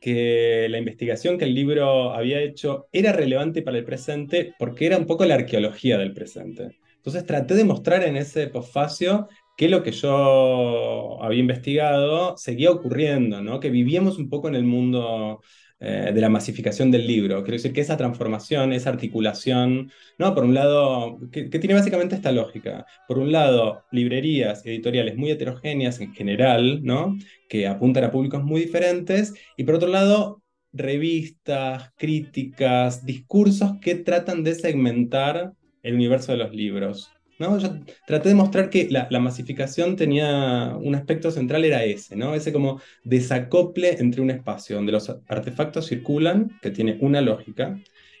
que 0.00 0.68
la 0.70 0.78
investigación 0.78 1.36
que 1.36 1.46
el 1.46 1.54
libro 1.56 2.12
había 2.12 2.40
hecho 2.40 2.86
era 2.92 3.12
relevante 3.12 3.60
para 3.62 3.76
el 3.76 3.84
presente 3.84 4.54
porque 4.60 4.86
era 4.86 4.98
un 4.98 5.06
poco 5.06 5.24
la 5.24 5.34
arqueología 5.34 5.98
del 5.98 6.14
presente. 6.14 6.78
Entonces 6.94 7.26
traté 7.26 7.54
de 7.54 7.64
mostrar 7.64 8.04
en 8.04 8.16
ese 8.16 8.46
posfacio 8.46 9.26
que 9.56 9.68
lo 9.68 9.82
que 9.82 9.92
yo 9.92 11.22
había 11.22 11.40
investigado 11.40 12.36
seguía 12.36 12.70
ocurriendo, 12.70 13.42
¿no? 13.42 13.58
que 13.58 13.70
vivíamos 13.70 14.18
un 14.18 14.28
poco 14.28 14.48
en 14.48 14.54
el 14.54 14.64
mundo 14.64 15.40
eh, 15.80 16.10
de 16.14 16.20
la 16.20 16.28
masificación 16.28 16.90
del 16.90 17.06
libro. 17.06 17.42
Quiero 17.42 17.56
decir 17.56 17.72
que 17.72 17.80
esa 17.80 17.96
transformación, 17.96 18.72
esa 18.72 18.90
articulación, 18.90 19.90
¿no? 20.18 20.34
por 20.34 20.44
un 20.44 20.54
lado, 20.54 21.18
que, 21.32 21.48
tiene 21.48 21.74
básicamente 21.74 22.14
esta 22.14 22.32
lógica. 22.32 22.84
Por 23.08 23.18
un 23.18 23.32
lado, 23.32 23.84
librerías 23.90 24.64
editoriales 24.64 25.16
muy 25.16 25.30
heterogéneas 25.30 26.00
en 26.00 26.14
general, 26.14 26.82
¿no? 26.82 27.16
que 27.48 27.66
apuntan 27.66 28.04
a 28.04 28.10
públicos 28.10 28.42
muy 28.44 28.60
diferentes, 28.62 29.32
y 29.56 29.64
por 29.64 29.76
otro 29.76 29.88
lado, 29.88 30.42
revistas, 30.72 31.92
críticas, 31.96 33.06
discursos 33.06 33.72
que 33.80 33.94
tratan 33.94 34.44
de 34.44 34.54
segmentar 34.54 35.52
el 35.82 35.94
universo 35.94 36.32
de 36.32 36.38
los 36.38 36.54
libros. 36.54 37.15
Yo 37.38 37.58
traté 38.06 38.30
de 38.30 38.34
mostrar 38.34 38.70
que 38.70 38.88
la, 38.90 39.08
masificación 39.20 39.96
tenía 39.96 40.74
un 40.80 40.94
aspecto 40.94 41.30
central, 41.30 41.64
era 41.64 41.84
ese, 41.84 42.16
¿no? 42.16 42.34
Ese 42.34 42.52
como 42.52 42.80
desacople 43.04 43.96
entre 43.98 44.22
un 44.22 44.30
espacio 44.30 44.76
donde 44.76 44.92
los 44.92 45.14
artefactos 45.28 45.86
circulan, 45.86 46.58
que 46.62 46.70
tiene 46.70 46.96
una 47.00 47.20
lógica, 47.20 47.78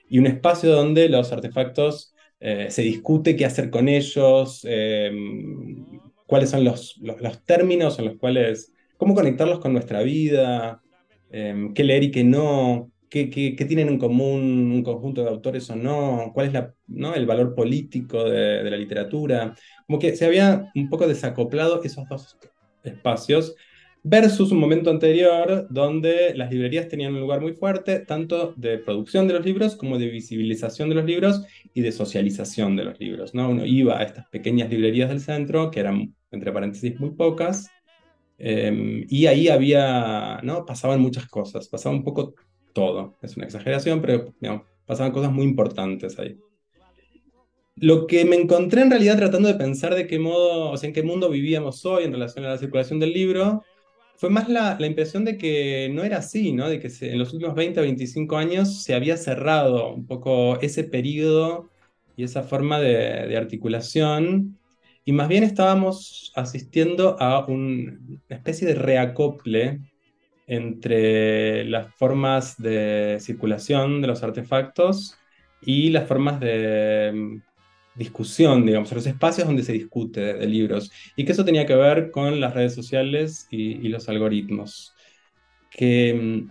y 0.08 0.18
un 0.18 0.26
espacio 0.26 0.70
donde 0.70 1.08
los 1.08 1.32
artefactos 1.32 2.14
eh, 2.40 2.66
se 2.70 2.82
discute 2.82 3.36
qué 3.36 3.46
hacer 3.46 3.70
con 3.70 3.88
ellos, 3.88 4.60
em, 4.64 6.00
cuáles 6.26 6.50
son 6.50 6.64
los, 6.64 6.98
los, 6.98 7.44
términos 7.44 7.98
en 7.98 8.06
los 8.06 8.16
cuales, 8.18 8.72
cómo 8.98 9.14
conectarlos 9.14 9.60
con 9.60 9.72
nuestra 9.72 10.02
vida, 10.02 10.82
em, 11.30 11.72
qué 11.72 11.84
leer 11.84 12.04
y 12.04 12.10
qué 12.10 12.24
no, 12.24 12.90
qué, 13.08 13.64
tienen 13.66 13.88
en 13.88 13.98
común 13.98 14.72
un 14.72 14.82
conjunto 14.82 15.22
de 15.22 15.30
autores 15.30 15.68
o 15.70 15.76
no, 15.76 16.30
cuál 16.34 16.46
es 16.46 16.52
la, 16.52 16.74
¿no? 16.86 17.14
el 17.14 17.26
valor 17.26 17.54
político 17.54 18.24
de, 18.24 18.68
la 18.68 18.76
literatura. 18.76 19.54
Como 19.86 19.98
que 19.98 20.16
se 20.16 20.26
había 20.26 20.70
un 20.74 20.88
poco 20.88 21.06
desacoplado 21.06 21.82
esos 21.82 22.08
dos 22.08 22.36
espacios 22.82 23.54
versus 24.02 24.52
un 24.52 24.60
momento 24.60 24.90
anterior 24.90 25.66
donde 25.68 26.32
las 26.36 26.50
librerías 26.52 26.86
tenían 26.86 27.14
un 27.14 27.20
lugar 27.20 27.40
muy 27.40 27.54
fuerte, 27.54 28.00
tanto 28.00 28.54
de 28.56 28.78
producción 28.78 29.26
de 29.26 29.34
los 29.34 29.44
libros 29.44 29.74
como 29.74 29.98
de 29.98 30.08
visibilización 30.08 30.88
de 30.88 30.94
los 30.94 31.04
libros 31.04 31.42
y 31.74 31.80
de 31.80 31.90
socialización 31.90 32.76
de 32.76 32.84
los 32.84 33.00
libros. 33.00 33.34
¿no? 33.34 33.50
Uno 33.50 33.66
iba 33.66 33.98
a 33.98 34.04
estas 34.04 34.28
pequeñas 34.28 34.70
librerías 34.70 35.08
del 35.08 35.20
centro, 35.20 35.72
que 35.72 35.80
eran, 35.80 36.14
entre 36.30 36.52
paréntesis, 36.52 37.00
muy 37.00 37.10
pocas, 37.10 37.68
em, 38.38 39.04
y 39.08 39.26
ahí 39.26 39.48
había, 39.48 40.40
¿no? 40.44 40.64
pasaban 40.64 41.00
muchas 41.00 41.26
cosas, 41.26 41.68
pasaba 41.68 41.96
un 41.96 42.04
poco 42.04 42.34
todo. 42.76 43.16
Es 43.22 43.38
una 43.38 43.46
exageración, 43.46 44.02
pero 44.02 44.34
pasaban 44.84 45.10
cosas 45.10 45.32
muy 45.32 45.46
importantes 45.46 46.18
ahí. 46.18 46.38
Lo 47.76 48.06
que 48.06 48.26
me 48.26 48.36
encontré 48.36 48.82
en 48.82 48.90
realidad 48.90 49.16
tratando 49.16 49.48
de 49.48 49.54
pensar 49.54 49.94
de 49.94 50.06
qué 50.06 50.18
modo, 50.18 50.70
o 50.70 50.76
sea, 50.76 50.88
en 50.88 50.94
qué 50.94 51.02
mundo 51.02 51.30
vivíamos 51.30 51.86
hoy 51.86 52.04
en 52.04 52.12
relación 52.12 52.44
a 52.44 52.50
la 52.50 52.58
circulación 52.58 53.00
del 53.00 53.14
libro, 53.14 53.64
fue 54.16 54.28
más 54.28 54.50
la, 54.50 54.76
la 54.78 54.86
impresión 54.86 55.24
de 55.24 55.38
que 55.38 55.90
no 55.90 56.04
era 56.04 56.18
así, 56.18 56.52
¿no? 56.52 56.68
De 56.68 56.78
que 56.78 56.90
en 57.00 57.18
los 57.18 57.32
últimos 57.32 57.54
20 57.54 57.80
o 57.80 57.82
25 57.82 58.36
años 58.36 58.82
se 58.82 58.94
había 58.94 59.16
cerrado 59.16 59.94
un 59.94 60.06
poco 60.06 60.60
ese 60.60 60.84
periodo 60.84 61.70
y 62.14 62.24
esa 62.24 62.42
forma 62.42 62.78
de, 62.78 63.26
de 63.26 63.36
articulación 63.38 64.58
y 65.08 65.12
más 65.12 65.28
bien 65.28 65.44
estábamos 65.44 66.32
asistiendo 66.34 67.16
a 67.20 67.46
una 67.46 67.98
especie 68.28 68.66
de 68.66 68.74
reacople 68.74 69.80
entre 70.46 71.64
las 71.64 71.92
formas 71.94 72.56
de 72.60 73.18
circulación 73.20 74.00
de 74.00 74.06
los 74.06 74.22
artefactos 74.22 75.16
y 75.60 75.90
las 75.90 76.06
formas 76.06 76.38
de 76.40 77.12
mm, 77.14 77.42
discusión, 77.96 78.64
digamos, 78.64 78.92
los 78.92 79.06
espacios 79.06 79.46
donde 79.46 79.62
se 79.62 79.72
discute 79.72 80.34
de, 80.34 80.46
libros, 80.46 80.92
y 81.16 81.24
que 81.24 81.32
eso 81.32 81.44
tenía 81.44 81.66
que 81.66 81.74
ver 81.74 82.10
con 82.10 82.40
las 82.40 82.54
redes 82.54 82.74
sociales 82.74 83.48
y, 83.50 83.88
los 83.88 84.08
algoritmos. 84.08 84.94
Que 85.70 86.48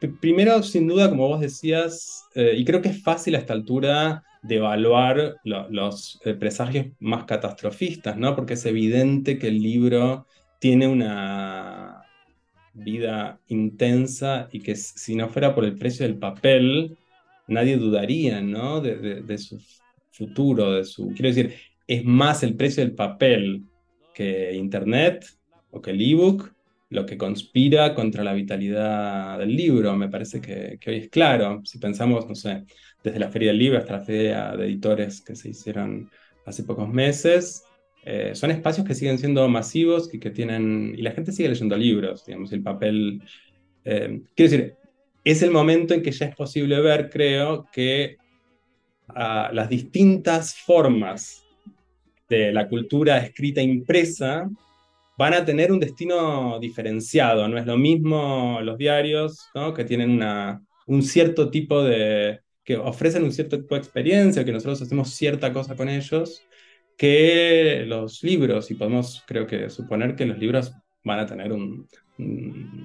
mm, 0.00 0.10
primero, 0.20 0.62
sin 0.62 0.88
duda, 0.88 1.08
como 1.08 1.28
vos 1.28 1.40
decías, 1.40 2.24
eh, 2.34 2.54
y 2.56 2.64
creo 2.64 2.82
que 2.82 2.90
es 2.90 3.02
fácil 3.02 3.34
a 3.34 3.38
esta 3.38 3.52
altura 3.52 4.22
de 4.42 4.56
evaluar 4.56 5.36
los 5.44 6.20
eh, 6.24 6.34
presagios 6.34 6.86
más 6.98 7.24
catastrofistas, 7.24 8.16
¿no? 8.16 8.34
Porque 8.34 8.54
es 8.54 8.64
evidente 8.64 9.38
que 9.38 9.48
el 9.48 9.60
libro 9.62 10.26
tiene 10.58 10.88
una 10.88 11.99
vida 12.72 13.40
intensa 13.48 14.48
y 14.52 14.60
que 14.60 14.76
si 14.76 15.14
no 15.14 15.28
fuera 15.28 15.54
por 15.54 15.64
el 15.64 15.76
precio 15.76 16.06
del 16.06 16.18
papel, 16.18 16.96
nadie 17.48 17.76
dudaría, 17.76 18.40
¿no? 18.40 18.80
De, 18.80 19.38
su 19.38 19.60
futuro, 20.10 20.72
de 20.72 20.84
su... 20.84 21.08
Quiero 21.08 21.28
decir, 21.28 21.54
es 21.86 22.04
más 22.04 22.42
el 22.42 22.54
precio 22.54 22.84
del 22.84 22.94
papel 22.94 23.64
que 24.14 24.54
Internet 24.54 25.26
o 25.70 25.80
que 25.80 25.90
el 25.90 26.00
ebook 26.00 26.52
lo 26.90 27.06
que 27.06 27.16
conspira 27.16 27.94
contra 27.94 28.24
la 28.24 28.32
vitalidad 28.32 29.38
del 29.38 29.54
libro. 29.54 29.96
Me 29.96 30.08
parece 30.08 30.40
que, 30.40 30.76
que 30.80 30.90
hoy 30.90 30.96
es 30.96 31.08
claro. 31.08 31.62
Si 31.64 31.78
pensamos, 31.78 32.28
no 32.28 32.34
sé, 32.34 32.64
desde 33.02 33.18
la 33.18 33.30
Feria 33.30 33.48
del 33.48 33.58
Libro 33.58 33.78
hasta 33.78 33.92
la 33.92 34.04
Feria 34.04 34.56
de 34.56 34.64
Editores 34.64 35.20
que 35.20 35.36
se 35.36 35.50
hicieron 35.50 36.10
hace 36.44 36.64
pocos 36.64 36.88
meses, 36.88 37.64
eh, 38.04 38.32
son 38.34 38.50
espacios 38.50 38.86
que 38.86 38.94
siguen 38.94 39.18
siendo 39.18 39.46
masivos 39.48 40.12
y 40.12 40.18
que 40.18 40.30
tienen. 40.30 40.94
y 40.96 41.02
la 41.02 41.12
gente 41.12 41.32
sigue 41.32 41.48
leyendo 41.48 41.76
libros, 41.76 42.24
digamos, 42.24 42.52
el 42.52 42.62
papel. 42.62 43.22
Eh, 43.84 44.22
quiero 44.34 44.50
decir, 44.50 44.74
es 45.24 45.42
el 45.42 45.50
momento 45.50 45.94
en 45.94 46.02
que 46.02 46.12
ya 46.12 46.26
es 46.26 46.36
posible 46.36 46.80
ver, 46.80 47.10
creo, 47.10 47.66
que 47.72 48.16
ah, 49.08 49.50
las 49.52 49.68
distintas 49.68 50.54
formas 50.54 51.44
de 52.28 52.52
la 52.52 52.68
cultura 52.68 53.18
escrita 53.18 53.60
impresa 53.60 54.48
van 55.18 55.34
a 55.34 55.44
tener 55.44 55.70
un 55.70 55.80
destino 55.80 56.58
diferenciado. 56.58 57.46
No 57.48 57.58
es 57.58 57.66
lo 57.66 57.76
mismo 57.76 58.60
los 58.62 58.78
diarios, 58.78 59.48
¿no? 59.54 59.74
que 59.74 59.84
tienen 59.84 60.10
una, 60.10 60.62
un 60.86 61.02
cierto 61.02 61.50
tipo 61.50 61.82
de. 61.82 62.40
que 62.64 62.76
ofrecen 62.76 63.24
un 63.24 63.32
cierto 63.32 63.60
tipo 63.60 63.74
de 63.74 63.80
experiencia, 63.80 64.44
que 64.44 64.52
nosotros 64.52 64.80
hacemos 64.80 65.10
cierta 65.10 65.52
cosa 65.52 65.76
con 65.76 65.90
ellos, 65.90 66.42
que 67.00 67.84
los 67.86 68.22
libros, 68.22 68.70
y 68.70 68.74
podemos 68.74 69.24
creo 69.26 69.46
que 69.46 69.70
suponer 69.70 70.14
que 70.14 70.26
los 70.26 70.38
libros 70.38 70.70
van 71.02 71.20
a 71.20 71.24
tener 71.24 71.50
un, 71.50 71.88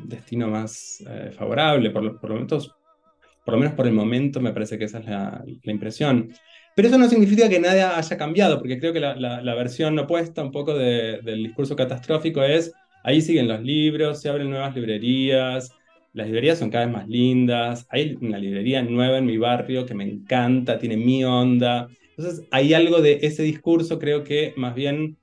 destino 0.06 0.48
más 0.48 1.04
eh, 1.06 1.32
favorable, 1.34 1.90
por, 1.90 2.02
lo, 2.02 2.18
por, 2.18 2.30
lo 2.30 2.36
menos, 2.38 3.74
por 3.74 3.86
el 3.86 3.92
momento 3.92 4.40
me 4.40 4.54
parece 4.54 4.78
que 4.78 4.86
esa 4.86 5.00
es 5.00 5.06
la, 5.08 5.44
impresión. 5.64 6.30
Pero 6.78 6.88
eso 6.88 6.98
no 6.98 7.10
significa 7.10 7.50
que 7.50 7.60
nada 7.60 7.98
haya 7.98 8.18
cambiado, 8.18 8.60
porque 8.60 8.80
creo 8.80 8.94
que 8.94 9.02
la, 9.02 9.16
la, 9.18 9.56
versión 9.56 10.00
opuesta 10.00 10.42
un 10.42 10.54
poco 10.54 10.74
del 10.74 11.44
discurso 11.44 11.76
catastrófico 11.76 12.42
es, 12.42 12.72
ahí 13.04 13.20
siguen 13.20 13.50
los 13.50 13.62
libros, 13.64 14.22
se 14.22 14.30
abren 14.30 14.50
nuevas 14.50 14.74
librerías, 14.74 15.74
las 16.14 16.28
librerías 16.28 16.60
son 16.60 16.70
cada 16.70 16.86
vez 16.86 16.96
más 16.96 17.10
lindas, 17.10 17.86
hay 17.90 18.18
una 18.22 18.38
librería 18.38 18.82
nueva 18.82 19.18
en 19.18 19.26
mi 19.26 19.38
barrio 19.38 19.86
que 19.86 19.94
me 19.94 20.06
encanta, 20.06 20.80
tiene 20.80 20.96
mi 20.96 21.26
onda, 21.26 21.90
entonces, 22.18 22.48
hay 22.52 22.74
algo 22.74 23.02
de 23.02 23.20
ese 23.24 23.44
discurso, 23.44 24.00
creo 24.00 24.24
que 24.24 24.54
más 24.56 24.76
bien 24.76 25.18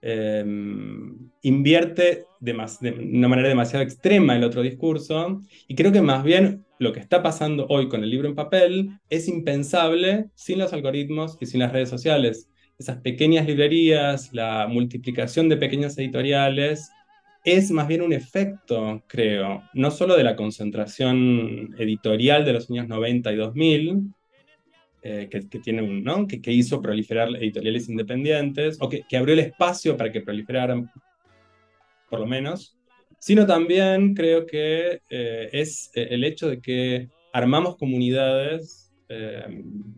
em, 0.00 1.30
invierte 1.42 2.24
de, 2.40 2.52
una 2.52 3.28
manera 3.28 3.48
demasiado 3.48 3.84
extrema 3.84 4.36
el 4.36 4.44
otro 4.44 4.62
discurso, 4.62 5.40
y 5.66 5.74
creo 5.74 5.92
que 5.92 6.02
más 6.02 6.24
bien 6.24 6.64
lo 6.78 6.92
que 6.92 7.00
está 7.00 7.22
pasando 7.22 7.66
hoy 7.68 7.88
con 7.88 8.02
el 8.02 8.10
libro 8.10 8.28
en 8.28 8.34
papel 8.34 8.90
es 9.10 9.28
impensable 9.28 10.30
sin 10.34 10.58
los 10.58 10.72
algoritmos 10.72 11.36
y 11.40 11.46
sin 11.46 11.60
las 11.60 11.72
redes 11.72 11.88
sociales. 11.88 12.48
Esas 12.78 12.98
pequeñas 12.98 13.46
librerías, 13.46 14.32
la 14.32 14.68
multiplicación 14.68 15.48
de 15.48 15.56
pequeñas 15.56 15.98
editoriales, 15.98 16.90
es 17.44 17.70
más 17.70 17.88
bien 17.88 18.02
un 18.02 18.12
efecto, 18.12 19.02
creo, 19.08 19.62
no 19.74 19.90
solo 19.90 20.16
de 20.16 20.24
la 20.24 20.36
concentración 20.36 21.74
editorial 21.78 22.44
de 22.44 22.52
los 22.52 22.70
años 22.70 22.88
90 22.88 23.32
y 23.32 23.36
2000, 23.36 24.14
eh, 25.10 25.26
que, 25.30 25.40
tiene 25.40 25.80
un, 25.80 26.04
¿no? 26.04 26.26
que, 26.26 26.52
hizo 26.52 26.82
proliferar 26.82 27.34
editoriales 27.36 27.88
independientes, 27.88 28.76
o 28.78 28.90
que, 28.90 29.04
que, 29.08 29.16
abrió 29.16 29.32
el 29.32 29.40
espacio 29.40 29.96
para 29.96 30.12
que 30.12 30.20
proliferaran, 30.20 30.90
por 32.10 32.20
lo 32.20 32.26
menos, 32.26 32.76
sino 33.18 33.46
también 33.46 34.12
creo 34.14 34.44
que 34.44 35.00
eh, 35.08 35.48
es 35.50 35.90
eh, 35.94 36.08
el 36.10 36.24
hecho 36.24 36.50
de 36.50 36.60
que 36.60 37.08
armamos 37.32 37.76
comunidades 37.76 38.84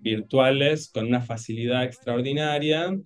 virtuales 0.00 0.88
con 0.88 1.06
una 1.06 1.20
facilidad 1.20 1.82
extraordinaria 1.82 2.96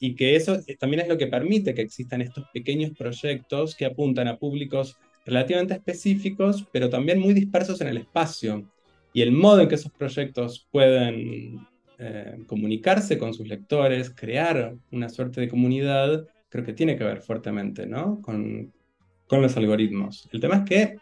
y 0.00 0.16
que 0.16 0.34
eso 0.34 0.58
también 0.80 1.02
es 1.02 1.08
lo 1.08 1.16
que 1.16 1.28
permite 1.28 1.72
que 1.72 1.82
existan 1.82 2.22
estos 2.22 2.46
pequeños 2.52 2.90
proyectos 2.98 3.76
que 3.76 3.86
apuntan 3.86 4.26
a 4.26 4.36
públicos 4.36 4.96
relativamente 5.24 5.74
específicos, 5.74 6.66
pero 6.72 6.90
también 6.90 7.20
muy 7.20 7.32
dispersos 7.34 7.80
en 7.80 7.86
el 7.86 7.98
espacio 7.98 8.68
y 9.12 9.22
el 9.22 9.32
modo 9.32 9.60
en 9.60 9.68
que 9.68 9.74
esos 9.74 9.92
proyectos 9.92 10.66
pueden 10.70 11.66
eh, 11.98 12.38
comunicarse 12.46 13.18
con 13.18 13.34
sus 13.34 13.48
lectores, 13.48 14.10
crear 14.10 14.74
una 14.90 15.08
suerte 15.08 15.40
de 15.40 15.48
comunidad, 15.48 16.26
creo 16.48 16.64
que 16.64 16.72
tiene 16.72 16.96
que 16.96 17.04
ver 17.04 17.20
fuertemente 17.20 17.86
¿no? 17.86 18.20
con, 18.22 18.72
con 19.26 19.42
los 19.42 19.56
algoritmos. 19.56 20.28
El 20.32 20.40
tema 20.40 20.56
es 20.56 20.64
que 20.64 20.96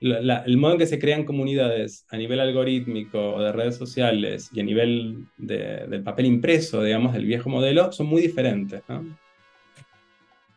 el 0.00 0.56
modo 0.56 0.72
en 0.72 0.78
que 0.78 0.86
se 0.86 0.98
crean 0.98 1.24
comunidades 1.24 2.06
a 2.10 2.16
nivel 2.16 2.38
algorítmico 2.38 3.34
o 3.34 3.42
de 3.42 3.52
redes 3.52 3.76
sociales 3.76 4.48
y 4.52 4.60
a 4.60 4.62
nivel 4.62 5.26
del 5.36 6.02
papel 6.04 6.26
impreso, 6.26 6.82
digamos, 6.82 7.12
del 7.12 7.24
viejo 7.24 7.50
modelo, 7.50 7.90
son 7.90 8.06
muy 8.06 8.22
diferentes. 8.22 8.82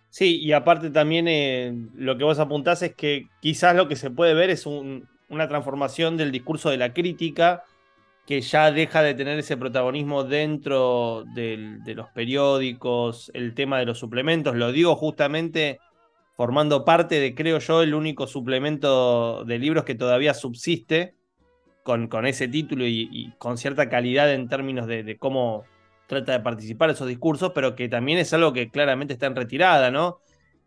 Sí, 0.09 0.39
y 0.39 0.51
aparte 0.51 0.91
también 0.91 1.27
eh, 1.27 1.73
lo 1.95 2.17
que 2.17 2.23
vos 2.23 2.37
apuntás 2.37 2.83
es 2.83 2.93
que 2.93 3.29
quizás 3.39 3.75
lo 3.75 3.87
que 3.87 3.95
se 3.95 4.11
puede 4.11 4.33
ver 4.33 4.49
es 4.49 4.65
un, 4.65 5.07
una 5.31 5.47
transformación 5.47 6.17
del 6.17 6.31
discurso 6.31 6.69
de 6.69 6.77
la 6.77 6.93
crítica 6.93 7.63
que 8.27 8.41
ya 8.41 8.71
deja 8.71 9.01
de 9.01 9.15
tener 9.15 9.39
ese 9.39 9.57
protagonismo 9.57 10.23
dentro 10.23 11.23
de 11.33 11.93
los 11.95 12.09
periódicos, 12.09 13.31
el 13.33 13.55
tema 13.55 13.79
de 13.79 13.85
los 13.85 13.97
suplementos. 13.97 14.55
Lo 14.55 14.71
digo 14.71 14.95
justamente 14.95 15.79
formando 16.35 16.85
parte 16.85 17.19
de, 17.19 17.35
creo 17.35 17.59
yo, 17.59 17.81
el 17.81 17.93
único 17.93 18.27
suplemento 18.27 19.43
de 19.45 19.59
libros 19.59 19.83
que 19.83 19.95
todavía 19.95 20.33
subsiste 20.33 21.15
con, 21.83 22.07
con 22.07 22.25
ese 22.25 22.47
título 22.47 22.85
y, 22.85 23.33
con 23.37 23.57
cierta 23.57 23.89
calidad 23.89 24.31
en 24.33 24.47
términos 24.47 24.87
de, 24.87 25.17
cómo 25.19 25.65
trata 26.07 26.33
de 26.33 26.39
participar 26.41 26.89
esos 26.89 27.07
discursos, 27.07 27.51
pero 27.53 27.75
que 27.75 27.89
también 27.89 28.19
es 28.19 28.33
algo 28.33 28.53
que 28.53 28.69
claramente 28.69 29.13
está 29.13 29.27
en 29.27 29.35
retirada, 29.35 29.91
¿no? 29.91 30.19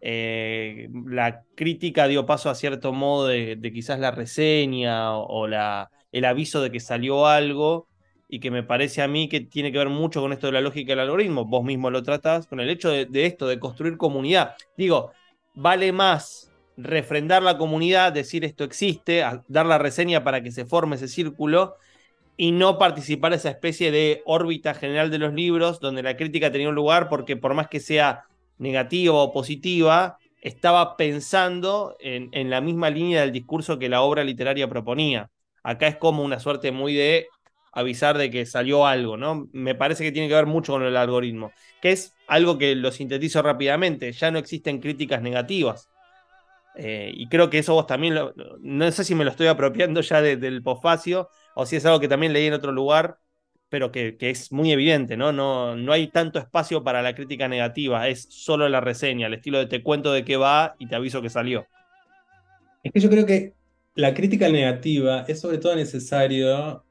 Eh, 0.07 0.91
la 1.07 1.45
crítica 1.55 2.07
dio 2.07 2.27
paso 2.27 2.51
a 2.51 2.55
cierto 2.55 2.93
modo 2.93 3.29
de, 3.29 3.59
quizás 3.73 3.99
la 3.99 4.11
reseña 4.11 5.17
o, 5.17 5.49
la, 5.49 5.91
el 6.13 6.27
aviso 6.27 6.61
de 6.61 6.71
que 6.71 6.79
salió 6.79 7.27
algo 7.27 7.89
y 8.29 8.39
que 8.39 8.51
me 8.51 8.63
parece 8.63 9.01
a 9.01 9.09
mí 9.09 9.31
que 9.31 9.41
tiene 9.41 9.73
que 9.73 9.79
ver 9.79 9.89
mucho 9.89 10.21
con 10.21 10.35
esto 10.35 10.49
de 10.49 10.53
la 10.53 10.61
lógica 10.61 10.93
del 10.93 11.01
algoritmo. 11.01 11.47
Vos 11.47 11.65
mismo 11.65 11.89
lo 11.89 12.03
tratás 12.03 12.47
con 12.47 12.61
el 12.61 12.69
hecho 12.69 12.91
de, 12.91 13.09
esto, 13.25 13.47
de 13.49 13.59
construir 13.59 13.97
comunidad. 13.97 14.57
Digo, 14.77 15.13
vale 15.55 15.91
más 15.91 16.53
refrendar 16.77 17.43
la 17.43 17.57
comunidad, 17.57 18.13
decir 18.13 18.45
esto 18.45 18.65
existe, 18.65 19.25
dar 19.49 19.65
la 19.65 19.79
reseña 19.79 20.23
para 20.23 20.43
que 20.43 20.53
se 20.53 20.67
forme 20.67 20.97
ese 20.97 21.09
círculo 21.09 21.77
y 22.37 22.53
no 22.53 22.77
participar 22.79 23.33
esa 23.33 23.49
especie 23.49 23.91
de 23.91 24.21
órbita 24.27 24.75
general 24.75 25.11
de 25.11 25.19
los 25.19 25.33
libros 25.33 25.81
donde 25.81 26.03
la 26.03 26.19
crítica 26.19 26.53
tenía 26.53 26.69
un 26.69 26.75
lugar 26.75 27.09
porque 27.09 27.39
por 27.39 27.55
más 27.55 27.69
que 27.69 27.81
sea 27.81 28.27
negativa 28.59 29.15
o 29.15 29.33
positiva, 29.33 30.19
estaba 30.41 30.97
pensando 30.97 31.97
en, 32.01 32.51
la 32.51 32.61
misma 32.61 32.91
línea 32.91 33.23
del 33.23 33.33
discurso 33.33 33.79
que 33.79 33.89
la 33.89 34.03
obra 34.03 34.25
literaria 34.25 34.69
proponía. 34.69 35.31
Acá 35.63 35.87
es 35.87 35.97
como 35.97 36.23
una 36.23 36.39
suerte 36.39 36.71
muy 36.71 36.95
de 36.95 37.29
avisar 37.73 38.19
de 38.19 38.31
que 38.31 38.45
salió 38.45 38.87
algo, 38.87 39.17
¿no? 39.17 39.49
Me 39.53 39.75
parece 39.75 40.05
que 40.05 40.13
tiene 40.13 40.29
que 40.29 40.35
ver 40.35 40.47
mucho 40.47 40.73
con 40.73 40.83
el 40.83 40.97
algoritmo, 40.97 41.51
que 41.81 41.93
es 41.93 42.15
algo 42.29 42.59
que 42.59 42.75
lo 42.75 42.93
sintetizo 42.93 43.43
rápidamente, 43.43 44.13
ya 44.13 44.31
no 44.31 44.39
existen 44.39 44.81
críticas 44.81 45.23
negativas. 45.23 45.89
Eh, 46.77 47.13
y 47.15 47.29
creo 47.29 47.51
que 47.51 47.59
eso 47.59 47.75
vos 47.75 47.87
también, 47.87 48.15
no 48.61 48.93
sé 48.93 49.05
si 49.05 49.15
me 49.15 49.25
lo 49.25 49.31
estoy 49.31 49.47
apropiando 49.47 50.01
ya 50.03 50.21
del 50.21 50.63
posfacio 50.63 51.29
o 51.55 51.67
si 51.67 51.77
es 51.77 51.87
algo 51.87 52.01
que 52.01 52.09
también 52.09 52.33
leí 52.33 52.47
en 52.47 52.53
otro 52.53 52.73
lugar, 52.73 53.19
pero 53.75 53.91
que, 53.91 54.17
es 54.21 54.53
muy 54.53 54.71
evidente, 54.71 55.17
¿no? 55.17 55.33
¿no? 55.33 55.75
No 55.75 55.93
hay 55.93 56.07
tanto 56.07 56.39
espacio 56.39 56.85
para 56.85 57.03
la 57.03 57.13
crítica 57.13 57.49
negativa, 57.49 58.07
es 58.07 58.29
solo 58.31 58.69
la 58.69 58.81
reseña, 58.81 59.27
el 59.27 59.35
estilo 59.35 59.59
de 59.59 59.67
te 59.67 59.83
cuento 59.83 60.13
de 60.13 60.25
qué 60.25 60.37
va 60.37 60.77
y 60.79 60.87
te 60.87 60.95
aviso 60.95 61.21
que 61.21 61.29
salió. 61.29 61.67
Es 62.85 62.93
que 62.93 63.01
yo 63.01 63.11
creo 63.11 63.27
que 63.27 63.55
la 63.97 64.15
crítica 64.15 64.49
negativa 64.49 65.25
es 65.27 65.41
sobre 65.41 65.59
todo 65.59 65.75
necesario 65.75 66.85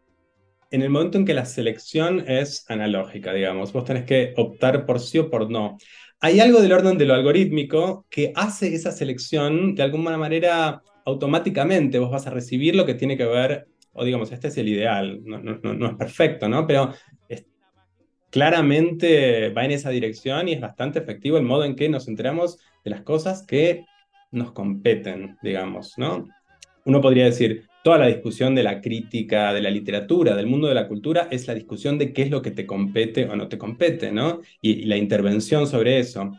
en 0.71 0.81
el 0.81 0.89
momento 0.89 1.17
en 1.17 1.23
que 1.23 1.33
la 1.33 1.45
selección 1.45 2.25
es 2.27 2.69
analógica, 2.69 3.31
digamos, 3.31 3.71
vos 3.71 3.85
tenés 3.85 4.03
que 4.03 4.33
optar 4.35 4.85
por 4.85 4.99
sí 4.99 5.19
o 5.19 5.29
por 5.29 5.49
no. 5.49 5.77
Hay 6.19 6.41
algo 6.41 6.59
del 6.59 6.73
orden 6.73 6.97
de 6.97 7.05
lo 7.05 7.13
algorítmico 7.13 8.05
que 8.09 8.33
hace 8.35 8.75
esa 8.75 8.91
selección 8.91 9.73
de 9.73 9.83
alguna 9.83 10.17
manera 10.17 10.81
automáticamente. 11.05 11.97
Vos 11.97 12.11
vas 12.11 12.27
a 12.27 12.31
recibir 12.31 12.75
lo 12.75 12.85
que 12.85 12.95
tiene 12.95 13.15
que 13.15 13.25
ver, 13.25 13.67
o 13.93 14.03
digamos, 14.03 14.31
este 14.31 14.47
es 14.47 14.57
el 14.57 14.67
ideal, 14.67 15.21
no, 15.23 15.39
no 15.39 15.87
es 15.87 15.95
perfecto, 15.95 16.49
¿no? 16.49 16.65
Pero 16.67 16.93
claramente 18.33 19.49
va 19.49 19.63
en 19.63 19.71
esa 19.71 19.91
dirección 19.91 20.47
y 20.47 20.53
es 20.53 20.59
bastante 20.59 20.97
efectivo 20.97 21.37
el 21.37 21.43
modo 21.43 21.65
en 21.65 21.75
que 21.75 21.87
nos 21.87 22.07
enteramos 22.07 22.57
de 22.83 22.89
las 22.89 23.01
cosas 23.01 23.45
que 23.45 23.85
nos 24.31 24.53
competen, 24.53 25.37
digamos, 25.43 25.93
¿no? 25.97 26.27
Uno 26.85 26.99
podría 26.99 27.25
decir, 27.25 27.67
toda 27.83 27.99
la 27.99 28.07
discusión 28.07 28.55
de 28.55 28.63
la 28.63 28.81
crítica, 28.81 29.53
de 29.53 29.61
la 29.61 29.69
literatura, 29.69 30.35
del 30.35 30.47
mundo 30.47 30.67
de 30.67 30.73
la 30.73 30.87
cultura, 30.87 31.27
es 31.29 31.47
la 31.47 31.53
discusión 31.53 31.99
de 31.99 32.11
qué 32.11 32.23
es 32.23 32.31
lo 32.31 32.41
que 32.41 32.49
te 32.49 32.65
compete 32.65 33.25
o 33.25 33.35
no 33.35 33.47
te 33.47 33.59
compete, 33.59 34.11
¿no? 34.11 34.41
Y, 34.61 34.85
la 34.85 34.97
intervención 34.97 35.67
sobre 35.67 35.99
eso. 35.99 36.31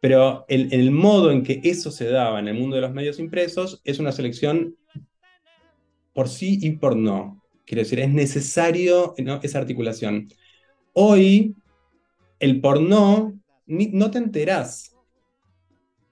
Pero 0.00 0.44
el, 0.48 0.72
el, 0.72 0.90
modo 0.90 1.30
en 1.30 1.42
que 1.42 1.60
eso 1.64 1.90
se 1.90 2.10
daba 2.10 2.40
en 2.40 2.48
el 2.48 2.54
mundo 2.54 2.76
de 2.76 2.82
los 2.82 2.92
medios 2.92 3.18
impresos 3.18 3.80
es 3.84 3.98
una 3.98 4.12
selección 4.12 4.76
por 6.18 6.28
sí 6.28 6.58
y 6.60 6.72
por 6.72 6.96
no. 6.96 7.40
Quiero 7.64 7.82
decir, 7.82 8.00
es 8.00 8.10
necesario 8.10 9.14
esa 9.40 9.58
articulación. 9.60 10.26
Hoy, 10.92 11.54
el 12.40 12.60
por 12.60 12.80
no, 12.80 13.38
no 13.68 14.10
te 14.10 14.18
enterás. 14.18 14.96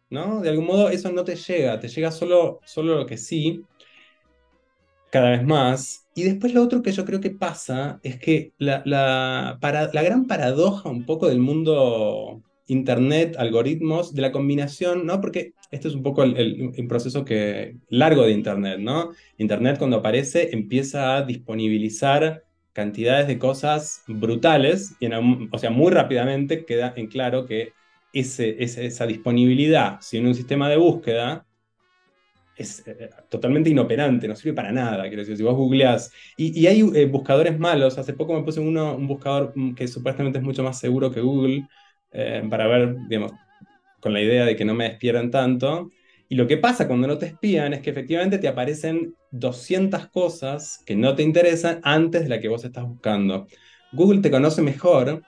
¿no? 0.09 0.43
De 0.43 0.51
algún 0.51 0.67
modo 0.67 0.91
eso 0.91 1.11
no 1.11 1.25
te 1.25 1.35
llega, 1.35 1.81
te 1.81 1.89
llega 1.89 2.13
solo, 2.13 2.61
solo 2.65 2.95
lo 2.95 3.05
que 3.05 3.17
sí 3.17 3.65
cada 5.11 5.31
vez 5.31 5.45
más. 5.45 6.07
Y 6.15 6.23
después 6.23 6.55
lo 6.55 6.63
otro 6.63 6.83
que 6.83 6.93
yo 6.93 7.05
creo 7.05 7.21
que 7.21 7.31
pasa 7.31 7.99
es 8.05 8.17
que 8.21 8.53
la, 8.59 9.59
para, 9.61 9.93
la 9.93 10.03
gran 10.05 10.29
paradoja 10.29 10.89
un 10.89 11.05
poco 11.05 11.27
del 11.27 11.41
mundo 11.41 12.45
Internet, 12.69 13.37
algoritmos, 13.39 14.15
de 14.15 14.23
la 14.23 14.33
combinación, 14.33 15.07
¿no? 15.07 15.21
Porque 15.21 15.55
este 15.71 15.89
es 15.89 15.95
un 15.95 16.03
poco 16.03 16.23
el, 16.23 16.87
proceso 16.89 17.25
que, 17.25 17.77
largo 17.89 18.23
de 18.23 18.33
Internet, 18.33 18.79
¿no? 18.81 19.11
Internet 19.39 19.79
cuando 19.79 19.99
aparece 19.99 20.51
empieza 20.53 21.17
a 21.17 21.23
disponibilizar 21.23 22.45
cantidades 22.73 23.27
de 23.27 23.39
cosas 23.39 24.03
brutales, 24.07 24.97
y 25.01 25.07
o 25.07 25.59
sea, 25.59 25.71
muy 25.71 25.93
rápidamente 25.93 26.65
queda 26.65 26.93
en 26.97 27.07
claro 27.07 27.47
que 27.47 27.73
ese, 28.13 28.63
esa 28.63 29.07
disponibilidad, 29.07 29.99
si 30.01 30.19
en 30.19 30.27
un 30.27 30.35
sistema 30.35 30.69
de 30.69 30.77
búsqueda, 30.77 31.47
es 32.57 32.83
eh, 32.87 33.11
totalmente 33.29 33.71
inoperante, 33.71 34.27
no 34.27 34.35
sirve 34.35 34.55
para 34.55 34.73
nada. 34.73 35.03
Quiero 35.05 35.19
decir, 35.19 35.37
si 35.37 35.43
vos 35.43 35.55
googleás. 35.55 36.11
Y, 36.37 36.67
hay 36.67 36.81
eh, 36.95 37.07
buscadores 37.07 37.59
malos. 37.59 37.99
Hace 37.99 38.15
poco 38.15 38.35
me 38.35 38.43
puse 38.43 38.61
uno, 38.61 38.97
un 38.97 39.07
buscador 39.07 39.53
mm, 39.55 39.75
que 39.75 39.87
supuestamente 39.87 40.39
es 40.39 40.45
mucho 40.45 40.63
más 40.63 40.79
seguro 40.79 41.11
que 41.11 41.21
Google, 41.21 41.67
eh, 42.19 42.43
para 42.49 42.67
ver, 42.67 42.97
digamos, 43.09 43.33
con 44.01 44.15
la 44.15 44.23
idea 44.23 44.47
de 44.47 44.57
que 44.57 44.65
no 44.65 44.73
me 44.75 44.89
despierten 44.89 45.31
tanto. 45.31 45.91
Y 46.29 46.35
lo 46.37 46.47
que 46.47 46.57
pasa 46.57 46.89
cuando 46.89 47.07
no 47.07 47.19
te 47.19 47.27
espían 47.27 47.75
es 47.75 47.83
que 47.83 47.91
efectivamente 47.91 48.39
te 48.39 48.49
aparecen 48.49 49.15
200 49.33 50.09
cosas 50.09 50.83
que 50.87 50.97
no 50.97 51.15
te 51.15 51.23
interesan 51.23 51.81
antes 51.83 52.23
de 52.23 52.31
la 52.31 52.41
que 52.41 52.49
vos 52.49 52.65
estás 52.65 52.85
buscando. 52.89 53.47
Google 53.93 54.23
te 54.23 54.31
conoce 54.31 54.63
mejor 54.63 55.23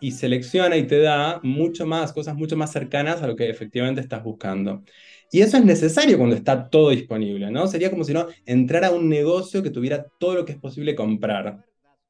y 0.00 0.12
selecciona 0.12 0.76
y 0.78 0.86
te 0.86 1.00
da 1.00 1.40
mucho 1.42 1.86
más, 1.86 2.12
cosas 2.12 2.36
mucho 2.36 2.56
más 2.56 2.72
cercanas 2.72 3.22
a 3.22 3.26
lo 3.26 3.36
que 3.36 3.50
efectivamente 3.50 4.00
estás 4.00 4.24
buscando. 4.24 4.82
Y 5.30 5.42
eso 5.42 5.58
es 5.58 5.64
necesario 5.64 6.16
cuando 6.16 6.36
está 6.36 6.70
todo 6.70 6.90
disponible, 6.90 7.50
¿no? 7.50 7.66
Sería 7.66 7.90
como 7.90 8.04
si 8.04 8.14
no 8.14 8.28
entrara 8.46 8.88
a 8.88 8.92
un 8.92 9.10
negocio 9.10 9.62
que 9.62 9.70
tuviera 9.70 10.06
todo 10.18 10.36
lo 10.36 10.44
que 10.46 10.52
es 10.52 10.58
posible 10.58 10.94
comprar, 10.94 11.64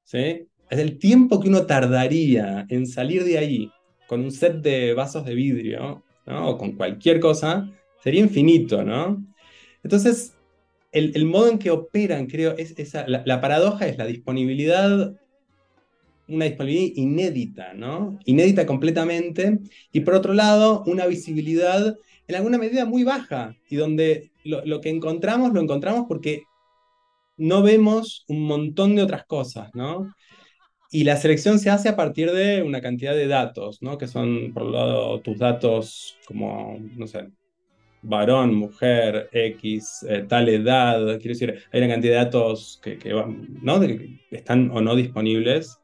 ¿sí? 0.05 0.47
Es 0.71 0.79
el 0.79 0.99
tiempo 0.99 1.41
que 1.41 1.49
uno 1.49 1.67
tardaría 1.67 2.65
en 2.69 2.87
salir 2.87 3.25
de 3.25 3.39
ahí 3.39 3.73
con 4.09 4.21
un 4.23 4.33
set 4.33 4.57
de 4.57 4.95
vasos 4.95 5.25
de 5.25 5.35
vidrio, 5.35 6.03
¿no? 6.27 6.49
O 6.49 6.59
con 6.59 6.73
cualquier 6.73 7.21
cosa, 7.21 7.71
sería 8.03 8.21
infinito, 8.21 8.83
¿no? 8.83 9.25
Entonces, 9.85 10.35
el, 10.91 11.27
modo 11.27 11.49
en 11.49 11.59
que 11.59 11.71
operan, 11.71 12.27
creo, 12.27 12.57
es 12.57 12.75
esa, 12.79 13.07
la, 13.07 13.41
paradoja 13.41 13.87
es 13.87 13.99
la 13.99 14.07
disponibilidad 14.07 15.15
una 16.29 16.45
disponibilidad 16.45 16.97
inédita, 16.97 17.75
¿no? 17.75 18.19
Inédita 18.27 18.67
completamente. 18.67 19.61
Y 19.93 20.01
por 20.01 20.15
otro 20.15 20.35
lado, 20.35 20.83
una 20.87 21.07
visibilidad 21.07 21.97
en 22.27 22.35
alguna 22.35 22.59
medida 22.59 22.85
muy 22.85 23.03
baja 23.03 23.57
y 23.69 23.77
donde 23.77 24.31
lo, 24.45 24.81
que 24.81 24.91
encontramos 24.91 25.53
lo 25.53 25.61
encontramos 25.61 26.05
porque 26.07 26.43
no 27.39 27.63
vemos 27.63 28.25
un 28.29 28.45
montón 28.45 28.95
de 28.95 29.03
otras 29.03 29.25
cosas, 29.25 29.71
¿no? 29.75 30.15
Y 30.91 31.05
la 31.05 31.17
selección 31.17 31.59
se 31.59 31.71
hace 31.71 31.89
a 31.91 31.97
partir 31.97 32.31
de 32.33 32.63
una 32.63 32.81
cantidad 32.81 33.15
de 33.15 33.27
datos, 33.27 33.83
¿no? 33.83 33.99
Que 33.99 34.07
son, 34.09 34.53
por 34.55 34.65
un 34.65 34.73
lado, 34.73 35.21
tus 35.21 35.39
datos 35.39 36.17
como, 36.27 36.79
no 36.97 37.07
sé, 37.07 37.29
varón, 38.03 38.55
mujer, 38.55 39.29
X, 39.33 40.07
eh, 40.09 40.25
tal 40.29 40.49
edad, 40.49 41.19
quiero 41.19 41.35
decir, 41.35 41.63
hay 41.73 41.81
una 41.81 41.93
cantidad 41.93 42.19
de 42.19 42.25
datos 42.25 42.81
que, 42.83 42.99
que 42.99 43.11
¿no? 43.11 43.81
están 44.31 44.71
o 44.71 44.81
no 44.81 44.95
disponibles 44.97 45.79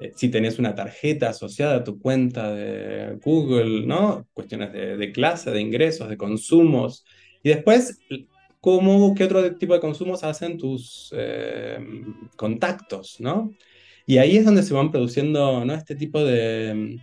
eh, 0.00 0.12
si 0.16 0.30
tenés 0.30 0.58
una 0.58 0.74
tarjeta 0.74 1.28
asociada 1.28 1.76
a 1.76 1.84
tu 1.84 2.00
cuenta 2.00 2.52
de 2.52 3.18
Google, 3.22 3.86
¿no? 3.86 4.26
Cuestiones 4.32 4.72
de, 4.72 5.12
clase, 5.12 5.50
de 5.50 5.60
ingresos, 5.60 6.08
de 6.08 6.16
consumos. 6.16 7.04
Y 7.42 7.50
después, 7.50 8.00
¿cómo, 8.60 9.14
¿qué 9.14 9.24
otro 9.24 9.56
tipo 9.56 9.74
de 9.74 9.80
consumos 9.80 10.24
hacen 10.24 10.56
tus 10.56 11.14
eh, 11.16 11.78
contactos, 12.36 13.20
¿no? 13.20 13.54
Y 14.10 14.18
ahí 14.18 14.38
es 14.38 14.44
donde 14.44 14.64
se 14.64 14.74
van 14.74 14.90
produciendo 14.90 15.64
¿no? 15.64 15.72
este 15.72 15.94
tipo 15.94 16.24
de, 16.24 16.98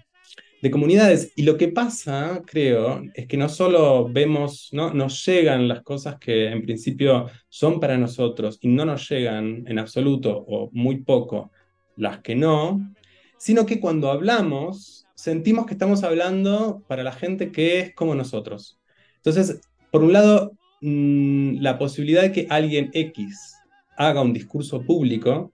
de 0.61 0.71
comunidades. 0.71 1.31
Y 1.37 1.43
lo 1.43 1.55
que 1.55 1.69
pasa, 1.69 2.41
creo, 2.45 3.01
es 3.13 3.27
que 3.27 3.37
no 3.37 3.47
solo 3.47 4.09
vemos, 4.09 4.67
¿no? 4.73 4.93
nos 4.93 5.25
llegan 5.25 5.69
las 5.69 5.83
cosas 5.83 6.17
que 6.19 6.49
en 6.49 6.63
principio 6.63 7.29
son 7.47 7.79
para 7.79 7.97
nosotros 7.97 8.59
y 8.59 8.67
no 8.67 8.83
nos 8.83 9.07
llegan 9.07 9.63
en 9.67 9.79
absoluto 9.79 10.37
o 10.49 10.69
muy 10.73 10.97
poco 10.97 11.49
las 11.95 12.19
que 12.19 12.35
no, 12.35 12.93
sino 13.37 13.65
que 13.65 13.79
cuando 13.79 14.11
hablamos 14.11 15.07
sentimos 15.15 15.65
que 15.65 15.75
estamos 15.75 16.03
hablando 16.03 16.83
para 16.89 17.03
la 17.03 17.13
gente 17.13 17.53
que 17.53 17.79
es 17.79 17.95
como 17.95 18.15
nosotros. 18.15 18.81
Entonces, 19.15 19.61
por 19.91 20.03
un 20.03 20.11
lado, 20.11 20.57
mm, 20.81 21.61
la 21.61 21.77
posibilidad 21.77 22.23
de 22.23 22.33
que 22.33 22.47
alguien 22.49 22.89
X 22.91 23.55
haga 23.95 24.21
un 24.21 24.33
discurso 24.33 24.81
público 24.81 25.53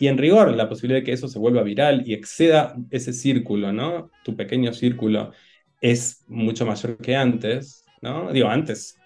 y 0.00 0.08
en 0.08 0.18
rigor 0.18 0.56
la 0.56 0.68
posibilidad 0.68 1.00
de 1.00 1.04
que 1.04 1.12
eso 1.12 1.28
se 1.28 1.38
vuelva 1.38 1.62
viral 1.62 2.02
y 2.06 2.14
exceda 2.14 2.74
ese 2.90 3.12
círculo, 3.12 3.70
¿no? 3.70 4.10
Tu 4.24 4.34
pequeño 4.34 4.72
círculo 4.72 5.32
es 5.80 6.24
mucho 6.26 6.64
mayor 6.64 6.96
que 6.96 7.14
antes, 7.14 7.84
¿no? 8.00 8.32
Digo, 8.32 8.48
antes 8.48 8.96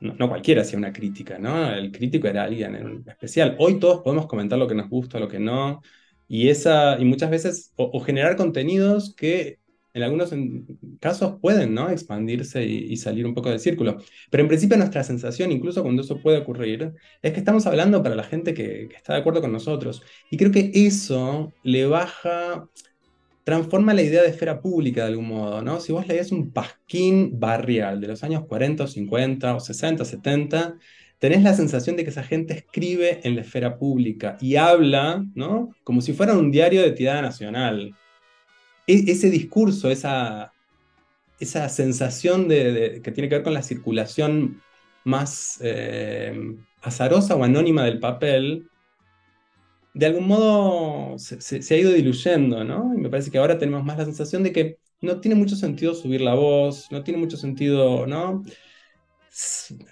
no, 0.00 0.28
cualquiera 0.28 0.62
hacía 0.62 0.76
una 0.76 0.92
crítica, 0.92 1.38
¿no? 1.38 1.72
El 1.72 1.92
crítico 1.92 2.26
era 2.26 2.42
alguien 2.42 2.74
en 2.74 3.04
especial. 3.06 3.54
Hoy 3.60 3.78
todos 3.78 4.02
podemos 4.02 4.26
comentar 4.26 4.58
lo 4.58 4.66
que 4.66 4.74
nos 4.74 4.88
gusta, 4.88 5.20
lo 5.20 5.28
que 5.28 5.38
no, 5.38 5.82
y, 6.26 6.48
esa, 6.48 6.98
y 6.98 7.04
muchas 7.04 7.30
veces, 7.30 7.72
o, 7.76 8.00
generar 8.00 8.34
contenidos 8.36 9.14
que 9.14 9.59
en 9.92 10.02
algunos 10.02 10.32
casos 11.00 11.36
pueden 11.40 11.74
¿no? 11.74 11.90
expandirse 11.90 12.64
y, 12.64 12.96
salir 12.96 13.26
un 13.26 13.34
poco 13.34 13.50
del 13.50 13.60
círculo. 13.60 13.98
Pero 14.30 14.42
en 14.42 14.48
principio 14.48 14.76
nuestra 14.76 15.02
sensación, 15.04 15.50
incluso 15.52 15.82
cuando 15.82 16.02
eso 16.02 16.20
puede 16.20 16.38
ocurrir, 16.38 16.92
es 17.22 17.32
que 17.32 17.38
estamos 17.38 17.66
hablando 17.66 18.02
para 18.02 18.14
la 18.14 18.24
gente 18.24 18.54
que, 18.54 18.88
está 18.94 19.14
de 19.14 19.20
acuerdo 19.20 19.40
con 19.40 19.52
nosotros. 19.52 20.02
Y 20.30 20.36
creo 20.36 20.52
que 20.52 20.70
eso 20.74 21.52
le 21.62 21.86
baja 21.86 22.68
transforma 23.42 23.94
la 23.94 24.02
idea 24.02 24.22
de 24.22 24.28
esfera 24.28 24.60
pública 24.60 25.02
de 25.02 25.08
algún 25.08 25.28
modo, 25.28 25.62
¿no? 25.62 25.80
Si 25.80 25.92
vos 25.92 26.06
lees 26.06 26.30
un 26.30 26.52
pasquín 26.52 27.40
barrial 27.40 28.00
de 28.00 28.08
los 28.08 28.22
años 28.22 28.44
40 28.46 28.84
o 28.84 28.86
50 28.86 29.54
o 29.56 29.60
60, 29.60 30.04
70, 30.04 30.76
tenés 31.18 31.42
la 31.42 31.54
sensación 31.54 31.96
de 31.96 32.04
que 32.04 32.10
esa 32.10 32.22
gente 32.22 32.54
escribe 32.54 33.20
en 33.24 33.34
la 33.34 33.42
esfera 33.42 33.78
pública 33.78 34.36
y 34.40 34.56
habla, 34.56 35.24
¿no? 35.34 35.70
Como 35.84 36.00
si 36.00 36.12
fuera 36.12 36.34
un 36.34 36.50
diario 36.50 36.82
de 36.82 36.92
tirada 36.92 37.22
nacional. 37.22 37.94
E, 38.90 39.12
ese 39.12 39.30
discurso, 39.30 39.88
esa, 39.90 40.52
esa 41.38 41.68
sensación 41.68 42.48
de, 42.48 43.00
que 43.04 43.12
tiene 43.12 43.28
que 43.28 43.36
ver 43.36 43.44
con 43.44 43.54
la 43.54 43.62
circulación 43.62 44.60
más 45.04 45.58
eh, 45.62 46.56
azarosa 46.82 47.36
o 47.36 47.44
anónima 47.44 47.84
del 47.84 48.00
papel, 48.00 48.68
de 49.94 50.06
algún 50.06 50.26
modo 50.26 51.18
se, 51.18 51.74
ha 51.74 51.78
ido 51.78 51.92
diluyendo, 51.92 52.64
¿no? 52.64 52.92
Y 52.94 52.98
me 52.98 53.10
parece 53.10 53.30
que 53.30 53.38
ahora 53.38 53.58
tenemos 53.58 53.84
más 53.84 53.98
la 53.98 54.04
sensación 54.06 54.42
de 54.42 54.52
que 54.52 54.78
no 55.00 55.20
tiene 55.20 55.36
mucho 55.36 55.54
sentido 55.56 55.94
subir 55.94 56.20
la 56.20 56.34
voz, 56.34 56.90
no 56.90 57.04
tiene 57.04 57.20
mucho 57.20 57.36
sentido, 57.36 58.06
¿no? 58.06 58.42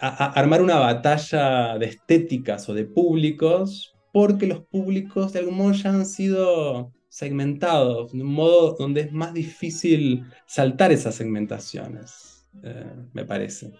armar 0.01 0.61
una 0.63 0.79
batalla 0.81 1.79
de 1.79 1.87
estéticas 1.87 2.69
o 2.69 2.75
de 2.75 2.85
públicos, 2.85 3.95
porque 4.13 4.47
los 4.47 4.61
públicos 4.61 5.33
de 5.33 5.41
algún 5.41 5.57
modo 5.57 5.73
ya 5.73 5.91
han 5.91 6.07
sido 6.07 6.93
segmentados, 7.09 8.13
de 8.13 8.23
un 8.23 8.33
modo 8.33 8.77
donde 8.79 9.03
es 9.03 9.13
más 9.13 9.33
difícil 9.35 10.25
saltar 10.47 10.93
esas 10.93 11.15
segmentaciones, 11.15 12.49
eh, 12.63 12.93
me 13.13 13.25
parece. 13.25 13.73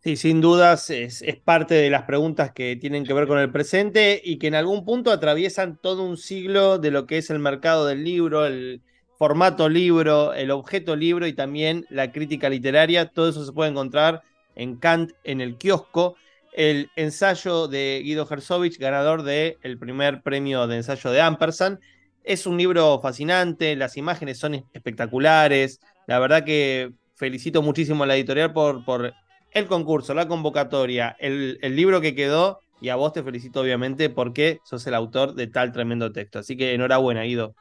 Sí, 0.00 0.16
sin 0.16 0.42
dudas 0.42 0.90
es, 0.90 1.22
es, 1.22 1.36
parte 1.36 1.74
de 1.74 1.88
las 1.88 2.02
preguntas 2.02 2.52
que 2.52 2.76
tienen 2.76 3.04
que 3.04 3.14
ver 3.14 3.26
con 3.26 3.38
el 3.38 3.50
presente 3.50 4.20
y 4.22 4.38
que 4.38 4.48
en 4.48 4.54
algún 4.54 4.84
punto 4.84 5.10
atraviesan 5.10 5.78
todo 5.80 6.04
un 6.04 6.18
siglo 6.18 6.78
de 6.78 6.90
lo 6.90 7.06
que 7.06 7.16
es 7.16 7.30
el 7.30 7.38
mercado 7.38 7.86
del 7.86 8.04
libro, 8.04 8.44
el 8.44 8.82
formato 9.18 9.68
libro, 9.68 10.34
el 10.34 10.50
objeto 10.50 10.96
libro 10.96 11.26
y 11.26 11.32
también 11.32 11.86
la 11.88 12.12
crítica 12.12 12.50
literaria. 12.50 13.08
Todo 13.08 13.30
eso 13.30 13.44
se 13.46 13.52
puede 13.52 13.70
encontrar 13.70 14.22
en 14.54 14.76
Kant 14.76 15.12
en 15.24 15.40
el 15.40 15.56
kiosco. 15.56 16.16
El 16.54 16.88
ensayo 16.94 17.66
de 17.66 18.00
Guido 18.04 18.28
Herzovich, 18.30 18.78
ganador 18.78 19.24
del 19.24 19.58
el 19.62 19.76
primer 19.76 20.22
premio 20.22 20.68
de 20.68 20.76
ensayo 20.76 21.10
de 21.10 21.20
Ampersand. 21.20 21.80
Es 22.22 22.46
un 22.46 22.56
libro 22.56 23.00
fascinante, 23.00 23.74
las 23.74 23.96
imágenes 23.96 24.38
son 24.38 24.64
espectaculares. 24.72 25.80
La 26.06 26.20
verdad 26.20 26.44
que 26.44 26.92
felicito 27.16 27.60
muchísimo 27.60 28.04
a 28.04 28.06
la 28.06 28.14
editorial 28.14 28.52
por, 28.52 29.12
el 29.50 29.66
concurso, 29.66 30.14
la 30.14 30.28
convocatoria, 30.28 31.16
el, 31.18 31.58
libro 31.74 32.00
que 32.00 32.14
quedó 32.14 32.60
y 32.80 32.88
a 32.88 32.96
vos 32.96 33.12
te 33.12 33.22
felicito 33.22 33.60
obviamente 33.60 34.10
porque 34.10 34.60
sos 34.64 34.86
el 34.86 34.94
autor 34.94 35.34
de 35.34 35.48
tal 35.48 35.72
tremendo 35.72 36.12
texto. 36.12 36.38
Así 36.38 36.56
que 36.56 36.74
enhorabuena, 36.74 37.22
Guido. 37.22 37.54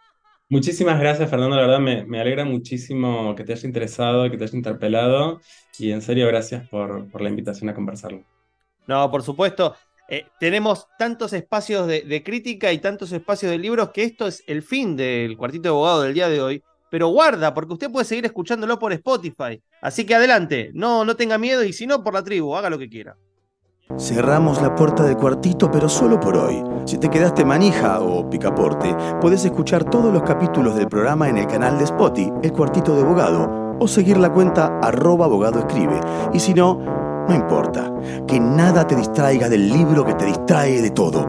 Muchísimas 0.50 1.00
gracias, 1.00 1.30
Fernando. 1.30 1.56
La 1.56 1.64
verdad 1.64 1.80
me, 1.80 2.04
me 2.06 2.20
alegra 2.20 2.46
muchísimo 2.46 3.34
que 3.36 3.44
te 3.44 3.54
haya 3.54 3.68
interesado, 3.68 4.30
que 4.30 4.38
te 4.38 4.44
haya 4.44 4.58
interpelado 4.58 5.42
y 5.80 5.92
en 5.92 6.02
serio 6.02 6.28
gracias 6.28 6.68
por, 6.70 7.10
por 7.10 7.22
la 7.22 7.30
invitación 7.30 7.70
a 7.70 7.74
conversarlo. 7.74 8.24
No, 8.88 9.10
por 9.10 9.24
supuesto. 9.24 9.76
Eh, 10.10 10.26
tenemos 10.40 10.88
tantos 10.98 11.34
espacios 11.34 11.88
de, 11.88 12.24
crítica 12.24 12.72
y 12.72 12.80
tantos 12.80 13.12
espacios 13.12 13.52
de 13.52 13.58
libros 13.58 13.90
que 13.90 14.04
esto 14.04 14.28
es 14.28 14.44
el 14.48 14.62
fin 14.62 14.96
del 14.96 15.38
cuartito 15.38 15.64
de 15.64 15.70
abogado 15.70 16.02
del 16.02 16.14
día 16.14 16.30
de 16.30 16.42
hoy. 16.42 16.64
Pero 16.92 17.08
guarda, 17.08 17.54
porque 17.54 17.74
usted 17.74 17.92
puede 17.92 18.06
seguir 18.06 18.26
escuchándolo 18.26 18.78
por 18.78 18.94
Spotify. 18.94 19.60
Así 19.82 20.06
que 20.06 20.14
adelante, 20.14 20.70
no, 20.74 21.04
no 21.04 21.16
tenga 21.16 21.38
miedo 21.38 21.64
y 21.64 21.74
si 21.74 21.88
no, 21.88 22.04
por 22.04 22.14
la 22.14 22.24
tribu, 22.24 22.56
haga 22.56 22.70
lo 22.70 22.78
que 22.78 22.90
quiera. 22.90 23.18
Cerramos 23.98 24.62
la 24.62 24.76
puerta 24.76 25.04
de 25.04 25.16
cuartito, 25.16 25.70
pero 25.70 25.90
solo 25.90 26.20
por 26.20 26.38
hoy. 26.38 26.64
Si 26.86 26.98
te 26.98 27.10
quedaste 27.10 27.46
manija 27.46 28.00
o 28.00 28.30
picaporte, 28.30 28.96
puedes 29.22 29.44
escuchar 29.46 29.84
todos 29.90 30.14
los 30.14 30.24
capítulos 30.24 30.76
del 30.76 30.88
programa 30.88 31.30
en 31.30 31.38
el 31.38 31.48
canal 31.48 31.78
de 31.78 31.86
Spotify, 31.86 32.32
El 32.44 32.54
Cuartito 32.54 32.96
de 32.96 33.02
Abogado, 33.02 33.78
o 33.80 33.88
seguir 33.88 34.18
la 34.18 34.32
cuenta 34.32 34.80
arroba. 34.80 35.28
Y 36.34 36.40
si 36.40 36.54
no, 36.54 37.13
no 37.28 37.36
importa, 37.36 37.92
que 38.28 38.40
nada 38.40 38.86
te 38.88 38.96
distraiga 38.96 39.50
del 39.50 39.70
libro 39.70 40.06
que 40.06 40.14
te 40.16 40.26
distrae 40.26 40.82
de 40.82 40.92
todo. 40.92 41.26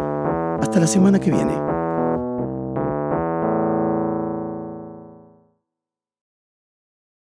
Hasta 0.60 0.80
la 0.80 0.86
semana 0.86 1.18
que 1.18 1.30
viene. 1.30 1.73